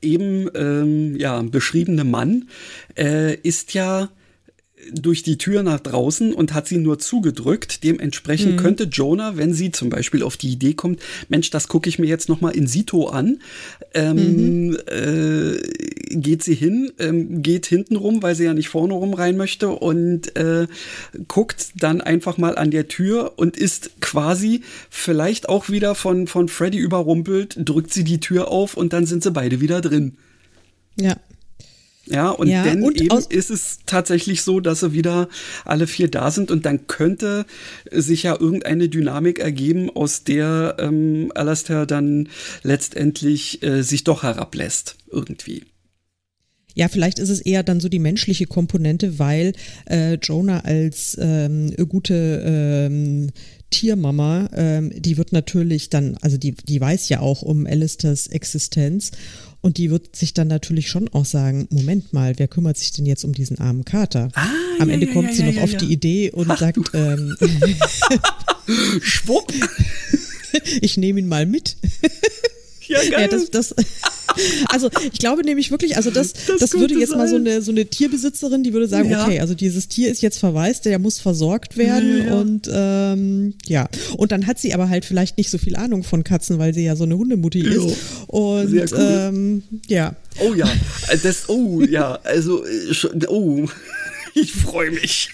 eben 0.02 0.48
ähm, 0.54 1.16
ja, 1.16 1.40
beschriebene 1.42 2.04
Mann 2.04 2.48
äh, 2.96 3.34
ist 3.36 3.74
ja 3.74 4.10
durch 4.92 5.22
die 5.22 5.38
Tür 5.38 5.62
nach 5.62 5.80
draußen 5.80 6.32
und 6.32 6.54
hat 6.54 6.68
sie 6.68 6.78
nur 6.78 6.98
zugedrückt. 6.98 7.84
Dementsprechend 7.84 8.58
könnte 8.58 8.84
Jonah, 8.84 9.36
wenn 9.36 9.54
sie 9.54 9.70
zum 9.70 9.90
Beispiel 9.90 10.22
auf 10.22 10.36
die 10.36 10.50
Idee 10.50 10.74
kommt, 10.74 11.00
Mensch, 11.28 11.50
das 11.50 11.68
gucke 11.68 11.88
ich 11.88 11.98
mir 11.98 12.06
jetzt 12.06 12.28
noch 12.28 12.40
mal 12.40 12.50
in 12.50 12.66
Sito 12.66 13.08
an, 13.08 13.40
ähm, 13.94 14.76
äh, 14.86 15.56
geht 16.10 16.42
sie 16.42 16.54
hin, 16.54 16.92
ähm, 16.98 17.42
geht 17.42 17.66
hinten 17.66 17.96
rum, 17.96 18.22
weil 18.22 18.34
sie 18.34 18.44
ja 18.44 18.54
nicht 18.54 18.68
vorne 18.68 18.94
rum 18.94 19.14
rein 19.14 19.36
möchte 19.36 19.68
und 19.70 20.36
äh, 20.36 20.66
guckt 21.28 21.70
dann 21.76 22.00
einfach 22.00 22.38
mal 22.38 22.56
an 22.56 22.70
der 22.70 22.88
Tür 22.88 23.34
und 23.36 23.56
ist 23.56 24.00
quasi 24.00 24.62
vielleicht 24.90 25.48
auch 25.48 25.68
wieder 25.68 25.94
von, 25.94 26.26
von 26.26 26.48
Freddy 26.48 26.78
überrumpelt, 26.78 27.56
drückt 27.58 27.92
sie 27.92 28.04
die 28.04 28.20
Tür 28.20 28.48
auf 28.48 28.76
und 28.76 28.92
dann 28.92 29.06
sind 29.06 29.22
sie 29.22 29.30
beide 29.30 29.60
wieder 29.60 29.80
drin. 29.80 30.16
Ja. 30.96 31.16
Ja, 32.10 32.30
und 32.30 32.48
ja, 32.48 32.64
dann 32.64 32.82
und 32.82 33.00
eben 33.00 33.18
ist 33.28 33.50
es 33.50 33.78
tatsächlich 33.86 34.42
so, 34.42 34.58
dass 34.58 34.80
sie 34.80 34.92
wieder 34.92 35.28
alle 35.64 35.86
vier 35.86 36.08
da 36.08 36.32
sind 36.32 36.50
und 36.50 36.66
dann 36.66 36.88
könnte 36.88 37.46
sich 37.90 38.24
ja 38.24 38.38
irgendeine 38.38 38.88
Dynamik 38.88 39.38
ergeben, 39.38 39.90
aus 39.90 40.24
der 40.24 40.76
ähm, 40.80 41.30
Alastair 41.36 41.86
dann 41.86 42.28
letztendlich 42.64 43.62
äh, 43.62 43.82
sich 43.82 44.02
doch 44.02 44.24
herablässt, 44.24 44.96
irgendwie. 45.08 45.64
Ja, 46.74 46.88
vielleicht 46.88 47.18
ist 47.18 47.30
es 47.30 47.40
eher 47.40 47.62
dann 47.62 47.80
so 47.80 47.88
die 47.88 47.98
menschliche 47.98 48.46
Komponente, 48.46 49.18
weil 49.18 49.52
äh, 49.88 50.14
Jonah 50.14 50.60
als 50.60 51.16
ähm, 51.20 51.74
gute 51.88 52.42
ähm, 52.44 53.30
Tiermama, 53.70 54.48
ähm, 54.54 54.92
die 54.94 55.16
wird 55.16 55.32
natürlich 55.32 55.90
dann, 55.90 56.16
also 56.20 56.36
die, 56.36 56.52
die 56.52 56.80
weiß 56.80 57.08
ja 57.08 57.20
auch 57.20 57.42
um 57.42 57.66
Alistairs 57.66 58.26
Existenz 58.26 59.12
und 59.60 59.78
die 59.78 59.90
wird 59.90 60.16
sich 60.16 60.34
dann 60.34 60.48
natürlich 60.48 60.88
schon 60.88 61.08
auch 61.08 61.24
sagen, 61.24 61.68
Moment 61.70 62.12
mal, 62.12 62.38
wer 62.38 62.48
kümmert 62.48 62.78
sich 62.78 62.92
denn 62.92 63.06
jetzt 63.06 63.24
um 63.24 63.32
diesen 63.32 63.58
armen 63.58 63.84
Kater? 63.84 64.28
Ah, 64.34 64.48
Am 64.80 64.88
ja, 64.88 64.94
Ende 64.94 65.06
ja, 65.06 65.12
kommt 65.12 65.28
ja, 65.28 65.34
sie 65.34 65.42
noch 65.44 65.62
auf 65.62 65.76
die 65.76 65.92
Idee 65.92 66.30
und 66.30 66.50
Ach, 66.50 66.58
sagt, 66.58 66.78
ähm, 66.94 67.36
Schwupp. 69.00 69.52
ich 70.80 70.96
nehme 70.96 71.20
ihn 71.20 71.28
mal 71.28 71.46
mit. 71.46 71.76
Ja, 72.90 72.98
geil. 73.10 73.22
Ja, 73.22 73.28
das, 73.28 73.50
das, 73.50 73.74
also 74.68 74.90
ich 75.12 75.18
glaube 75.18 75.42
nämlich 75.42 75.70
wirklich, 75.70 75.96
also 75.96 76.10
das, 76.10 76.32
das, 76.32 76.60
das 76.60 76.74
würde 76.74 76.94
jetzt 76.94 77.10
sein. 77.10 77.18
mal 77.18 77.28
so 77.28 77.36
eine, 77.36 77.62
so 77.62 77.70
eine 77.70 77.86
Tierbesitzerin, 77.86 78.62
die 78.62 78.72
würde 78.72 78.88
sagen, 78.88 79.10
ja. 79.10 79.24
okay, 79.24 79.40
also 79.40 79.54
dieses 79.54 79.88
Tier 79.88 80.10
ist 80.10 80.22
jetzt 80.22 80.38
verwaist, 80.38 80.84
der 80.84 80.98
muss 80.98 81.20
versorgt 81.20 81.76
werden 81.76 82.26
ja, 82.26 82.34
und 82.34 82.70
ähm, 82.72 83.54
ja. 83.66 83.88
Und 84.16 84.32
dann 84.32 84.46
hat 84.46 84.58
sie 84.58 84.74
aber 84.74 84.88
halt 84.88 85.04
vielleicht 85.04 85.38
nicht 85.38 85.50
so 85.50 85.58
viel 85.58 85.76
Ahnung 85.76 86.02
von 86.02 86.24
Katzen, 86.24 86.58
weil 86.58 86.74
sie 86.74 86.84
ja 86.84 86.96
so 86.96 87.04
eine 87.04 87.16
Hundemutti 87.16 87.60
ist. 87.60 87.96
Und 88.26 88.72
cool. 88.72 88.86
ähm, 88.98 89.62
ja. 89.86 90.16
Oh 90.40 90.54
ja, 90.54 90.68
das, 91.22 91.48
oh 91.48 91.82
ja, 91.82 92.18
also, 92.24 92.64
äh, 92.64 93.26
oh. 93.28 93.68
Ich 94.34 94.52
freue 94.52 94.90
mich. 94.90 95.30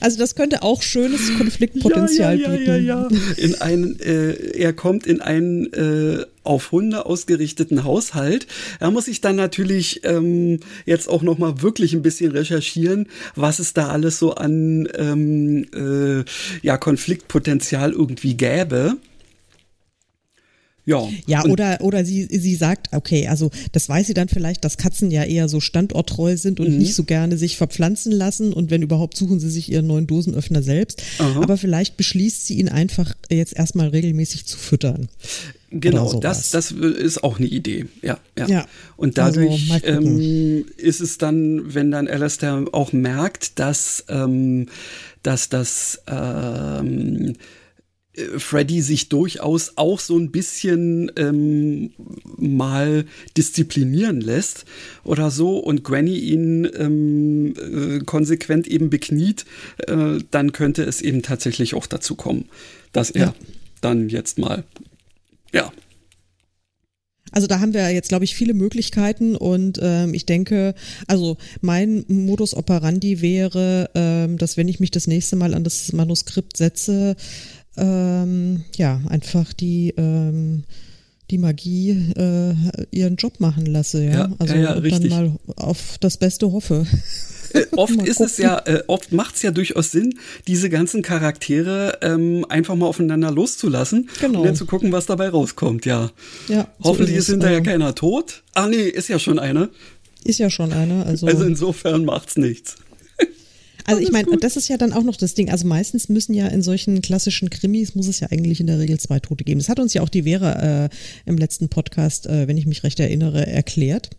Also 0.00 0.18
das 0.18 0.34
könnte 0.34 0.62
auch 0.62 0.82
schönes 0.82 1.36
Konfliktpotenzial 1.36 2.38
ja, 2.38 2.50
ja, 2.50 2.56
bieten. 2.56 2.70
Ja, 2.70 2.76
ja, 2.76 3.08
ja. 3.10 3.34
In 3.36 3.54
ein, 3.60 4.00
äh, 4.00 4.32
er 4.56 4.72
kommt 4.72 5.06
in 5.06 5.20
einen 5.20 5.72
äh, 5.72 6.24
auf 6.44 6.72
Hunde 6.72 7.06
ausgerichteten 7.06 7.84
Haushalt. 7.84 8.46
Da 8.80 8.90
muss 8.90 9.08
ich 9.08 9.20
dann 9.20 9.36
natürlich 9.36 10.00
ähm, 10.04 10.60
jetzt 10.86 11.08
auch 11.08 11.22
noch 11.22 11.38
mal 11.38 11.62
wirklich 11.62 11.92
ein 11.92 12.02
bisschen 12.02 12.32
recherchieren, 12.32 13.08
was 13.36 13.58
es 13.58 13.74
da 13.74 13.88
alles 13.88 14.18
so 14.18 14.34
an 14.34 14.88
ähm, 14.96 15.66
äh, 15.74 16.24
ja 16.62 16.76
Konfliktpotenzial 16.76 17.92
irgendwie 17.92 18.34
gäbe. 18.34 18.96
Ja, 20.84 21.08
ja 21.26 21.44
oder, 21.44 21.80
oder 21.80 22.04
sie, 22.04 22.24
sie 22.24 22.56
sagt, 22.56 22.88
okay, 22.92 23.28
also 23.28 23.50
das 23.70 23.88
weiß 23.88 24.08
sie 24.08 24.14
dann 24.14 24.28
vielleicht, 24.28 24.64
dass 24.64 24.78
Katzen 24.78 25.12
ja 25.12 25.22
eher 25.22 25.48
so 25.48 25.60
standorttreu 25.60 26.36
sind 26.36 26.58
und 26.58 26.70
mhm. 26.70 26.78
nicht 26.78 26.94
so 26.94 27.04
gerne 27.04 27.38
sich 27.38 27.56
verpflanzen 27.56 28.10
lassen 28.10 28.52
und 28.52 28.70
wenn 28.70 28.82
überhaupt 28.82 29.16
suchen 29.16 29.38
sie 29.38 29.50
sich 29.50 29.70
ihren 29.70 29.86
neuen 29.86 30.08
Dosenöffner 30.08 30.62
selbst. 30.62 31.02
Aha. 31.18 31.40
Aber 31.40 31.56
vielleicht 31.56 31.96
beschließt 31.96 32.46
sie 32.46 32.58
ihn 32.58 32.68
einfach 32.68 33.14
jetzt 33.30 33.56
erstmal 33.56 33.88
regelmäßig 33.88 34.46
zu 34.46 34.58
füttern. 34.58 35.08
Genau, 35.70 36.20
das, 36.20 36.50
das 36.50 36.70
ist 36.72 37.24
auch 37.24 37.38
eine 37.38 37.46
Idee. 37.46 37.86
Ja, 38.02 38.18
ja. 38.36 38.46
ja 38.46 38.66
und 38.96 39.16
dadurch 39.16 39.70
also, 39.72 39.86
ähm, 39.86 40.66
ist 40.76 41.00
es 41.00 41.16
dann, 41.16 41.74
wenn 41.74 41.90
dann 41.90 42.08
Alastair 42.08 42.64
auch 42.72 42.92
merkt, 42.92 43.58
dass, 43.58 44.04
ähm, 44.08 44.66
dass 45.22 45.48
das 45.48 46.02
ähm, 46.08 47.28
äh, 47.28 47.32
Freddy 48.14 48.82
sich 48.82 49.08
durchaus 49.08 49.72
auch 49.76 49.98
so 49.98 50.18
ein 50.18 50.30
bisschen 50.30 51.10
ähm, 51.16 51.92
mal 52.36 53.06
disziplinieren 53.36 54.20
lässt 54.20 54.66
oder 55.02 55.30
so 55.30 55.58
und 55.58 55.82
Granny 55.82 56.18
ihn 56.18 56.68
ähm, 56.76 57.54
äh, 57.56 58.04
konsequent 58.04 58.68
eben 58.68 58.90
bekniet, 58.90 59.46
äh, 59.86 60.18
dann 60.30 60.52
könnte 60.52 60.82
es 60.82 61.00
eben 61.00 61.22
tatsächlich 61.22 61.74
auch 61.74 61.86
dazu 61.86 62.14
kommen, 62.14 62.50
dass 62.92 63.10
er 63.10 63.26
ja. 63.26 63.34
dann 63.80 64.10
jetzt 64.10 64.38
mal, 64.38 64.64
ja. 65.52 65.72
Also 67.34 67.46
da 67.46 67.60
haben 67.60 67.72
wir 67.72 67.88
jetzt, 67.90 68.10
glaube 68.10 68.24
ich, 68.24 68.34
viele 68.34 68.52
Möglichkeiten 68.52 69.36
und 69.36 69.78
ähm, 69.80 70.12
ich 70.12 70.26
denke, 70.26 70.74
also 71.06 71.38
mein 71.62 72.04
Modus 72.08 72.52
operandi 72.52 73.22
wäre, 73.22 73.88
ähm, 73.94 74.36
dass 74.36 74.58
wenn 74.58 74.68
ich 74.68 74.80
mich 74.80 74.90
das 74.90 75.06
nächste 75.06 75.36
Mal 75.36 75.54
an 75.54 75.64
das 75.64 75.94
Manuskript 75.94 76.58
setze, 76.58 77.16
ähm, 77.76 78.64
ja, 78.76 79.00
einfach 79.08 79.52
die, 79.52 79.94
ähm, 79.96 80.64
die 81.30 81.38
Magie 81.38 81.90
äh, 82.16 82.54
ihren 82.90 83.16
Job 83.16 83.40
machen 83.40 83.66
lasse, 83.66 84.04
ja. 84.04 84.10
ja 84.10 84.32
also 84.38 84.54
ja, 84.54 84.76
ja, 84.76 84.80
dann 84.80 85.08
mal 85.08 85.32
auf 85.56 85.96
das 86.00 86.18
Beste 86.18 86.52
hoffe. 86.52 86.86
Äh, 87.54 87.66
oft 87.72 87.96
ist 88.06 88.20
es 88.20 88.38
ja, 88.38 88.58
äh, 88.66 88.82
oft 88.86 89.12
macht 89.12 89.36
es 89.36 89.42
ja 89.42 89.50
durchaus 89.50 89.90
Sinn, 89.90 90.18
diese 90.46 90.68
ganzen 90.68 91.02
Charaktere 91.02 91.98
ähm, 92.02 92.44
einfach 92.48 92.74
mal 92.74 92.86
aufeinander 92.86 93.30
loszulassen 93.30 94.08
genau. 94.20 94.40
und 94.40 94.46
dann 94.46 94.56
zu 94.56 94.66
gucken, 94.66 94.92
was 94.92 95.06
dabei 95.06 95.30
rauskommt, 95.30 95.86
ja. 95.86 96.10
ja 96.48 96.68
Hoffentlich 96.82 97.10
so 97.10 97.18
ist, 97.18 97.28
ist 97.28 97.30
hinterher 97.30 97.58
also. 97.58 97.70
keiner 97.70 97.94
tot. 97.94 98.42
Ah 98.54 98.68
nee, 98.68 98.88
ist 98.88 99.08
ja 99.08 99.18
schon 99.18 99.38
eine. 99.38 99.70
Ist 100.24 100.38
ja 100.38 100.50
schon 100.50 100.72
eine. 100.72 101.04
Also, 101.04 101.26
also 101.26 101.44
insofern 101.44 102.04
macht's 102.04 102.36
nichts. 102.36 102.76
Also 103.84 104.00
ich 104.00 104.10
meine, 104.12 104.36
das 104.38 104.56
ist 104.56 104.68
ja 104.68 104.76
dann 104.76 104.92
auch 104.92 105.02
noch 105.02 105.16
das 105.16 105.34
Ding. 105.34 105.50
Also 105.50 105.66
meistens 105.66 106.08
müssen 106.08 106.34
ja 106.34 106.46
in 106.48 106.62
solchen 106.62 107.02
klassischen 107.02 107.50
Krimis, 107.50 107.94
muss 107.94 108.06
es 108.06 108.20
ja 108.20 108.28
eigentlich 108.30 108.60
in 108.60 108.66
der 108.66 108.78
Regel 108.78 108.98
zwei 109.00 109.20
Tote 109.20 109.44
geben. 109.44 109.60
Das 109.60 109.68
hat 109.68 109.80
uns 109.80 109.94
ja 109.94 110.02
auch 110.02 110.08
die 110.08 110.24
Vera 110.24 110.84
äh, 110.84 110.88
im 111.26 111.36
letzten 111.36 111.68
Podcast, 111.68 112.26
äh, 112.26 112.46
wenn 112.48 112.56
ich 112.56 112.66
mich 112.66 112.84
recht 112.84 113.00
erinnere, 113.00 113.46
erklärt, 113.46 114.10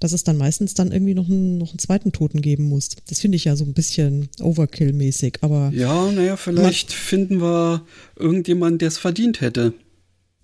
dass 0.00 0.12
es 0.12 0.24
dann 0.24 0.36
meistens 0.36 0.74
dann 0.74 0.92
irgendwie 0.92 1.14
noch 1.14 1.28
einen, 1.28 1.58
noch 1.58 1.70
einen 1.70 1.78
zweiten 1.78 2.12
Toten 2.12 2.40
geben 2.40 2.64
muss. 2.64 2.90
Das 3.08 3.20
finde 3.20 3.36
ich 3.36 3.44
ja 3.44 3.56
so 3.56 3.64
ein 3.64 3.74
bisschen 3.74 4.28
Overkill-mäßig, 4.40 5.38
aber. 5.40 5.70
Ja, 5.74 6.10
naja, 6.10 6.36
vielleicht 6.36 6.90
man, 6.90 6.96
finden 6.96 7.40
wir 7.40 7.84
irgendjemanden, 8.16 8.78
der 8.78 8.88
es 8.88 8.98
verdient 8.98 9.40
hätte. 9.40 9.74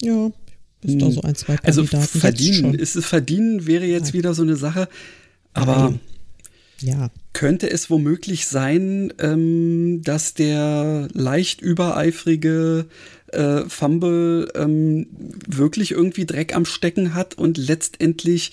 Ja, 0.02 0.30
ist 0.82 1.00
da 1.00 1.06
hm. 1.06 1.12
so 1.12 1.22
ein, 1.22 1.34
zwei 1.34 1.56
also 1.62 1.82
Kandidaten. 1.82 2.04
Also 2.04 2.18
verdienen, 2.20 2.74
ist 2.74 2.94
es 2.94 3.04
verdienen 3.04 3.66
wäre 3.66 3.86
jetzt 3.86 4.08
ja. 4.08 4.14
wieder 4.14 4.34
so 4.34 4.42
eine 4.42 4.56
Sache, 4.56 4.88
aber. 5.52 5.90
Nein 5.90 6.00
ja. 6.80 7.10
Könnte 7.32 7.70
es 7.70 7.90
womöglich 7.90 8.46
sein, 8.46 9.12
ähm, 9.18 10.02
dass 10.02 10.34
der 10.34 11.08
leicht 11.12 11.60
übereifrige 11.60 12.86
äh, 13.32 13.62
Fumble 13.68 14.48
ähm, 14.54 15.06
wirklich 15.46 15.92
irgendwie 15.92 16.26
Dreck 16.26 16.54
am 16.54 16.64
Stecken 16.64 17.14
hat 17.14 17.34
und 17.34 17.58
letztendlich 17.58 18.52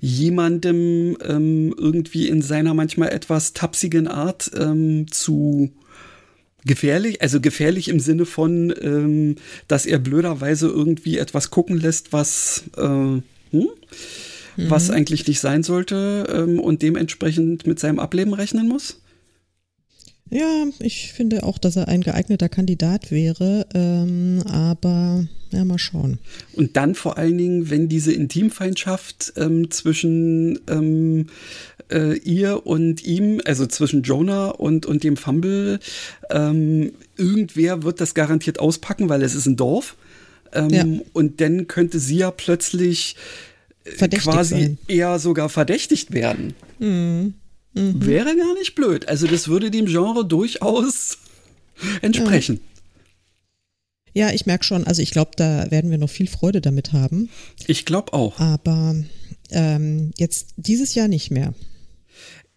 jemandem 0.00 1.16
ähm, 1.22 1.74
irgendwie 1.76 2.28
in 2.28 2.42
seiner 2.42 2.74
manchmal 2.74 3.10
etwas 3.10 3.52
tapsigen 3.52 4.08
Art 4.08 4.50
ähm, 4.56 5.06
zu 5.10 5.70
gefährlich, 6.64 7.20
also 7.22 7.40
gefährlich 7.40 7.88
im 7.88 8.00
Sinne 8.00 8.24
von, 8.24 8.74
ähm, 8.80 9.36
dass 9.68 9.84
er 9.86 9.98
blöderweise 9.98 10.68
irgendwie 10.68 11.18
etwas 11.18 11.50
gucken 11.50 11.78
lässt, 11.78 12.12
was 12.12 12.64
äh, 12.76 12.82
hm? 12.82 13.68
Mhm. 14.56 14.70
was 14.70 14.90
eigentlich 14.90 15.26
nicht 15.26 15.40
sein 15.40 15.62
sollte 15.62 16.26
ähm, 16.32 16.58
und 16.58 16.82
dementsprechend 16.82 17.66
mit 17.66 17.78
seinem 17.78 17.98
Ableben 17.98 18.34
rechnen 18.34 18.68
muss? 18.68 19.00
Ja, 20.30 20.66
ich 20.80 21.12
finde 21.12 21.44
auch, 21.44 21.58
dass 21.58 21.76
er 21.76 21.88
ein 21.88 22.00
geeigneter 22.00 22.48
Kandidat 22.48 23.10
wäre, 23.10 23.66
ähm, 23.74 24.42
aber 24.46 25.26
ja, 25.50 25.64
mal 25.64 25.78
schauen. 25.78 26.18
Und 26.54 26.76
dann 26.76 26.94
vor 26.94 27.18
allen 27.18 27.38
Dingen, 27.38 27.70
wenn 27.70 27.88
diese 27.88 28.12
Intimfeindschaft 28.12 29.34
ähm, 29.36 29.70
zwischen 29.70 30.58
ähm, 30.68 31.26
äh, 31.90 32.18
ihr 32.18 32.66
und 32.66 33.04
ihm, 33.04 33.40
also 33.44 33.66
zwischen 33.66 34.02
Jonah 34.02 34.48
und, 34.48 34.86
und 34.86 35.04
dem 35.04 35.16
Fumble, 35.16 35.78
ähm, 36.30 36.92
irgendwer 37.16 37.82
wird 37.82 38.00
das 38.00 38.14
garantiert 38.14 38.58
auspacken, 38.58 39.08
weil 39.08 39.22
es 39.22 39.34
ist 39.34 39.46
ein 39.46 39.56
Dorf. 39.56 39.96
Ähm, 40.52 40.70
ja. 40.70 40.84
Und 41.12 41.40
dann 41.40 41.68
könnte 41.68 41.98
sie 41.98 42.16
ja 42.16 42.30
plötzlich 42.30 43.16
verdächtig 43.84 44.32
quasi 44.32 44.54
sein. 44.54 44.78
eher 44.88 45.18
sogar 45.18 45.48
verdächtigt 45.48 46.12
werden. 46.12 46.54
Mhm. 46.78 47.34
Mhm. 47.74 48.06
Wäre 48.06 48.36
gar 48.36 48.54
nicht 48.54 48.74
blöd. 48.74 49.08
Also 49.08 49.26
das 49.26 49.48
würde 49.48 49.70
dem 49.70 49.86
Genre 49.86 50.24
durchaus 50.24 51.18
entsprechen. 52.02 52.60
Ja, 54.12 54.30
ich 54.30 54.46
merke 54.46 54.64
schon, 54.64 54.86
also 54.86 55.02
ich 55.02 55.10
glaube, 55.10 55.32
da 55.36 55.70
werden 55.70 55.90
wir 55.90 55.98
noch 55.98 56.10
viel 56.10 56.28
Freude 56.28 56.60
damit 56.60 56.92
haben. 56.92 57.28
Ich 57.66 57.84
glaube 57.84 58.12
auch. 58.12 58.38
Aber 58.38 58.94
ähm, 59.50 60.12
jetzt 60.16 60.54
dieses 60.56 60.94
Jahr 60.94 61.08
nicht 61.08 61.32
mehr. 61.32 61.52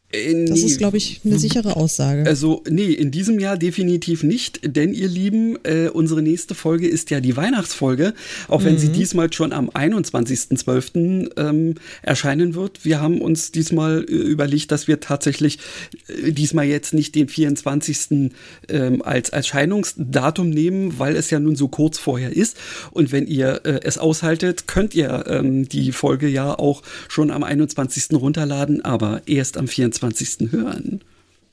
Äh, 0.09 0.33
nee, 0.33 0.45
das 0.45 0.59
ist, 0.59 0.77
glaube 0.77 0.95
ich, 0.95 1.19
eine 1.25 1.37
sichere 1.37 1.75
Aussage. 1.75 2.25
Also, 2.25 2.63
nee, 2.69 2.93
in 2.93 3.11
diesem 3.11 3.39
Jahr 3.39 3.57
definitiv 3.57 4.23
nicht, 4.23 4.61
denn 4.63 4.93
ihr 4.93 5.09
Lieben, 5.09 5.57
äh, 5.63 5.89
unsere 5.89 6.21
nächste 6.21 6.55
Folge 6.55 6.87
ist 6.87 7.09
ja 7.09 7.19
die 7.19 7.35
Weihnachtsfolge, 7.35 8.13
auch 8.47 8.63
wenn 8.63 8.75
mhm. 8.75 8.79
sie 8.79 8.89
diesmal 8.89 9.33
schon 9.33 9.51
am 9.51 9.69
21.12. 9.69 11.31
Ähm, 11.35 11.75
erscheinen 12.03 12.55
wird. 12.55 12.85
Wir 12.85 13.01
haben 13.01 13.19
uns 13.19 13.51
diesmal 13.51 14.05
äh, 14.07 14.13
überlegt, 14.13 14.71
dass 14.71 14.87
wir 14.87 15.01
tatsächlich 15.01 15.59
äh, 16.07 16.31
diesmal 16.31 16.65
jetzt 16.65 16.93
nicht 16.93 17.13
den 17.13 17.27
24. 17.27 18.31
Ähm, 18.69 19.01
als 19.01 19.29
Erscheinungsdatum 19.29 20.49
nehmen, 20.49 20.99
weil 20.99 21.17
es 21.17 21.29
ja 21.31 21.39
nun 21.39 21.57
so 21.57 21.67
kurz 21.67 21.97
vorher 21.97 22.33
ist. 22.35 22.55
Und 22.91 23.11
wenn 23.11 23.27
ihr 23.27 23.61
äh, 23.65 23.81
es 23.83 23.97
aushaltet, 23.97 24.67
könnt 24.67 24.95
ihr 24.95 25.25
ähm, 25.27 25.67
die 25.67 25.91
Folge 25.91 26.29
ja 26.29 26.57
auch 26.57 26.81
schon 27.09 27.29
am 27.29 27.43
21. 27.43 28.13
runterladen, 28.13 28.85
aber 28.85 29.21
erst 29.25 29.57
am 29.57 29.67
24. 29.67 29.96
24. 29.99 30.51
hören. 30.51 31.01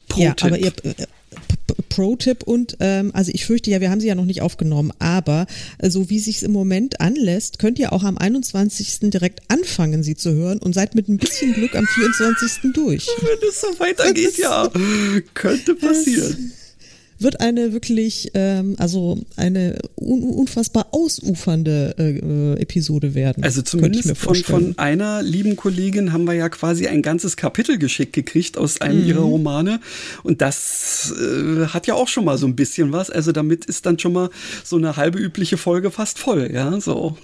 Pro 0.09 0.21
ja, 0.21 0.35
aber 0.43 0.59
ihr 0.59 0.73
äh, 0.83 0.95
Pro-Tipp 1.89 2.43
und 2.43 2.77
ähm, 2.81 3.11
also 3.15 3.31
ich 3.33 3.47
fürchte 3.47 3.71
ja, 3.71 3.81
wir 3.81 3.91
haben 3.91 4.01
sie 4.01 4.09
ja 4.09 4.15
noch 4.15 4.25
nicht 4.25 4.43
aufgenommen, 4.43 4.93
aber 4.99 5.47
äh, 5.79 5.89
so 5.89 6.11
wie 6.11 6.19
sich 6.19 6.43
im 6.43 6.53
Moment 6.53 7.01
anlässt, 7.01 7.59
könnt 7.59 7.79
ihr 7.79 7.93
auch 7.93 8.05
am 8.05 8.19
21. 8.19 9.11
direkt 9.11 9.41
anfangen, 9.49 10.03
sie 10.03 10.17
zu 10.17 10.33
hören 10.35 10.59
und 10.59 10.75
seid 10.75 10.95
mit 10.95 11.09
ein 11.09 11.17
bisschen 11.17 11.55
Glück 11.55 11.75
am 11.75 11.87
24. 11.87 12.73
durch. 12.75 13.07
Wenn 13.21 13.49
es 13.49 13.61
so 13.61 13.79
weitergeht, 13.79 14.37
ja, 14.39 14.71
könnte 15.35 15.75
passieren 15.75 16.53
wird 17.19 17.41
eine 17.41 17.73
wirklich, 17.73 18.31
ähm, 18.35 18.77
also 18.79 19.19
eine 19.37 19.79
un 19.97 20.23
unfassbar 20.23 20.89
ausufernde 20.93 21.95
äh, 21.99 22.61
Episode 22.61 23.15
werden. 23.15 23.45
Also 23.45 23.63
zumindest 23.63 24.17
von, 24.17 24.37
von 24.37 24.79
einer 24.79 25.23
lieben 25.23 25.57
Kollegin 25.57 26.13
haben 26.13 26.25
wir 26.25 26.35
ja 26.35 26.49
quasi 26.49 26.87
ein 26.87 27.03
ganzes 27.03 27.37
Kapitel 27.37 27.79
geschickt 27.79 28.13
gekriegt 28.13 28.59
aus 28.59 28.81
einem 28.81 29.03
mhm. 29.03 29.09
ihrer 29.09 29.23
Romane. 29.23 29.81
Und 30.23 30.41
das 30.41 31.15
äh, 31.19 31.67
hat 31.67 31.87
ja 31.87 31.95
auch 31.95 32.09
schon 32.09 32.25
mal 32.25 32.39
so 32.39 32.47
ein 32.47 32.57
bisschen 32.57 32.93
was. 32.93 33.11
Also 33.11 33.33
damit 33.33 33.65
ist 33.65 33.87
dann 33.87 33.99
schon 33.99 34.13
mal 34.13 34.31
so 34.63 34.77
eine 34.77 34.97
halbe 34.97 35.19
übliche 35.19 35.57
Folge 35.57 35.91
fast 35.91 36.19
voll, 36.19 36.51
ja, 36.53 36.81
so. 36.81 37.17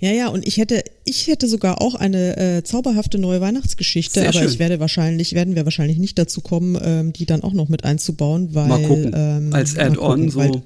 Ja, 0.00 0.10
ja, 0.10 0.28
und 0.28 0.46
ich 0.46 0.56
hätte, 0.56 0.82
ich 1.04 1.26
hätte 1.28 1.48
sogar 1.48 1.80
auch 1.80 1.94
eine 1.94 2.36
äh, 2.36 2.62
zauberhafte 2.62 3.18
neue 3.18 3.40
Weihnachtsgeschichte, 3.40 4.20
Sehr 4.20 4.28
aber 4.28 4.40
schön. 4.40 4.48
ich 4.48 4.58
werde 4.58 4.80
wahrscheinlich, 4.80 5.34
werden 5.34 5.54
wir 5.54 5.64
wahrscheinlich 5.64 5.98
nicht 5.98 6.18
dazu 6.18 6.40
kommen, 6.40 6.78
ähm, 6.82 7.12
die 7.12 7.26
dann 7.26 7.42
auch 7.42 7.52
noch 7.52 7.68
mit 7.68 7.84
einzubauen, 7.84 8.54
weil 8.54 8.68
mal 8.68 8.82
gucken. 8.82 9.12
Ähm, 9.14 9.52
als 9.52 9.78
Add-on 9.78 10.30
so. 10.30 10.38
Weil, 10.38 10.62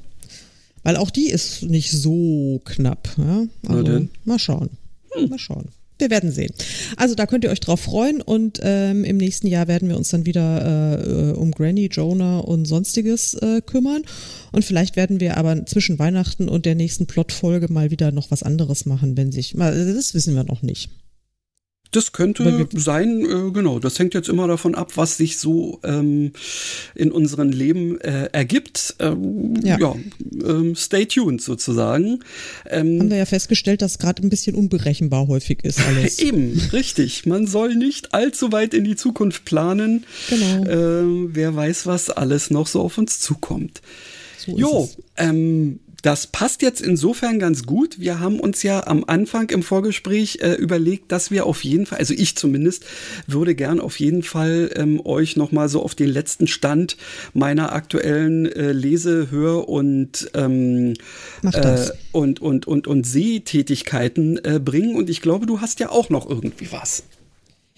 weil, 0.83 0.97
auch 0.97 1.11
die 1.11 1.29
ist 1.29 1.63
nicht 1.63 1.91
so 1.91 2.61
knapp. 2.65 3.09
Ja? 3.19 3.45
Also, 3.69 4.07
mal 4.25 4.39
schauen. 4.39 4.71
Hm. 5.13 5.29
Mal 5.29 5.39
schauen 5.39 5.69
wir 5.99 6.11
werden 6.11 6.31
sehen. 6.31 6.53
Also 6.97 7.15
da 7.15 7.27
könnt 7.27 7.45
ihr 7.45 7.51
euch 7.51 7.61
drauf 7.61 7.81
freuen 7.81 8.21
und 8.21 8.61
ähm, 8.63 9.05
im 9.05 9.17
nächsten 9.17 9.47
Jahr 9.47 9.69
werden 9.69 9.89
wir 9.89 9.97
uns 9.97 10.11
dann 10.11 10.27
wieder 10.27 11.33
äh, 11.33 11.33
um 11.33 11.51
Granny, 11.53 11.89
Jonah 11.91 12.39
und 12.39 12.67
sonstiges 12.67 13.35
äh, 13.35 13.61
kümmern. 13.61 14.03
Und 14.53 14.65
vielleicht 14.65 14.97
werden 14.97 15.21
wir 15.21 15.37
aber 15.37 15.67
zwischen 15.67 15.99
Weihnachten 15.99 16.49
und 16.49 16.67
der 16.67 16.75
nächsten 16.75 17.07
Plotfolge 17.07 17.73
mal 17.73 17.91
wieder 17.91 18.13
noch 18.13 18.31
was 18.31 18.43
anderes 18.43 18.87
machen, 18.87 19.17
wenn 19.17 19.33
sich. 19.33 19.55
Das 19.57 20.15
wissen 20.15 20.35
wir 20.35 20.45
noch 20.45 20.63
nicht. 20.63 20.91
Das 21.91 22.13
könnte 22.13 22.69
sein, 22.75 23.23
äh, 23.23 23.51
genau. 23.51 23.79
Das 23.79 23.99
hängt 23.99 24.13
jetzt 24.13 24.29
immer 24.29 24.47
davon 24.47 24.75
ab, 24.75 24.93
was 24.97 25.17
sich 25.17 25.39
so 25.39 25.81
ähm, 25.85 26.33
in 26.95 27.11
unserem 27.11 27.51
Leben 27.51 27.99
äh, 28.01 28.29
ergibt. 28.33 28.97
Ähm, 28.99 29.55
ja, 29.63 29.79
ja 29.79 29.97
ähm, 30.45 30.75
stay 30.77 31.07
tuned 31.07 31.41
sozusagen. 31.41 32.21
Ähm, 32.67 33.01
Haben 33.01 33.11
wir 33.11 33.17
ja 33.17 33.25
festgestellt, 33.25 33.81
dass 33.81 33.99
gerade 33.99 34.23
ein 34.23 34.29
bisschen 34.29 34.55
unberechenbar 34.55 35.29
häufig 35.29 35.65
ist 35.65 35.81
alles. 35.81 36.19
Eben, 36.19 36.61
richtig. 36.73 37.25
Man 37.25 37.47
soll 37.47 37.75
nicht 37.75 38.13
allzu 38.13 38.53
weit 38.53 38.75
in 38.75 38.85
die 38.85 38.97
Zukunft 38.97 39.47
planen. 39.47 40.05
Genau. 40.29 40.65
Äh, 40.65 41.35
wer 41.35 41.57
weiß, 41.57 41.87
was 41.87 42.11
alles 42.11 42.51
noch 42.51 42.67
so 42.67 42.83
auf 42.83 42.99
uns 42.99 43.21
zukommt. 43.21 43.81
So 44.37 44.59
jo, 44.59 44.91
ähm, 45.17 45.81
das 46.09 46.27
passt 46.27 46.63
jetzt 46.63 46.81
insofern 46.81 47.39
ganz 47.39 47.67
gut. 47.67 48.01
Wir 48.01 48.19
haben 48.19 48.41
uns 48.41 48.63
ja 48.63 48.87
am 48.87 49.05
Anfang 49.07 49.51
im 49.51 49.63
Vorgespräch 49.63 50.39
äh, 50.41 50.55
überlegt, 50.55 51.13
dass 51.13 51.31
wir 51.31 51.45
auf 51.45 51.63
jeden 51.65 51.85
Fall, 51.85 51.99
also 51.99 52.15
ich 52.15 52.35
zumindest, 52.35 52.87
würde 53.27 53.55
gern 53.55 53.79
auf 53.79 54.01
jeden 54.01 54.23
Fall 54.23 54.71
ähm, 54.75 55.05
euch 55.05 55.37
nochmal 55.37 55.69
so 55.69 55.83
auf 55.83 55.95
den 55.95 56.09
letzten 56.09 56.47
Stand 56.47 56.97
meiner 57.35 57.75
aktuellen 57.75 58.47
äh, 58.47 58.73
Lese-, 58.73 59.31
Hör- 59.31 59.69
und, 59.69 60.31
ähm, 60.33 60.95
äh, 61.43 61.91
und, 62.13 62.41
und, 62.41 62.67
und, 62.67 62.87
und 62.87 63.07
Sehtätigkeiten 63.07 64.43
äh, 64.43 64.59
bringen. 64.65 64.97
Und 64.97 65.11
ich 65.11 65.21
glaube, 65.21 65.45
du 65.45 65.61
hast 65.61 65.79
ja 65.79 65.91
auch 65.91 66.09
noch 66.09 66.27
irgendwie 66.27 66.73
was. 66.73 67.03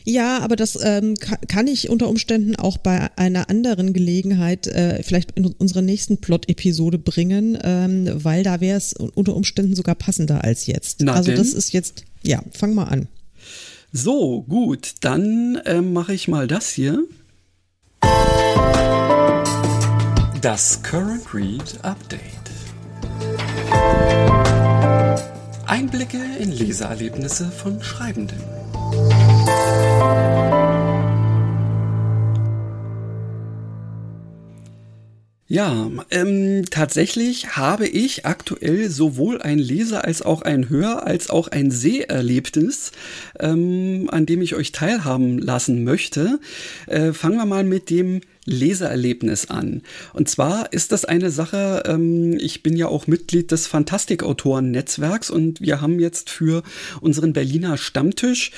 Ja, 0.05 0.39
aber 0.39 0.57
das 0.57 0.79
ähm, 0.83 1.15
kann 1.49 1.67
ich 1.67 1.89
unter 1.89 2.09
Umständen 2.09 2.57
auch 2.57 2.79
bei 2.79 3.11
einer 3.17 3.51
anderen 3.51 3.93
Gelegenheit 3.93 4.67
äh, 4.67 5.03
vielleicht 5.03 5.33
in 5.33 5.47
unserer 5.47 5.83
nächsten 5.83 6.19
Plot-Episode 6.19 6.99
bringen, 6.99 7.59
ähm, 7.63 8.09
weil 8.13 8.43
da 8.43 8.61
wäre 8.61 8.79
es 8.79 8.93
unter 8.93 9.35
Umständen 9.37 9.75
sogar 9.75 9.95
passender 9.95 10.45
als 10.45 10.67
jetzt. 10.67 11.01
Na 11.03 11.15
also 11.15 11.31
denn? 11.31 11.39
das 11.39 11.53
ist 11.53 11.73
jetzt, 11.73 12.05
ja, 12.23 12.43
fang 12.53 12.75
mal 12.75 12.85
an. 12.85 13.09
So, 13.93 14.43
gut, 14.43 14.95
dann 15.01 15.57
äh, 15.65 15.81
mache 15.81 16.15
ich 16.15 16.29
mal 16.29 16.47
das 16.47 16.71
hier. 16.71 17.05
Das 20.41 20.83
Current 20.83 21.35
Read 21.35 21.79
Update. 21.83 22.21
Einblicke 25.67 26.19
in 26.39 26.51
Leseerlebnisse 26.51 27.51
von 27.51 27.83
Schreibenden. 27.83 28.39
Ja, 35.53 35.91
ähm, 36.13 36.65
tatsächlich 36.71 37.57
habe 37.57 37.89
ich 37.89 38.25
aktuell 38.25 38.89
sowohl 38.89 39.43
ein 39.43 39.59
Leser- 39.59 40.05
als 40.05 40.23
auch 40.23 40.43
ein 40.43 40.71
Hör- 40.71 41.05
als 41.09 41.29
auch 41.29 41.49
ein 41.49 41.73
Seherlebnis, 41.73 42.93
ähm, 43.41 44.07
an 44.13 44.27
dem 44.27 44.43
ich 44.43 44.55
euch 44.55 44.71
teilhaben 44.71 45.39
lassen 45.39 45.83
möchte. 45.83 46.39
Äh, 46.87 47.13
fangen 47.13 47.37
wir 47.39 47.47
mal 47.47 47.65
mit 47.65 47.91
dem 47.91 48.21
Lesererlebnis 48.51 49.51
an. 49.51 49.83
Und 50.13 50.29
zwar 50.29 50.73
ist 50.73 50.93
das 50.93 51.05
eine 51.05 51.31
Sache, 51.31 51.83
ähm, 51.87 52.39
ich 52.41 52.63
bin 52.63 52.77
ja 52.77 52.89
auch 52.89 53.07
Mitglied 53.07 53.51
des 53.51 53.67
Fantastikautoren-Netzwerks 53.67 55.31
und 55.31 55.61
wir 55.61 55.81
haben 55.81 56.01
jetzt 56.01 56.31
für 56.31 56.63
unseren 57.01 57.33
Berliner 57.33 57.77
Stammtisch 57.77 58.53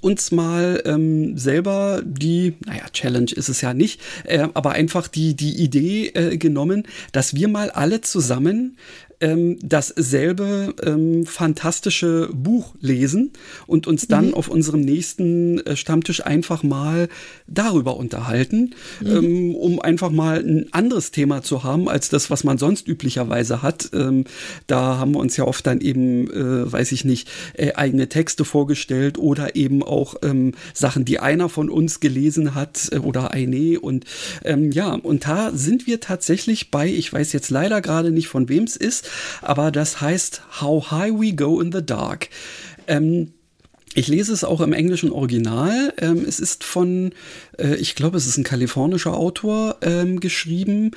uns 0.00 0.30
mal 0.30 0.82
ähm, 0.84 1.36
selber 1.38 2.02
die, 2.04 2.54
naja, 2.64 2.84
Challenge 2.92 3.30
ist 3.32 3.48
es 3.48 3.60
ja 3.60 3.74
nicht, 3.74 4.00
äh, 4.24 4.48
aber 4.54 4.72
einfach 4.72 5.08
die, 5.08 5.34
die 5.34 5.62
Idee 5.62 6.08
äh, 6.08 6.36
genommen, 6.36 6.84
dass 7.12 7.34
wir 7.34 7.48
mal 7.48 7.70
alle 7.70 8.00
zusammen 8.00 8.76
ähm, 9.20 9.58
dasselbe 9.62 10.74
ähm, 10.82 11.24
fantastische 11.26 12.28
Buch 12.32 12.74
lesen 12.80 13.32
und 13.66 13.86
uns 13.86 14.08
dann 14.08 14.28
mhm. 14.28 14.34
auf 14.34 14.48
unserem 14.48 14.80
nächsten 14.80 15.58
äh, 15.60 15.76
Stammtisch 15.76 16.24
einfach 16.24 16.62
mal 16.62 17.08
darüber 17.46 17.96
unterhalten, 17.96 18.74
mhm. 19.00 19.06
ähm, 19.06 19.54
um 19.54 19.80
einfach 19.80 20.10
mal 20.10 20.40
ein 20.40 20.66
anderes 20.72 21.10
Thema 21.10 21.42
zu 21.42 21.64
haben 21.64 21.88
als 21.88 22.08
das, 22.08 22.30
was 22.30 22.44
man 22.44 22.58
sonst 22.58 22.86
üblicherweise 22.86 23.62
hat. 23.62 23.90
Ähm, 23.92 24.24
da 24.66 24.98
haben 24.98 25.12
wir 25.12 25.20
uns 25.20 25.36
ja 25.36 25.44
oft 25.44 25.66
dann 25.66 25.80
eben, 25.80 26.30
äh, 26.30 26.70
weiß 26.70 26.92
ich 26.92 27.04
nicht, 27.04 27.28
äh, 27.54 27.72
eigene 27.74 28.08
Texte 28.08 28.44
vorgestellt 28.44 29.18
oder 29.18 29.56
eben 29.56 29.82
auch 29.82 30.16
ähm, 30.22 30.52
Sachen, 30.74 31.04
die 31.04 31.18
einer 31.20 31.48
von 31.48 31.70
uns 31.70 32.00
gelesen 32.00 32.54
hat 32.54 32.88
äh, 32.92 32.98
oder 32.98 33.30
eine 33.30 33.80
und 33.80 34.04
ähm, 34.44 34.70
ja, 34.72 34.92
und 34.92 35.26
da 35.26 35.50
sind 35.52 35.86
wir 35.86 36.00
tatsächlich 36.00 36.70
bei, 36.70 36.88
ich 36.88 37.12
weiß 37.12 37.32
jetzt 37.32 37.50
leider 37.50 37.80
gerade 37.80 38.10
nicht 38.10 38.28
von 38.28 38.48
wem 38.48 38.64
es 38.64 38.76
ist, 38.76 39.05
aber 39.42 39.70
das 39.70 40.00
heißt 40.00 40.42
How 40.60 40.90
High 40.90 41.12
We 41.12 41.34
Go 41.34 41.60
in 41.60 41.72
the 41.72 41.84
Dark. 41.84 42.28
Ähm, 42.86 43.32
ich 43.96 44.08
lese 44.08 44.32
es 44.32 44.44
auch 44.44 44.60
im 44.60 44.74
englischen 44.74 45.10
Original. 45.10 45.94
Ähm, 45.98 46.24
es 46.28 46.38
ist 46.38 46.64
von, 46.64 47.12
äh, 47.58 47.76
ich 47.76 47.94
glaube, 47.94 48.18
es 48.18 48.26
ist 48.26 48.36
ein 48.36 48.44
kalifornischer 48.44 49.14
Autor 49.14 49.78
ähm, 49.80 50.20
geschrieben. 50.20 50.90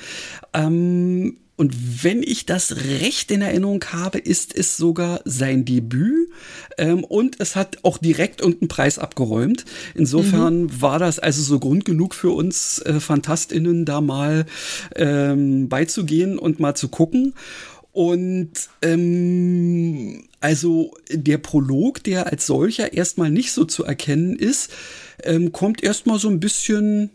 Ähm, 0.52 1.38
und 1.60 2.04
wenn 2.04 2.22
ich 2.22 2.46
das 2.46 2.76
recht 2.76 3.30
in 3.30 3.42
Erinnerung 3.42 3.84
habe, 3.92 4.18
ist 4.18 4.54
es 4.56 4.78
sogar 4.78 5.20
sein 5.26 5.66
Debüt. 5.66 6.30
Ähm, 6.78 7.04
und 7.04 7.36
es 7.38 7.54
hat 7.56 7.78
auch 7.82 7.98
direkt 7.98 8.40
irgendeinen 8.40 8.68
Preis 8.68 8.98
abgeräumt. 8.98 9.64
Insofern 9.94 10.62
mhm. 10.62 10.82
war 10.82 10.98
das 10.98 11.18
also 11.18 11.42
so 11.42 11.58
Grund 11.58 11.84
genug 11.84 12.14
für 12.14 12.30
uns 12.30 12.80
äh, 12.80 13.00
FantastInnen, 13.00 13.84
da 13.84 14.00
mal 14.00 14.46
ähm, 14.96 15.68
beizugehen 15.68 16.38
und 16.38 16.60
mal 16.60 16.74
zu 16.74 16.88
gucken. 16.88 17.34
Und 17.92 18.50
ähm, 18.82 20.24
also 20.40 20.94
der 21.10 21.38
Prolog, 21.38 22.02
der 22.04 22.28
als 22.28 22.46
solcher 22.46 22.92
erstmal 22.92 23.30
nicht 23.30 23.52
so 23.52 23.64
zu 23.64 23.84
erkennen 23.84 24.36
ist, 24.36 24.70
ähm, 25.24 25.52
kommt 25.52 25.82
erstmal 25.82 26.18
so 26.18 26.28
ein 26.28 26.40
bisschen 26.40 27.10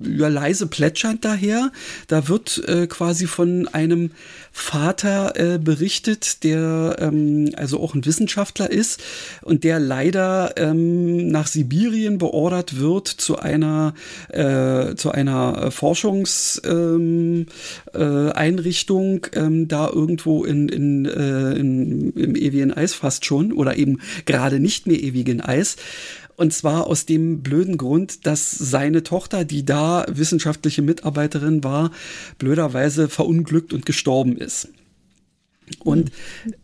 ja, 0.00 0.28
leise 0.28 0.66
plätschernd 0.66 1.24
daher. 1.24 1.72
Da 2.06 2.28
wird 2.28 2.62
äh, 2.68 2.86
quasi 2.86 3.26
von 3.26 3.66
einem 3.68 4.10
Vater 4.52 5.34
äh, 5.36 5.58
berichtet, 5.58 6.44
der 6.44 6.96
ähm, 6.98 7.50
also 7.56 7.80
auch 7.80 7.94
ein 7.94 8.04
Wissenschaftler 8.04 8.70
ist 8.70 9.02
und 9.42 9.64
der 9.64 9.80
leider 9.80 10.54
ähm, 10.56 11.28
nach 11.28 11.46
Sibirien 11.46 12.18
beordert 12.18 12.78
wird 12.78 13.08
zu 13.08 13.38
einer 13.38 13.94
äh, 14.28 14.94
zu 14.96 15.10
einer 15.12 15.70
Forschungseinrichtung 15.70 17.46
ähm, 19.12 19.20
äh, 19.32 19.38
ähm, 19.38 19.68
da 19.68 19.88
irgendwo 19.88 20.44
in, 20.44 20.68
in, 20.68 21.06
äh, 21.06 21.52
in, 21.52 22.12
im 22.12 22.34
ewigen 22.36 22.72
Eis 22.72 22.94
fast 22.94 23.24
schon 23.24 23.52
oder 23.52 23.76
eben 23.76 24.00
gerade 24.26 24.60
nicht 24.60 24.86
mehr 24.86 25.00
ewigen 25.00 25.40
Eis 25.40 25.76
und 26.38 26.52
zwar 26.54 26.86
aus 26.86 27.04
dem 27.04 27.42
blöden 27.42 27.76
Grund, 27.76 28.24
dass 28.24 28.52
seine 28.52 29.02
Tochter, 29.02 29.44
die 29.44 29.64
da 29.64 30.06
wissenschaftliche 30.08 30.82
Mitarbeiterin 30.82 31.64
war, 31.64 31.90
blöderweise 32.38 33.08
verunglückt 33.08 33.72
und 33.72 33.84
gestorben 33.84 34.36
ist. 34.38 34.68
Und 35.80 36.12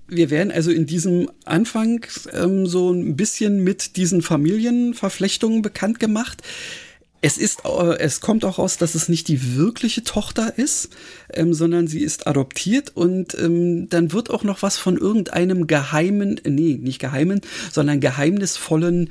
wir 0.07 0.31
werden 0.31 0.53
also 0.53 0.71
in 0.71 0.87
diesem 0.87 1.29
Anfang 1.45 2.07
ähm, 2.33 2.67
so 2.67 2.93
ein 2.93 3.17
bisschen 3.17 3.65
mit 3.65 3.97
diesen 3.97 4.23
Familienverflechtungen 4.23 5.61
bekannt 5.61 5.99
gemacht. 5.99 6.43
Es 7.21 7.37
ist, 7.37 7.63
äh, 7.65 7.99
es 7.99 8.21
kommt 8.21 8.45
auch 8.45 8.59
raus, 8.59 8.77
dass 8.77 8.95
es 8.95 9.09
nicht 9.09 9.29
die 9.29 9.57
wirkliche 9.57 10.05
Tochter 10.05 10.57
ist, 10.57 10.91
ähm, 11.33 11.53
sondern 11.53 11.89
sie 11.89 12.01
ist 12.01 12.27
adoptiert 12.27 12.93
und 12.95 13.35
ähm, 13.39 13.89
dann 13.89 14.13
wird 14.13 14.31
auch 14.31 14.45
noch 14.45 14.63
was 14.63 14.77
von 14.77 14.99
irgendeinem 14.99 15.67
geheimen, 15.67 16.41
nee, 16.47 16.79
nicht 16.81 17.01
geheimen, 17.01 17.41
sondern 17.73 18.01
geheimnisvollen 18.01 19.11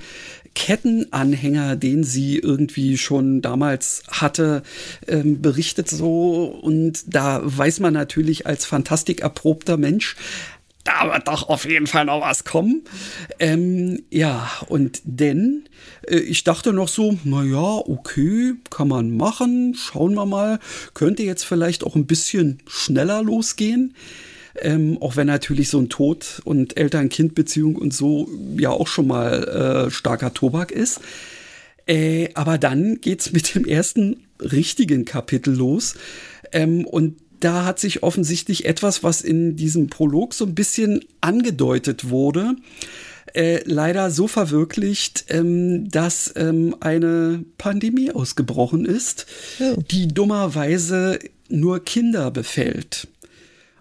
Kettenanhänger, 0.56 1.76
den 1.76 2.04
sie 2.04 2.38
irgendwie 2.38 2.98
schon 2.98 3.42
damals 3.42 4.04
hatte, 4.10 4.64
ähm, 5.08 5.42
berichtet 5.42 5.90
so. 5.90 6.46
Und 6.46 7.14
da 7.14 7.42
weiß 7.44 7.80
man 7.80 7.94
natürlich 7.94 8.46
als 8.48 8.66
fantastikerprobter 8.66 9.78
Mensch, 9.78 10.16
da 10.84 11.14
wird 11.14 11.28
doch 11.28 11.48
auf 11.48 11.66
jeden 11.66 11.88
Fall 11.88 12.06
noch 12.06 12.22
was 12.22 12.44
kommen. 12.44 12.84
Ähm, 13.40 14.04
ja, 14.10 14.52
und 14.68 15.02
denn, 15.06 15.64
äh, 16.08 16.18
ich 16.18 16.44
dachte 16.44 16.74
noch 16.74 16.90
so, 16.90 17.18
naja, 17.24 17.82
okay, 17.88 18.56
kann 18.70 18.90
man 18.90 19.16
machen, 19.16 19.76
schauen 19.76 20.14
wir 20.14 20.26
mal, 20.26 20.60
könnte 20.94 21.24
jetzt 21.24 21.46
vielleicht 21.46 21.86
auch 21.86 21.96
ein 21.96 22.06
bisschen 22.06 22.62
schneller 22.68 23.24
losgehen. 23.24 23.96
Ähm, 24.62 24.98
auch 25.02 25.16
wenn 25.16 25.28
natürlich 25.28 25.70
so 25.70 25.80
ein 25.80 25.90
Tod 25.90 26.42
und 26.46 26.78
Eltern-Kind-Beziehung 26.78 27.76
und 27.76 27.94
so 27.94 28.30
ja 28.58 28.70
auch 28.70 28.88
schon 28.88 29.08
mal 29.08 29.88
äh, 29.88 29.92
starker 29.92 30.34
Tobak 30.34 30.72
ist. 30.72 31.02
Äh, 31.86 32.30
aber 32.34 32.58
dann 32.58 33.02
geht's 33.02 33.32
mit 33.32 33.56
dem 33.56 33.66
ersten 33.66 34.22
richtigen 34.40 35.06
Kapitel 35.06 35.54
los. 35.56 35.96
Ähm, 36.52 36.86
und 36.86 37.18
da 37.40 37.66
hat 37.66 37.80
sich 37.80 38.04
offensichtlich 38.04 38.66
etwas, 38.66 39.04
was 39.04 39.22
in 39.22 39.56
diesem 39.56 39.88
Prolog 39.88 40.34
so 40.34 40.46
ein 40.46 40.56
bisschen 40.56 41.04
angedeutet 41.20 42.10
wurde, 42.10 42.56
äh, 43.34 43.62
leider 43.66 44.12
so 44.12 44.28
verwirklicht, 44.28 45.26
ähm, 45.30 45.90
dass 45.90 46.34
ähm, 46.38 46.76
eine 46.80 47.44
Pandemie 47.58 48.12
ausgebrochen 48.12 48.86
ist, 48.86 49.26
oh. 49.60 49.82
die 49.92 50.08
dummerweise 50.08 51.20
nur 51.50 51.84
Kinder 51.84 52.32
befällt. 52.32 53.08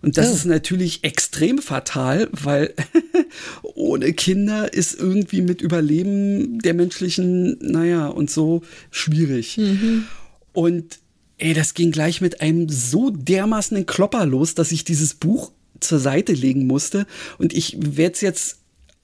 Und 0.03 0.19
das 0.19 0.31
oh. 0.31 0.35
ist 0.35 0.45
natürlich 0.45 1.05
extrem 1.05 1.59
fatal, 1.59 2.29
weil 2.33 2.75
ohne 3.63 4.13
Kinder 4.13 4.73
ist 4.73 4.99
irgendwie 4.99 5.43
mit 5.43 5.63
Überleben 5.63 6.59
der 6.59 6.75
menschlichen, 6.75 7.57
naja, 7.61 8.09
und 8.09 8.31
so 8.31 8.63
schwierig. 8.91 9.59
Mhm. 9.59 10.07
Und 10.53 10.99
ey, 11.39 11.55
das 11.55 11.75
ging 11.75 11.93
gleich 11.93 12.21
mit 12.21 12.41
einem 12.41 12.69
so 12.69 13.11
dermaßenen 13.11 13.87
Klopper 13.87 14.27
los, 14.27 14.55
dass 14.55 14.73
ich 14.73 14.85
dieses 14.85 15.15
Buch 15.15 15.53
zur 15.81 15.99
Seite 15.99 16.33
legen 16.33 16.67
musste. 16.67 17.07
Und 17.39 17.53
ich 17.53 17.77
werde 17.79 18.15
es 18.15 18.21
jetzt 18.21 18.59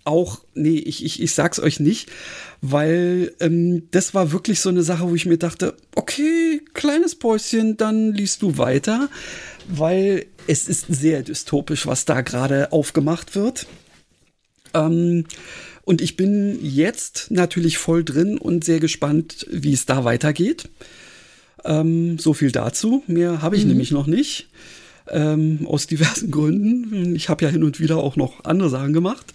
auch, 0.05 0.41
nee, 0.55 0.79
ich, 0.79 1.05
ich, 1.05 1.23
ich 1.23 1.35
sag's 1.35 1.61
euch 1.61 1.81
nicht, 1.81 2.09
weil 2.61 3.35
ähm, 3.41 3.89
das 3.91 4.15
war 4.15 4.33
wirklich 4.33 4.61
so 4.61 4.71
eine 4.71 4.83
Sache, 4.83 5.09
wo 5.09 5.15
ich 5.15 5.27
mir 5.27 5.37
dachte, 5.37 5.77
okay, 5.95 6.63
kleines 6.73 7.15
Päuschen, 7.15 7.77
dann 7.77 8.15
liest 8.15 8.43
du 8.43 8.57
weiter, 8.57 9.11
weil 9.69 10.27
es 10.49 10.67
ist 10.67 10.87
sehr 10.89 11.23
dystopisch, 11.23 11.87
was 11.87 12.07
da 12.07 12.23
gerade 12.23 12.73
aufgemacht 12.73 13.37
wird. 13.37 13.67
Ähm, 14.75 15.25
und 15.85 16.01
ich 16.01 16.17
bin 16.17 16.59
jetzt 16.63 17.31
natürlich 17.31 17.79
voll 17.79 18.03
drin 18.03 18.39
und 18.39 18.65
sehr 18.65 18.81
gespannt, 18.81 19.47
wie 19.51 19.73
es 19.73 19.87
da 19.87 20.05
weitergeht. 20.05 20.69
Ähm, 21.65 22.19
so 22.19 22.35
viel 22.35 22.51
dazu. 22.51 23.03
Mehr 23.07 23.43
habe 23.43 23.57
ich 23.57 23.63
mhm. 23.63 23.71
nämlich 23.71 23.91
noch 23.91 24.07
nicht. 24.07 24.49
Ähm, 25.11 25.67
aus 25.67 25.87
diversen 25.87 26.31
Gründen. 26.31 27.15
Ich 27.15 27.29
habe 27.29 27.45
ja 27.45 27.51
hin 27.51 27.65
und 27.65 27.81
wieder 27.81 27.99
auch 27.99 28.17
noch 28.17 28.45
andere 28.45 28.71
Sachen 28.71 28.93
gemacht. 28.93 29.33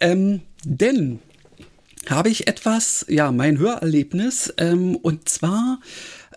Ähm, 0.00 0.40
denn 0.64 1.18
habe 2.08 2.28
ich 2.30 2.48
etwas, 2.48 3.04
ja, 3.08 3.32
mein 3.32 3.58
Hörerlebnis. 3.58 4.52
Ähm, 4.58 4.96
und 4.96 5.28
zwar 5.28 5.80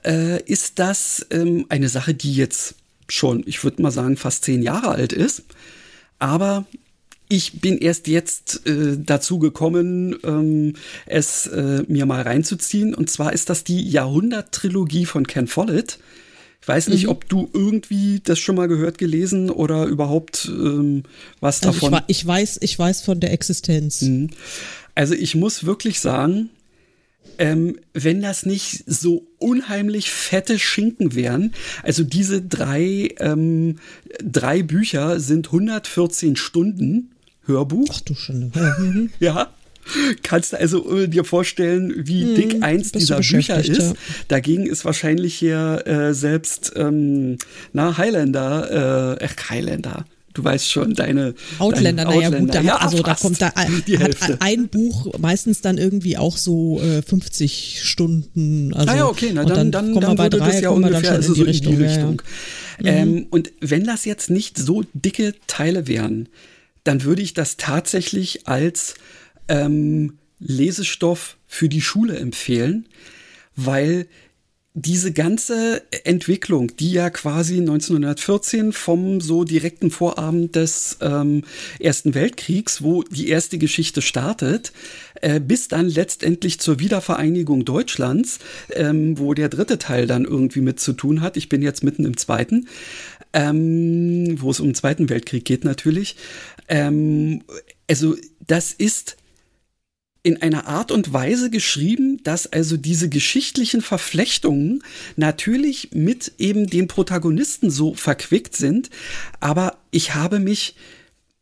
äh, 0.06 0.42
ist 0.44 0.80
das 0.80 1.26
ähm, 1.30 1.66
eine 1.70 1.90
Sache, 1.90 2.14
die 2.14 2.36
jetzt 2.36 2.76
schon, 3.12 3.44
ich 3.46 3.64
würde 3.64 3.82
mal 3.82 3.92
sagen, 3.92 4.18
fast 4.18 4.46
zehn 4.46 4.62
Jahre 4.62 4.90
alt 4.90 5.14
ist. 5.14 5.44
Aber 6.20 6.66
ich 7.30 7.62
bin 7.62 7.78
erst 7.78 8.08
jetzt 8.08 8.68
äh, 8.68 8.98
dazu 8.98 9.40
gekommen, 9.40 10.18
ähm, 10.24 10.74
es 11.06 11.48
äh, 11.48 11.84
mir 11.88 12.06
mal 12.06 12.22
reinzuziehen. 12.22 12.94
Und 12.94 13.10
zwar 13.10 13.34
ist 13.34 13.50
das 13.50 13.64
die 13.64 13.90
Jahrhundert-Trilogie 13.90 15.06
von 15.06 15.26
Ken 15.26 15.48
Follett. 15.48 16.00
Ich 16.62 16.68
weiß 16.68 16.90
nicht, 16.90 17.06
mhm. 17.06 17.10
ob 17.10 17.28
du 17.28 17.50
irgendwie 17.54 18.22
das 18.24 18.38
schon 18.38 18.56
mal 18.56 18.68
gehört, 18.68 18.98
gelesen 18.98 19.50
oder 19.50 19.86
überhaupt 19.86 20.46
ähm, 20.48 21.04
was 21.40 21.64
also 21.64 21.80
davon. 21.80 22.02
Ich, 22.08 22.20
ich, 22.20 22.28
weiß, 22.28 22.60
ich 22.62 22.78
weiß 22.78 23.02
von 23.02 23.20
der 23.20 23.32
Existenz. 23.32 24.02
Mhm. 24.02 24.30
Also 24.94 25.16
ich 25.16 25.34
muss 25.34 25.66
wirklich 25.66 26.02
sagen, 26.02 26.50
ähm, 27.38 27.78
wenn 27.94 28.22
das 28.22 28.46
nicht 28.46 28.84
so 28.88 29.28
unheimlich 29.38 30.12
fette 30.12 30.60
Schinken 30.60 31.16
wären. 31.16 31.54
Also 31.84 32.04
diese 32.04 32.42
drei, 32.42 33.10
ähm, 33.20 33.78
drei 34.24 34.64
Bücher 34.64 35.20
sind 35.20 35.48
114 35.48 36.36
Stunden 36.36 37.12
Hörbuch. 37.46 37.90
Ach 37.92 38.02
du 38.02 38.14
schon. 38.14 39.12
ja. 39.20 39.52
Kannst 40.22 40.54
du 40.54 40.60
also 40.60 40.96
äh, 40.96 41.08
dir 41.08 41.24
vorstellen, 41.24 41.94
wie 41.98 42.24
hm, 42.24 42.36
dick 42.36 42.64
eins 42.64 42.92
dieser 42.92 43.18
Bücher 43.18 43.60
ist? 43.60 43.80
Ja. 43.80 43.94
Dagegen 44.28 44.68
ist 44.68 44.86
wahrscheinlich 44.86 45.34
hier 45.34 45.82
äh, 45.88 46.14
selbst 46.14 46.74
ähm, 46.76 47.38
na 47.74 47.98
Highlander, 47.98 49.18
äh, 49.20 49.28
Highlander, 49.50 50.06
du 50.34 50.44
weißt 50.44 50.72
schon, 50.72 50.94
deine 50.94 51.34
Outlander, 51.60 52.06
naja 52.06 52.30
gut, 52.30 52.54
da, 52.54 52.62
ja, 52.62 52.78
also 52.78 53.02
da 53.04 53.16
kommt 53.16 53.42
da 53.42 53.52
ein, 53.56 53.84
ein 54.40 54.68
Buch 54.68 55.18
meistens 55.20 55.62
dann 55.62 55.78
irgendwie 55.78 56.18
auch 56.18 56.38
so 56.38 56.82
äh, 56.82 57.02
50 57.02 57.82
Stunden. 57.84 58.74
Also, 58.74 58.92
ah 58.92 58.96
ja, 58.96 59.08
okay, 59.08 59.32
na, 59.34 59.46
dann, 59.46 59.72
dann, 59.72 59.94
dann, 59.94 60.02
dann 60.02 60.18
würde 60.18 60.38
drei, 60.38 60.52
das 60.52 60.62
ja 60.62 60.70
ungefähr 60.70 61.12
also 61.12 61.34
so 61.34 61.42
in 61.42 61.46
die 61.46 61.52
Richtung. 61.52 61.78
Die 61.78 61.84
Richtung. 61.84 62.22
Ja, 62.80 62.92
ja. 62.92 62.98
Ähm, 63.00 63.28
und 63.30 63.52
wenn 63.60 63.86
das 63.86 64.06
jetzt 64.06 64.30
nicht 64.30 64.58
so 64.58 64.84
dicke 64.94 65.36
Teile 65.48 65.88
wären, 65.88 66.30
dann 66.84 67.04
würde 67.04 67.22
ich 67.22 67.34
das 67.34 67.58
tatsächlich 67.58 68.48
als 68.48 68.96
ähm, 69.48 70.18
Lesestoff 70.40 71.38
für 71.48 71.70
die 71.70 71.82
Schule 71.82 72.18
empfehlen, 72.18 72.88
weil 73.56 74.08
diese 74.74 75.12
ganze 75.12 75.84
Entwicklung, 76.06 76.76
die 76.78 76.94
ja 76.94 77.10
quasi 77.10 77.58
1914 77.58 78.72
vom 78.72 79.20
so 79.20 79.44
direkten 79.44 79.92
Vorabend 79.92 80.56
des 80.56 80.98
ähm, 81.02 81.44
Ersten 81.80 82.16
Weltkriegs, 82.16 82.82
wo 82.82 83.04
die 83.04 83.28
erste 83.28 83.58
Geschichte 83.58 84.02
startet, 84.02 84.72
äh, 85.22 85.42
bis 85.42 85.68
dann 85.68 85.90
letztendlich 85.90 86.62
zur 86.62 86.80
Wiedervereinigung 86.80 87.66
Deutschlands, 87.66 88.40
ähm, 88.74 89.20
wo 89.20 89.34
der 89.34 89.50
dritte 89.50 89.78
Teil 89.78 90.08
dann 90.08 90.24
irgendwie 90.24 90.62
mit 90.62 90.80
zu 90.80 90.94
tun 90.94 91.20
hat. 91.20 91.36
Ich 91.36 91.50
bin 91.50 91.62
jetzt 91.62 91.84
mitten 91.84 92.06
im 92.06 92.16
zweiten, 92.16 92.68
ähm, 93.34 94.38
wo 94.40 94.52
es 94.52 94.62
um 94.62 94.68
den 94.68 94.76
Zweiten 94.76 95.10
Weltkrieg 95.10 95.44
geht 95.44 95.66
natürlich. 95.66 96.16
Ähm, 96.70 97.44
also 97.90 98.16
das 98.48 98.72
ist 98.72 99.18
in 100.24 100.42
einer 100.42 100.68
Art 100.68 100.92
und 100.92 101.14
Weise 101.14 101.50
geschrieben, 101.50 102.22
dass 102.24 102.46
also 102.46 102.78
diese 102.78 103.10
geschichtlichen 103.10 103.82
Verflechtungen 103.82 104.84
natürlich 105.16 105.90
mit 105.94 106.34
eben 106.38 106.68
den 106.68 106.88
Protagonisten 106.88 107.72
so 107.72 107.96
verquickt 107.96 108.56
sind. 108.56 108.92
Aber 109.40 109.78
ich 109.90 110.14
habe 110.14 110.40
mich, 110.40 110.76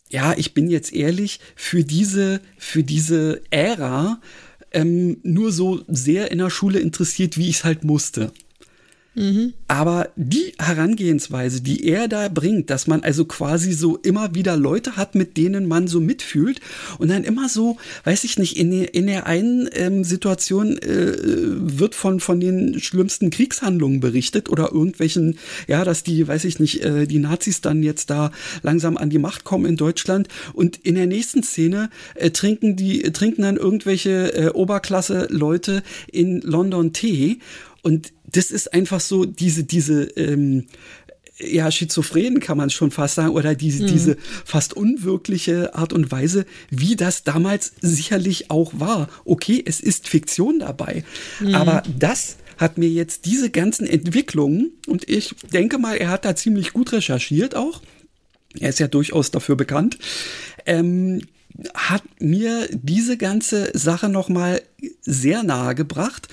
ja, 0.10 0.34
ich 0.38 0.54
bin 0.54 0.70
jetzt 0.70 0.94
ehrlich, 0.94 1.42
für 1.56 1.84
diese, 1.84 2.40
für 2.58 2.84
diese 2.84 3.42
Ära 3.50 4.22
ähm, 4.72 5.18
nur 5.24 5.52
so 5.52 5.84
sehr 5.88 6.32
in 6.32 6.38
der 6.38 6.50
Schule 6.50 6.80
interessiert, 6.80 7.38
wie 7.38 7.50
ich 7.50 7.58
es 7.58 7.64
halt 7.66 7.84
musste. 7.84 8.32
Mhm. 9.20 9.54
Aber 9.68 10.10
die 10.16 10.54
Herangehensweise, 10.58 11.60
die 11.60 11.84
er 11.84 12.08
da 12.08 12.30
bringt, 12.30 12.70
dass 12.70 12.88
man 12.88 13.04
also 13.04 13.26
quasi 13.26 13.74
so 13.74 13.98
immer 13.98 14.34
wieder 14.34 14.56
Leute 14.56 14.96
hat, 14.96 15.14
mit 15.14 15.36
denen 15.36 15.68
man 15.68 15.88
so 15.88 16.00
mitfühlt 16.00 16.62
und 17.00 17.10
dann 17.10 17.26
immer 17.26 17.50
so, 17.50 17.76
weiß 18.06 18.24
ich 18.24 18.40
nicht, 18.40 18.58
in, 18.58 18.72
in 18.72 19.08
der 19.08 19.28
einen 19.28 19.68
ähm, 19.74 20.06
Situation 20.06 20.78
äh, 20.78 21.16
wird 21.18 21.96
von, 21.96 22.22
von 22.22 22.40
den 22.40 22.80
schlimmsten 22.80 23.30
Kriegshandlungen 23.30 24.00
berichtet 24.00 24.48
oder 24.48 24.72
irgendwelchen, 24.72 25.38
ja, 25.68 25.84
dass 25.84 26.04
die, 26.04 26.26
weiß 26.26 26.46
ich 26.46 26.60
nicht, 26.60 26.82
äh, 26.86 27.06
die 27.06 27.20
Nazis 27.20 27.60
dann 27.60 27.84
jetzt 27.84 28.10
da 28.10 28.32
langsam 28.64 28.96
an 28.96 29.10
die 29.10 29.20
Macht 29.20 29.44
kommen 29.44 29.66
in 29.66 29.76
Deutschland 29.76 30.30
und 30.54 30.78
in 30.78 30.96
der 30.96 31.08
nächsten 31.08 31.44
Szene 31.44 31.90
äh, 32.16 32.30
trinken 32.32 32.78
die, 32.78 33.02
trinken 33.12 33.42
dann 33.42 33.58
irgendwelche 33.58 34.34
äh, 34.34 34.50
Oberklasse-Leute 34.52 35.84
in 36.10 36.40
London 36.40 36.94
Tee 36.94 37.40
und 37.82 38.14
das 38.32 38.52
ist 38.52 38.74
einfach 38.74 39.00
so 39.00 39.26
diese, 39.26 39.64
diese, 39.64 40.04
ähm, 40.16 40.68
ja, 41.40 41.72
schizophren 41.72 42.40
kann 42.40 42.58
man 42.58 42.70
schon 42.70 42.92
fast 42.92 43.16
sagen, 43.16 43.30
oder 43.34 43.56
diese, 43.56 43.84
mhm. 43.84 43.88
diese 43.88 44.18
fast 44.46 44.74
unwirkliche 44.74 45.74
Art 45.74 45.94
und 45.94 46.12
Weise, 46.12 46.46
wie 46.70 46.96
das 46.96 47.24
damals 47.24 47.72
sicherlich 47.82 48.52
auch 48.52 48.74
war. 48.76 49.10
Okay, 49.24 49.64
es 49.66 49.80
ist 49.80 50.10
Fiktion 50.10 50.60
dabei, 50.60 51.04
mhm. 51.40 51.56
aber 51.56 51.84
das 51.98 52.38
hat 52.58 52.78
mir 52.78 52.90
jetzt 52.90 53.26
diese 53.26 53.50
ganzen 53.50 53.88
Entwicklungen, 53.88 54.74
und 54.86 55.08
ich 55.08 55.34
denke 55.54 55.78
mal, 55.78 55.96
er 55.96 56.10
hat 56.10 56.26
da 56.26 56.36
ziemlich 56.36 56.74
gut 56.74 56.92
recherchiert 56.92 57.56
auch, 57.56 57.82
er 58.60 58.70
ist 58.70 58.80
ja 58.80 58.88
durchaus 58.90 59.32
dafür 59.32 59.56
bekannt, 59.56 59.98
ähm, 60.66 61.22
hat 61.74 62.04
mir 62.20 62.68
diese 62.72 63.16
ganze 63.16 63.72
Sache 63.78 64.10
nochmal 64.10 64.62
sehr 65.02 65.44
nahe 65.44 65.74
gebracht, 65.74 66.28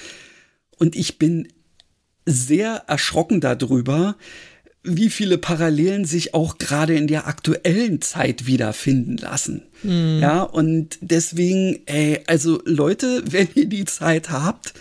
und 0.78 0.96
ich 0.96 1.18
bin 1.18 1.48
sehr 2.26 2.84
erschrocken 2.88 3.40
darüber, 3.40 4.16
wie 4.82 5.10
viele 5.10 5.38
Parallelen 5.38 6.04
sich 6.04 6.34
auch 6.34 6.58
gerade 6.58 6.94
in 6.94 7.06
der 7.06 7.26
aktuellen 7.26 8.00
Zeit 8.02 8.46
wiederfinden 8.46 9.16
lassen. 9.16 9.62
Mhm. 9.82 10.18
Ja, 10.20 10.42
und 10.42 10.98
deswegen, 11.00 11.80
ey, 11.86 12.20
also 12.26 12.60
Leute, 12.64 13.22
wenn 13.30 13.48
ihr 13.54 13.66
die 13.66 13.84
Zeit 13.84 14.30
habt 14.30 14.74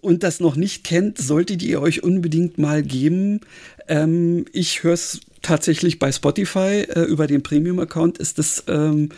und 0.00 0.22
das 0.22 0.40
noch 0.40 0.56
nicht 0.56 0.84
kennt, 0.84 1.18
solltet 1.18 1.62
ihr 1.62 1.80
euch 1.80 2.02
unbedingt 2.02 2.58
mal 2.58 2.82
geben. 2.82 3.40
Ähm, 3.88 4.44
ich 4.52 4.82
höre 4.82 4.94
es 4.94 5.20
tatsächlich 5.42 5.98
bei 5.98 6.12
Spotify 6.12 6.86
äh, 6.88 7.02
über 7.02 7.26
den 7.26 7.42
Premium-Account 7.42 8.18
ist 8.18 8.38
das 8.38 8.64
ähm, 8.68 9.10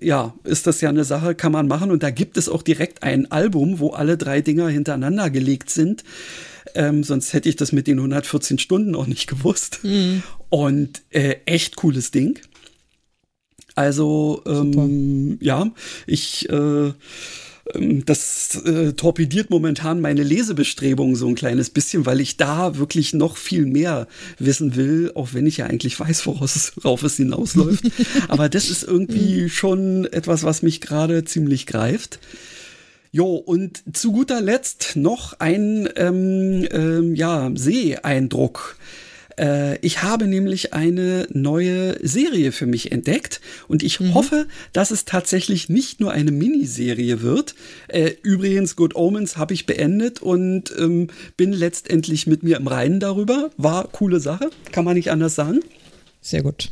ja, 0.00 0.34
ist 0.44 0.66
das 0.66 0.80
ja 0.80 0.88
eine 0.88 1.04
Sache, 1.04 1.34
kann 1.34 1.52
man 1.52 1.68
machen. 1.68 1.90
Und 1.90 2.02
da 2.02 2.10
gibt 2.10 2.36
es 2.36 2.48
auch 2.48 2.62
direkt 2.62 3.02
ein 3.02 3.30
Album, 3.30 3.78
wo 3.78 3.90
alle 3.90 4.16
drei 4.16 4.40
Dinger 4.40 4.68
hintereinander 4.68 5.30
gelegt 5.30 5.70
sind. 5.70 6.04
Ähm, 6.74 7.04
sonst 7.04 7.32
hätte 7.32 7.48
ich 7.48 7.56
das 7.56 7.72
mit 7.72 7.86
den 7.86 7.98
114 7.98 8.58
Stunden 8.58 8.94
auch 8.94 9.06
nicht 9.06 9.26
gewusst. 9.26 9.80
Mhm. 9.82 10.22
Und 10.48 11.02
äh, 11.10 11.36
echt 11.46 11.76
cooles 11.76 12.10
Ding. 12.10 12.38
Also, 13.74 14.42
ähm, 14.46 15.38
ja, 15.40 15.70
ich 16.06 16.48
äh, 16.50 16.92
ähm, 17.74 18.04
das 18.04 18.62
äh, 18.64 18.92
torpediert 18.92 19.50
momentan 19.50 20.00
meine 20.00 20.22
Lesebestrebungen 20.22 21.16
so 21.16 21.28
ein 21.28 21.34
kleines 21.34 21.70
bisschen, 21.70 22.06
weil 22.06 22.20
ich 22.20 22.36
da 22.36 22.76
wirklich 22.76 23.12
noch 23.12 23.36
viel 23.36 23.66
mehr 23.66 24.08
wissen 24.38 24.76
will, 24.76 25.12
auch 25.14 25.30
wenn 25.32 25.46
ich 25.46 25.58
ja 25.58 25.66
eigentlich 25.66 25.98
weiß, 25.98 26.26
worauf 26.26 27.02
es 27.02 27.16
hinausläuft. 27.16 27.84
Aber 28.28 28.48
das 28.48 28.70
ist 28.70 28.82
irgendwie 28.82 29.42
mhm. 29.42 29.48
schon 29.48 30.04
etwas, 30.06 30.42
was 30.42 30.62
mich 30.62 30.80
gerade 30.80 31.24
ziemlich 31.24 31.66
greift. 31.66 32.18
Jo, 33.12 33.34
und 33.34 33.82
zu 33.92 34.12
guter 34.12 34.40
Letzt 34.40 34.94
noch 34.94 35.40
ein 35.40 35.88
ähm, 35.96 36.66
ähm, 36.70 37.14
ja, 37.16 37.50
Seeeindruck. 37.54 38.76
Äh, 39.36 39.78
ich 39.78 40.04
habe 40.04 40.28
nämlich 40.28 40.74
eine 40.74 41.26
neue 41.32 41.98
Serie 42.06 42.52
für 42.52 42.66
mich 42.66 42.92
entdeckt 42.92 43.40
und 43.66 43.82
ich 43.82 43.98
mhm. 43.98 44.14
hoffe, 44.14 44.46
dass 44.72 44.92
es 44.92 45.06
tatsächlich 45.06 45.68
nicht 45.68 45.98
nur 45.98 46.12
eine 46.12 46.30
Miniserie 46.30 47.20
wird. 47.20 47.56
Äh, 47.88 48.12
übrigens, 48.22 48.76
Good 48.76 48.94
Omens 48.94 49.36
habe 49.36 49.54
ich 49.54 49.66
beendet 49.66 50.22
und 50.22 50.72
ähm, 50.78 51.08
bin 51.36 51.52
letztendlich 51.52 52.28
mit 52.28 52.44
mir 52.44 52.58
im 52.58 52.68
Reinen 52.68 53.00
darüber. 53.00 53.50
War 53.56 53.88
coole 53.88 54.20
Sache, 54.20 54.50
kann 54.70 54.84
man 54.84 54.94
nicht 54.94 55.10
anders 55.10 55.34
sagen. 55.34 55.60
Sehr 56.20 56.44
gut. 56.44 56.70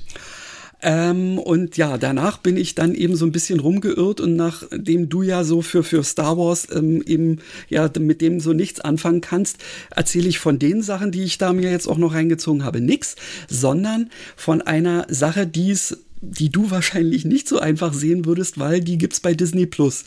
Ähm, 0.81 1.39
und 1.39 1.77
ja, 1.77 1.99
danach 1.99 2.39
bin 2.39 2.57
ich 2.57 2.75
dann 2.75 2.95
eben 2.95 3.17
so 3.17 3.27
ein 3.27 3.33
bisschen 3.33 3.59
rumgeirrt 3.59 4.21
und 4.21 4.37
nachdem 4.37 5.09
du 5.09 5.23
ja 5.23 5.43
so 5.43 5.61
für, 5.61 5.83
für 5.83 6.05
Star 6.05 6.39
Wars 6.39 6.69
ähm, 6.73 7.03
eben 7.05 7.39
ja 7.69 7.91
mit 7.99 8.21
dem 8.21 8.39
so 8.39 8.53
nichts 8.53 8.81
anfangen 8.81 9.21
kannst, 9.21 9.59
erzähle 9.91 10.29
ich 10.29 10.39
von 10.39 10.59
den 10.59 10.83
Sachen, 10.83 11.11
die 11.11 11.25
ich 11.25 11.37
da 11.39 11.53
mir 11.53 11.71
jetzt 11.71 11.89
auch 11.89 11.99
noch 11.99 12.15
reingezogen 12.15 12.65
habe, 12.65 12.81
nix, 12.81 13.17
sondern 13.49 14.11
von 14.37 14.63
einer 14.63 15.07
Sache, 15.09 15.47
die 15.47 15.73
es 15.73 15.99
die 16.21 16.51
du 16.51 16.71
wahrscheinlich 16.71 17.25
nicht 17.25 17.49
so 17.49 17.61
einfach 17.61 17.93
sehen 17.93 18.25
würdest, 18.25 18.59
weil 18.59 18.81
die 18.81 18.99
gibt's 18.99 19.21
bei 19.21 19.35
Disney 19.35 19.67
Plus. 19.67 20.05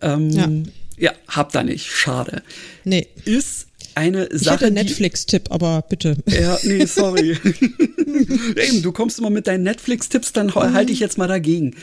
Ähm, 0.00 0.30
ja. 0.30 0.48
ja, 0.96 1.12
hab 1.28 1.52
da 1.52 1.62
nicht. 1.62 1.90
Schade. 1.90 2.42
Nee. 2.84 3.06
Ist 3.24 3.66
eine 3.96 4.26
ich 4.26 4.42
Sache. 4.42 4.56
Ich 4.56 4.60
hätte 4.62 4.70
Netflix-Tipp, 4.72 5.50
aber 5.50 5.82
bitte. 5.88 6.16
Ja, 6.26 6.58
nee, 6.62 6.84
sorry. 6.84 7.38
Eben, 8.56 8.82
du 8.82 8.92
kommst 8.92 9.18
immer 9.18 9.30
mit 9.30 9.46
deinen 9.46 9.64
Netflix-Tipps, 9.64 10.32
dann 10.32 10.46
mhm. 10.46 10.72
halte 10.74 10.92
ich 10.92 11.00
jetzt 11.00 11.18
mal 11.18 11.28
dagegen. 11.28 11.74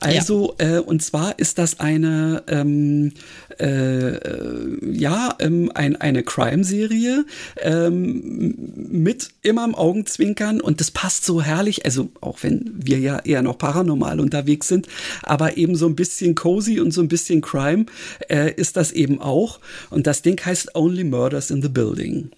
Also, 0.00 0.54
ja. 0.60 0.76
äh, 0.76 0.78
und 0.80 1.02
zwar 1.02 1.38
ist 1.38 1.58
das 1.58 1.80
eine, 1.80 2.42
ähm, 2.48 3.12
äh, 3.58 4.90
ja, 4.92 5.34
ähm, 5.38 5.70
ein, 5.74 5.96
eine 5.96 6.22
Crime-Serie 6.22 7.24
ähm, 7.60 8.54
mit 8.90 9.30
immer 9.42 9.64
im 9.64 9.74
Augenzwinkern 9.74 10.60
und 10.60 10.80
das 10.80 10.90
passt 10.90 11.24
so 11.24 11.42
herrlich, 11.42 11.84
also 11.84 12.10
auch 12.20 12.42
wenn 12.42 12.72
wir 12.74 12.98
ja 12.98 13.18
eher 13.20 13.42
noch 13.42 13.58
paranormal 13.58 14.20
unterwegs 14.20 14.68
sind, 14.68 14.86
aber 15.22 15.56
eben 15.56 15.76
so 15.76 15.86
ein 15.86 15.96
bisschen 15.96 16.34
cozy 16.34 16.80
und 16.80 16.92
so 16.92 17.00
ein 17.00 17.08
bisschen 17.08 17.40
Crime 17.40 17.86
äh, 18.28 18.52
ist 18.54 18.76
das 18.76 18.92
eben 18.92 19.20
auch. 19.20 19.60
Und 19.90 20.06
das 20.06 20.22
Ding 20.22 20.40
heißt 20.44 20.74
Only 20.74 21.04
Murders 21.04 21.50
in 21.50 21.62
the 21.62 21.68
Building. 21.68 22.30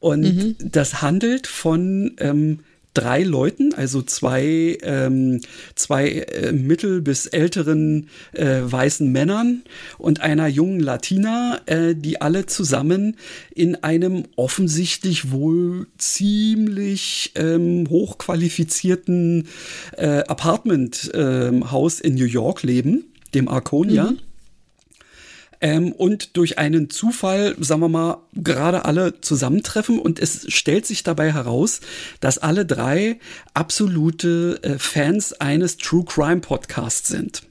Und 0.00 0.22
mhm. 0.22 0.56
das 0.60 1.02
handelt 1.02 1.46
von 1.46 2.12
ähm, 2.18 2.60
drei 2.96 3.22
Leuten, 3.22 3.74
also 3.74 4.02
zwei, 4.02 4.78
ähm, 4.82 5.40
zwei 5.74 6.08
äh, 6.08 6.52
mittel- 6.52 7.02
bis 7.02 7.26
älteren 7.26 8.08
äh, 8.32 8.60
weißen 8.62 9.10
Männern 9.10 9.62
und 9.98 10.20
einer 10.20 10.46
jungen 10.46 10.80
Latina, 10.80 11.60
äh, 11.66 11.94
die 11.94 12.20
alle 12.20 12.46
zusammen 12.46 13.16
in 13.54 13.76
einem 13.76 14.24
offensichtlich 14.36 15.30
wohl 15.30 15.86
ziemlich 15.98 17.32
ähm, 17.34 17.86
hochqualifizierten 17.88 19.48
äh, 19.96 20.22
Apartmenthaus 20.26 22.00
ähm, 22.00 22.06
in 22.06 22.14
New 22.14 22.24
York 22.24 22.62
leben, 22.62 23.04
dem 23.34 23.48
Arconia. 23.48 24.12
Mhm. 24.12 24.18
Ähm, 25.60 25.92
und 25.92 26.36
durch 26.36 26.58
einen 26.58 26.90
Zufall, 26.90 27.56
sagen 27.58 27.80
wir 27.80 27.88
mal, 27.88 28.18
gerade 28.34 28.84
alle 28.84 29.20
zusammentreffen 29.20 29.98
und 29.98 30.18
es 30.18 30.52
stellt 30.52 30.86
sich 30.86 31.02
dabei 31.02 31.32
heraus, 31.32 31.80
dass 32.20 32.38
alle 32.38 32.66
drei 32.66 33.18
absolute 33.54 34.60
äh, 34.62 34.78
Fans 34.78 35.32
eines 35.34 35.76
True 35.78 36.04
Crime 36.04 36.40
Podcasts 36.40 37.08
sind. 37.08 37.42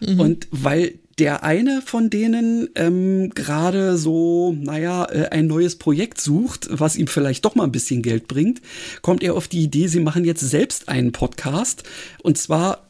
Mhm. 0.00 0.20
Und 0.20 0.48
weil 0.50 0.94
der 1.18 1.42
eine 1.42 1.82
von 1.82 2.10
denen 2.10 2.68
ähm, 2.76 3.30
gerade 3.30 3.96
so, 3.96 4.54
naja, 4.56 5.04
äh, 5.06 5.28
ein 5.30 5.46
neues 5.46 5.76
Projekt 5.76 6.20
sucht, 6.20 6.68
was 6.70 6.96
ihm 6.96 7.08
vielleicht 7.08 7.44
doch 7.44 7.54
mal 7.54 7.64
ein 7.64 7.72
bisschen 7.72 8.02
Geld 8.02 8.28
bringt, 8.28 8.60
kommt 9.02 9.22
er 9.22 9.34
auf 9.34 9.48
die 9.48 9.62
Idee, 9.62 9.88
sie 9.88 10.00
machen 10.00 10.24
jetzt 10.24 10.40
selbst 10.40 10.88
einen 10.88 11.12
Podcast. 11.12 11.82
Und 12.22 12.38
zwar 12.38 12.87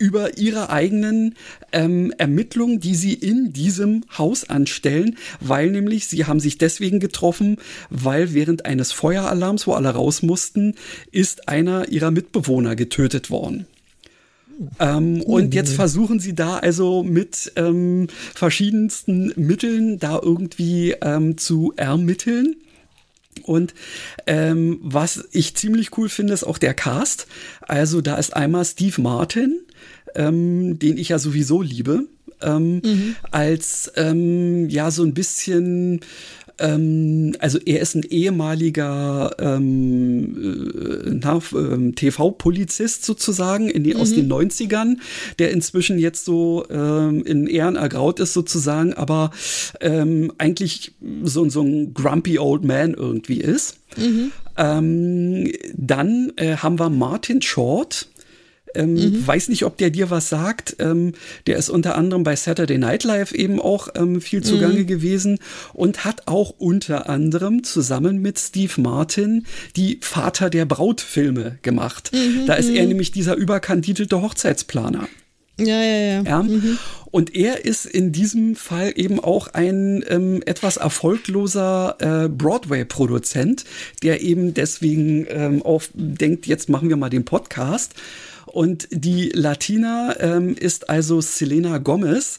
über 0.00 0.38
ihre 0.38 0.70
eigenen 0.70 1.34
ähm, 1.72 2.12
Ermittlungen, 2.16 2.80
die 2.80 2.94
sie 2.94 3.12
in 3.12 3.52
diesem 3.52 4.04
Haus 4.16 4.48
anstellen, 4.48 5.18
weil 5.40 5.70
nämlich 5.70 6.06
sie 6.06 6.24
haben 6.24 6.40
sich 6.40 6.56
deswegen 6.56 7.00
getroffen, 7.00 7.58
weil 7.90 8.32
während 8.32 8.64
eines 8.64 8.92
Feueralarms, 8.92 9.66
wo 9.66 9.74
alle 9.74 9.90
raus 9.90 10.22
mussten, 10.22 10.74
ist 11.12 11.48
einer 11.48 11.88
ihrer 11.90 12.10
Mitbewohner 12.10 12.76
getötet 12.76 13.30
worden. 13.30 13.66
Ähm, 14.78 15.22
oh, 15.24 15.36
und 15.36 15.54
jetzt 15.54 15.72
versuchen 15.72 16.18
sie 16.18 16.34
da 16.34 16.58
also 16.58 17.02
mit 17.02 17.52
ähm, 17.56 18.08
verschiedensten 18.34 19.32
Mitteln 19.36 19.98
da 19.98 20.18
irgendwie 20.22 20.94
ähm, 21.02 21.36
zu 21.36 21.72
ermitteln. 21.76 22.56
Und 23.42 23.74
ähm, 24.26 24.78
was 24.82 25.28
ich 25.32 25.56
ziemlich 25.56 25.96
cool 25.98 26.08
finde, 26.08 26.32
ist 26.32 26.44
auch 26.44 26.58
der 26.58 26.74
Cast. 26.74 27.26
Also 27.60 28.00
da 28.00 28.16
ist 28.16 28.34
einmal 28.34 28.64
Steve 28.64 29.00
Martin, 29.00 29.60
ähm, 30.14 30.78
den 30.78 30.96
ich 30.98 31.10
ja 31.10 31.18
sowieso 31.18 31.62
liebe, 31.62 32.06
ähm, 32.42 32.80
mhm. 32.84 33.16
als 33.30 33.92
ähm, 33.96 34.68
ja 34.68 34.90
so 34.90 35.02
ein 35.02 35.14
bisschen 35.14 36.00
Ähm, 36.60 37.34
also 37.38 37.58
er 37.58 37.80
ist 37.80 37.94
ein 37.94 38.04
ehemaliger 38.04 39.34
ähm, 39.38 41.20
äh, 41.20 41.58
ähm, 41.58 41.94
TV-Polizist 41.94 43.04
sozusagen 43.04 43.68
in 43.68 43.82
die, 43.82 43.94
mhm. 43.94 44.00
aus 44.00 44.12
den 44.12 44.30
90ern, 44.30 44.98
der 45.38 45.50
inzwischen 45.50 45.98
jetzt 45.98 46.24
so 46.24 46.64
ähm, 46.70 47.24
in 47.24 47.46
Ehren 47.46 47.76
ergraut 47.76 48.20
ist 48.20 48.32
sozusagen, 48.32 48.92
aber 48.94 49.30
ähm, 49.80 50.32
eigentlich 50.38 50.92
so, 51.22 51.48
so 51.48 51.62
ein 51.62 51.94
grumpy 51.94 52.38
old 52.38 52.64
man 52.64 52.94
irgendwie 52.94 53.40
ist. 53.40 53.78
Mhm. 53.96 54.32
Ähm, 54.56 55.52
dann 55.74 56.32
äh, 56.36 56.56
haben 56.56 56.78
wir 56.78 56.90
Martin 56.90 57.40
Short, 57.42 58.08
ähm, 58.74 58.94
mhm. 58.94 59.26
Weiß 59.26 59.48
nicht, 59.48 59.64
ob 59.64 59.76
der 59.78 59.90
dir 59.90 60.10
was 60.10 60.28
sagt. 60.28 60.76
Ähm, 60.78 61.12
der 61.46 61.56
ist 61.56 61.70
unter 61.70 61.96
anderem 61.96 62.22
bei 62.22 62.36
Saturday 62.36 62.78
Night 62.78 63.04
Live 63.04 63.32
eben 63.32 63.60
auch 63.60 63.88
ähm, 63.94 64.20
viel 64.20 64.42
zugange 64.42 64.80
mhm. 64.80 64.86
gewesen 64.86 65.38
und 65.72 66.04
hat 66.04 66.22
auch 66.26 66.50
unter 66.58 67.08
anderem 67.08 67.64
zusammen 67.64 68.18
mit 68.18 68.38
Steve 68.38 68.80
Martin 68.80 69.46
die 69.76 69.98
Vater 70.02 70.50
der 70.50 70.64
Braut-Filme 70.64 71.58
gemacht. 71.62 72.10
Mhm. 72.12 72.46
Da 72.46 72.54
ist 72.54 72.68
er 72.68 72.82
mhm. 72.82 72.88
nämlich 72.88 73.10
dieser 73.10 73.34
überkandidelte 73.34 74.20
Hochzeitsplaner. 74.20 75.08
Ja, 75.60 75.82
ja, 75.82 75.98
ja. 75.98 76.22
ja? 76.22 76.42
Mhm. 76.42 76.78
Und 77.10 77.34
er 77.34 77.64
ist 77.64 77.86
in 77.86 78.12
diesem 78.12 78.54
Fall 78.54 78.92
eben 78.94 79.18
auch 79.20 79.48
ein 79.48 80.04
ähm, 80.08 80.42
etwas 80.46 80.76
erfolgloser 80.76 81.96
äh, 81.98 82.28
Broadway-Produzent, 82.28 83.64
der 84.02 84.22
eben 84.22 84.54
deswegen 84.54 85.26
ähm, 85.28 85.62
auch 85.62 85.82
denkt, 85.94 86.46
jetzt 86.46 86.68
machen 86.68 86.88
wir 86.88 86.96
mal 86.96 87.10
den 87.10 87.24
Podcast. 87.24 87.94
Und 88.52 88.88
die 88.90 89.28
Latina 89.28 90.16
ähm, 90.18 90.56
ist 90.56 90.90
also 90.90 91.20
Selena 91.20 91.78
Gomez. 91.78 92.38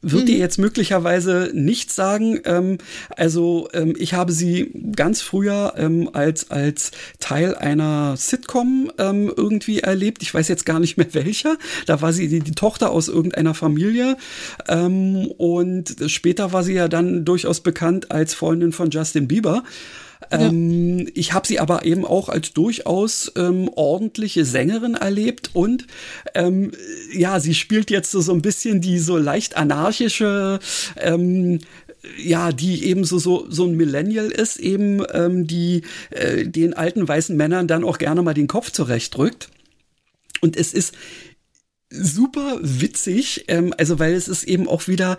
Wird 0.00 0.22
mhm. 0.22 0.26
dir 0.26 0.38
jetzt 0.38 0.58
möglicherweise 0.58 1.50
nichts 1.52 1.94
sagen. 1.94 2.40
Ähm, 2.44 2.78
also 3.14 3.68
ähm, 3.74 3.94
ich 3.98 4.14
habe 4.14 4.32
sie 4.32 4.72
ganz 4.96 5.20
früher 5.20 5.74
ähm, 5.76 6.08
als, 6.14 6.50
als 6.50 6.92
Teil 7.18 7.54
einer 7.54 8.16
Sitcom 8.16 8.90
ähm, 8.96 9.30
irgendwie 9.36 9.80
erlebt. 9.80 10.22
Ich 10.22 10.32
weiß 10.32 10.48
jetzt 10.48 10.64
gar 10.64 10.80
nicht 10.80 10.96
mehr 10.96 11.08
welcher. 11.12 11.58
Da 11.84 12.00
war 12.00 12.14
sie 12.14 12.28
die, 12.28 12.40
die 12.40 12.54
Tochter 12.54 12.90
aus 12.90 13.08
irgendeiner 13.08 13.52
Familie. 13.52 14.16
Ähm, 14.66 15.30
und 15.36 15.94
später 16.06 16.54
war 16.54 16.62
sie 16.62 16.74
ja 16.74 16.88
dann 16.88 17.26
durchaus 17.26 17.60
bekannt 17.60 18.10
als 18.10 18.32
Freundin 18.32 18.72
von 18.72 18.88
Justin 18.88 19.28
Bieber. 19.28 19.62
Ähm, 20.30 21.08
Ich 21.14 21.32
habe 21.32 21.46
sie 21.46 21.58
aber 21.58 21.84
eben 21.84 22.04
auch 22.04 22.28
als 22.28 22.52
durchaus 22.52 23.32
ähm, 23.36 23.68
ordentliche 23.74 24.44
Sängerin 24.44 24.94
erlebt 24.94 25.50
und 25.54 25.86
ähm, 26.34 26.72
ja, 27.12 27.40
sie 27.40 27.54
spielt 27.54 27.90
jetzt 27.90 28.10
so, 28.10 28.20
so 28.20 28.32
ein 28.32 28.42
bisschen 28.42 28.80
die 28.80 28.98
so 28.98 29.16
leicht 29.16 29.56
anarchische 29.56 30.60
ähm, 30.96 31.60
ja, 32.16 32.52
die 32.52 32.84
eben 32.84 33.04
so, 33.04 33.18
so, 33.18 33.46
so 33.50 33.66
ein 33.66 33.76
Millennial 33.76 34.30
ist, 34.30 34.58
eben 34.58 35.04
ähm, 35.12 35.46
die 35.46 35.82
äh, 36.10 36.46
den 36.46 36.74
alten 36.74 37.06
weißen 37.06 37.36
Männern 37.36 37.68
dann 37.68 37.84
auch 37.84 37.98
gerne 37.98 38.22
mal 38.22 38.34
den 38.34 38.46
Kopf 38.46 38.70
zurechtdrückt. 38.70 39.50
Und 40.40 40.56
es 40.56 40.72
ist 40.72 40.94
super 41.90 42.58
witzig, 42.62 43.44
ähm, 43.48 43.74
also 43.76 43.98
weil 43.98 44.14
es 44.14 44.28
ist 44.28 44.44
eben 44.44 44.68
auch 44.68 44.88
wieder 44.88 45.18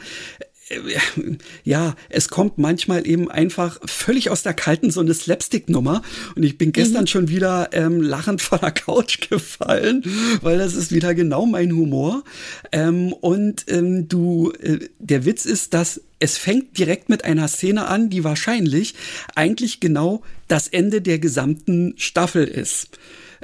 ja, 1.63 1.95
es 2.09 2.29
kommt 2.29 2.57
manchmal 2.57 3.07
eben 3.07 3.29
einfach 3.29 3.79
völlig 3.85 4.29
aus 4.29 4.43
der 4.43 4.53
kalten 4.53 4.91
so 4.91 4.99
eine 4.99 5.13
Slapstick-Nummer. 5.13 6.01
Und 6.35 6.43
ich 6.43 6.57
bin 6.57 6.71
gestern 6.71 7.03
mhm. 7.03 7.07
schon 7.07 7.29
wieder 7.29 7.69
ähm, 7.73 8.01
lachend 8.01 8.41
von 8.41 8.59
der 8.59 8.71
Couch 8.71 9.29
gefallen, 9.29 10.03
weil 10.41 10.57
das 10.57 10.75
ist 10.75 10.91
wieder 10.91 11.13
genau 11.13 11.45
mein 11.45 11.71
Humor. 11.71 12.23
Ähm, 12.71 13.13
und 13.13 13.65
ähm, 13.67 14.07
du, 14.07 14.51
äh, 14.61 14.79
der 14.99 15.25
Witz 15.25 15.45
ist, 15.45 15.73
dass 15.73 16.01
es 16.19 16.37
fängt 16.37 16.77
direkt 16.77 17.09
mit 17.09 17.25
einer 17.25 17.47
Szene 17.47 17.87
an, 17.87 18.09
die 18.09 18.23
wahrscheinlich 18.23 18.93
eigentlich 19.35 19.79
genau 19.79 20.21
das 20.47 20.67
Ende 20.67 21.01
der 21.01 21.19
gesamten 21.19 21.95
Staffel 21.97 22.45
ist. 22.45 22.99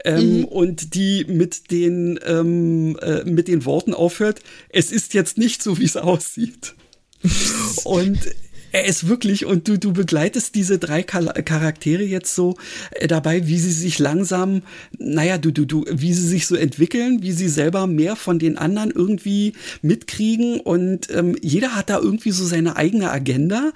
Ähm, 0.06 0.42
mhm. 0.42 0.46
und 0.46 0.94
die 0.94 1.26
mit 1.28 1.72
den, 1.72 2.20
ähm, 2.24 3.00
äh, 3.02 3.24
mit 3.24 3.48
den 3.48 3.66
Worten 3.66 3.96
aufhört, 3.96 4.42
es 4.70 4.92
ist 4.92 5.16
jetzt 5.16 5.40
nicht 5.40 5.64
so, 5.64 5.80
wie 5.80 5.86
es 5.86 5.98
aussieht 5.98 6.76
und 7.84 8.20
er 8.72 8.86
ist 8.86 9.08
wirklich, 9.08 9.46
und 9.46 9.68
du, 9.68 9.78
du 9.78 9.94
begleitest 9.94 10.54
diese 10.56 10.78
drei 10.78 11.02
Charaktere 11.04 12.04
jetzt 12.04 12.36
so 12.36 12.56
äh, 12.92 13.08
dabei, 13.08 13.48
wie 13.48 13.58
sie 13.58 13.72
sich 13.72 13.98
langsam, 13.98 14.62
naja, 14.98 15.38
du, 15.38 15.52
du, 15.52 15.66
du, 15.66 15.86
wie 15.90 16.14
sie 16.14 16.28
sich 16.28 16.48
so 16.48 16.56
entwickeln, 16.56 17.22
wie 17.22 17.32
sie 17.32 17.48
selber 17.50 17.88
mehr 17.88 18.16
von 18.16 18.40
den 18.40 18.58
anderen 18.58 18.92
irgendwie 18.92 19.54
mitkriegen. 19.82 20.60
Und 20.60 21.10
ähm, 21.12 21.36
jeder 21.42 21.76
hat 21.76 21.90
da 21.90 21.98
irgendwie 21.98 22.32
so 22.32 22.46
seine 22.46 22.76
eigene 22.76 23.10
Agenda. 23.10 23.72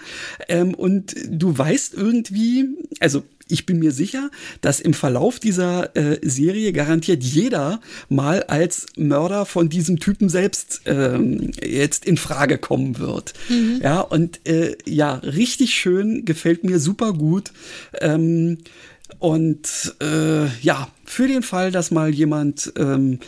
Ähm, 0.50 0.74
und 0.74 1.16
du 1.30 1.58
weißt 1.58 1.94
irgendwie, 1.94 2.66
also 3.00 3.24
ich 3.52 3.66
bin 3.66 3.80
mir 3.80 3.92
sicher, 3.92 4.30
dass 4.62 4.80
im 4.80 4.94
Verlauf 4.94 5.40
dieser 5.40 5.96
äh, 5.96 6.20
Serie 6.22 6.74
garantiert 6.74 7.24
jeder 7.24 7.82
mal 8.10 8.44
als 8.44 8.88
Mörder 8.98 9.46
von 9.46 9.70
diesem 9.70 10.00
Typen 10.00 10.30
selbst 10.30 10.82
ähm, 10.86 11.52
jetzt 11.64 12.06
in 12.06 12.18
Frage 12.18 12.58
kommen 12.58 12.98
wird. 13.00 13.34
Mhm. 13.50 13.80
Ja, 13.84 14.02
und 14.02 14.48
äh, 14.48 14.76
ja, 14.86 15.16
richtig 15.16 15.74
schön, 15.74 16.26
gefällt 16.26 16.64
mir 16.64 16.80
super 16.80 17.14
gut. 17.14 17.52
Ähm, 18.00 18.60
und 19.20 19.96
äh, 20.02 20.48
ja, 20.62 20.88
für 21.06 21.28
den 21.28 21.44
Fall, 21.44 21.72
dass 21.72 21.92
mal 21.92 22.14
jemand 22.14 22.72
ähm, 22.78 23.20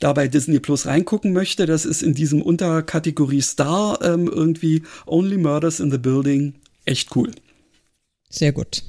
da 0.00 0.12
bei 0.12 0.28
Disney 0.28 0.58
Plus 0.60 0.86
reingucken 0.86 1.32
möchte, 1.32 1.66
das 1.66 1.84
ist 1.84 2.02
in 2.02 2.14
diesem 2.14 2.42
Unterkategorie 2.42 3.42
Star 3.42 4.02
ähm, 4.02 4.26
irgendwie 4.26 4.82
Only 5.06 5.38
Murders 5.38 5.80
in 5.80 5.90
the 5.90 5.98
Building. 5.98 6.54
Echt 6.84 7.14
cool. 7.14 7.30
Sehr 8.28 8.52
gut. 8.52 8.82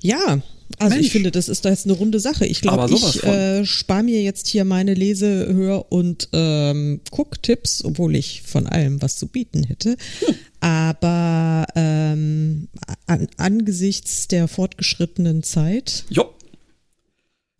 Ja, 0.00 0.40
also 0.78 0.94
Mensch. 0.94 1.06
ich 1.06 1.12
finde, 1.12 1.30
das 1.30 1.48
ist 1.48 1.64
da 1.64 1.70
jetzt 1.70 1.86
eine 1.86 1.94
runde 1.94 2.20
Sache. 2.20 2.46
Ich 2.46 2.60
glaube, 2.60 2.92
ich 2.92 3.24
äh, 3.24 3.64
spare 3.64 4.02
mir 4.02 4.22
jetzt 4.22 4.46
hier 4.46 4.64
meine 4.64 4.94
Lese-, 4.94 5.48
Hör- 5.52 5.90
und 5.90 6.28
ähm, 6.32 7.00
Gucktipps, 7.10 7.84
obwohl 7.84 8.14
ich 8.14 8.42
von 8.42 8.66
allem 8.66 9.00
was 9.00 9.16
zu 9.16 9.28
bieten 9.28 9.64
hätte. 9.64 9.96
Hm. 10.20 10.34
Aber 10.60 11.66
ähm, 11.74 12.68
an, 13.06 13.28
angesichts 13.38 14.28
der 14.28 14.46
fortgeschrittenen 14.46 15.42
Zeit. 15.42 16.04
Jo. 16.10 16.32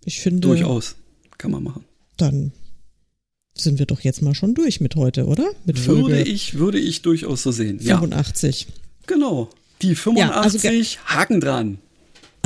Ich 0.04 0.20
finde. 0.20 0.40
Durchaus. 0.40 0.96
Kann 1.38 1.52
man 1.52 1.62
machen. 1.62 1.84
Dann 2.16 2.52
sind 3.54 3.78
wir 3.78 3.86
doch 3.86 4.00
jetzt 4.00 4.22
mal 4.22 4.34
schon 4.34 4.54
durch 4.54 4.80
mit 4.80 4.96
heute, 4.96 5.26
oder? 5.26 5.50
Mit 5.64 5.78
Folge 5.78 6.02
würde 6.02 6.22
ich, 6.22 6.58
würde 6.58 6.78
ich 6.78 7.02
durchaus 7.02 7.42
so 7.42 7.52
sehen. 7.52 7.80
85. 7.80 8.66
Ja. 8.68 8.74
Genau. 9.06 9.50
Die 9.82 9.94
85, 9.94 10.62
ja, 10.62 10.70
also 10.70 10.98
Haken 11.06 11.40
dran. 11.40 11.78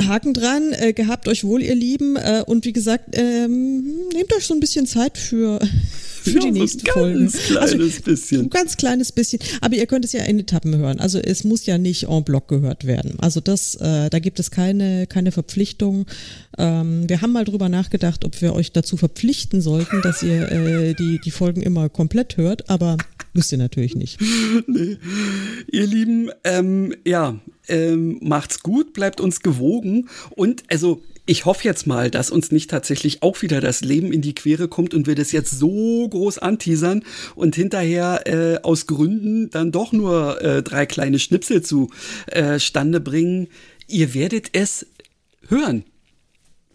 Haken 0.01 0.33
dran, 0.33 0.73
äh, 0.73 0.93
gehabt 0.93 1.27
euch 1.27 1.43
wohl, 1.43 1.61
ihr 1.61 1.75
Lieben. 1.75 2.15
Äh, 2.15 2.43
und 2.45 2.65
wie 2.65 2.73
gesagt, 2.73 3.15
ähm, 3.17 3.83
nehmt 4.13 4.33
euch 4.35 4.45
so 4.45 4.53
ein 4.53 4.59
bisschen 4.59 4.85
Zeit 4.85 5.17
für, 5.17 5.59
für 6.23 6.31
ja, 6.31 6.39
die 6.39 6.51
nächste 6.51 6.91
Folge. 6.91 7.19
Ganz 7.19 7.37
kleines 7.37 7.75
also, 7.75 8.01
bisschen. 8.03 8.41
Ein 8.41 8.49
ganz 8.49 8.77
kleines 8.77 9.11
bisschen. 9.11 9.39
Aber 9.61 9.75
ihr 9.75 9.85
könnt 9.85 10.05
es 10.05 10.11
ja 10.11 10.23
in 10.23 10.39
Etappen 10.39 10.75
hören. 10.75 10.99
Also 10.99 11.19
es 11.19 11.43
muss 11.43 11.65
ja 11.65 11.77
nicht 11.77 12.07
en 12.09 12.23
bloc 12.23 12.47
gehört 12.47 12.85
werden. 12.85 13.19
Also 13.19 13.39
das, 13.39 13.75
äh, 13.75 14.09
da 14.09 14.19
gibt 14.19 14.39
es 14.39 14.51
keine, 14.51 15.07
keine 15.07 15.31
Verpflichtung. 15.31 16.05
Ähm, 16.57 17.07
wir 17.07 17.21
haben 17.21 17.31
mal 17.31 17.45
drüber 17.45 17.69
nachgedacht, 17.69 18.25
ob 18.25 18.41
wir 18.41 18.53
euch 18.53 18.71
dazu 18.71 18.97
verpflichten 18.97 19.61
sollten, 19.61 20.01
dass 20.01 20.23
ihr 20.23 20.51
äh, 20.51 20.93
die, 20.93 21.19
die 21.23 21.31
Folgen 21.31 21.61
immer 21.61 21.89
komplett 21.89 22.37
hört, 22.37 22.69
aber 22.69 22.97
müsst 23.33 23.51
ihr 23.51 23.57
natürlich 23.57 23.95
nicht. 23.95 24.19
nee. 24.67 24.97
Ihr 25.71 25.87
Lieben, 25.87 26.29
ähm, 26.43 26.95
ja, 27.05 27.39
ähm, 27.67 28.19
macht's 28.21 28.61
gut, 28.61 28.93
bleibt 28.93 29.21
uns 29.21 29.41
gewogen 29.41 30.09
und 30.31 30.63
also 30.69 31.01
ich 31.25 31.45
hoffe 31.45 31.63
jetzt 31.63 31.87
mal, 31.87 32.11
dass 32.11 32.31
uns 32.31 32.51
nicht 32.51 32.69
tatsächlich 32.69 33.23
auch 33.23 33.41
wieder 33.41 33.61
das 33.61 33.81
Leben 33.81 34.11
in 34.11 34.21
die 34.21 34.35
Quere 34.35 34.67
kommt 34.67 34.93
und 34.93 35.07
wir 35.07 35.15
das 35.15 35.31
jetzt 35.31 35.57
so 35.57 36.07
groß 36.09 36.39
anteasern 36.39 37.03
und 37.35 37.55
hinterher 37.55 38.23
äh, 38.25 38.59
aus 38.61 38.87
Gründen 38.87 39.49
dann 39.49 39.71
doch 39.71 39.93
nur 39.93 40.41
äh, 40.41 40.61
drei 40.61 40.85
kleine 40.85 41.19
Schnipsel 41.19 41.61
zustande 41.61 42.97
äh, 42.97 43.01
bringen. 43.01 43.47
Ihr 43.87 44.13
werdet 44.13 44.49
es 44.51 44.85
hören. 45.47 45.85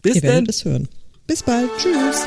Bis 0.01 0.17
Ihr 0.17 0.23
werdet 0.23 0.49
es 0.49 0.65
hören. 0.65 0.89
Bis 1.27 1.43
bald. 1.43 1.69
Tschüss. 1.77 2.27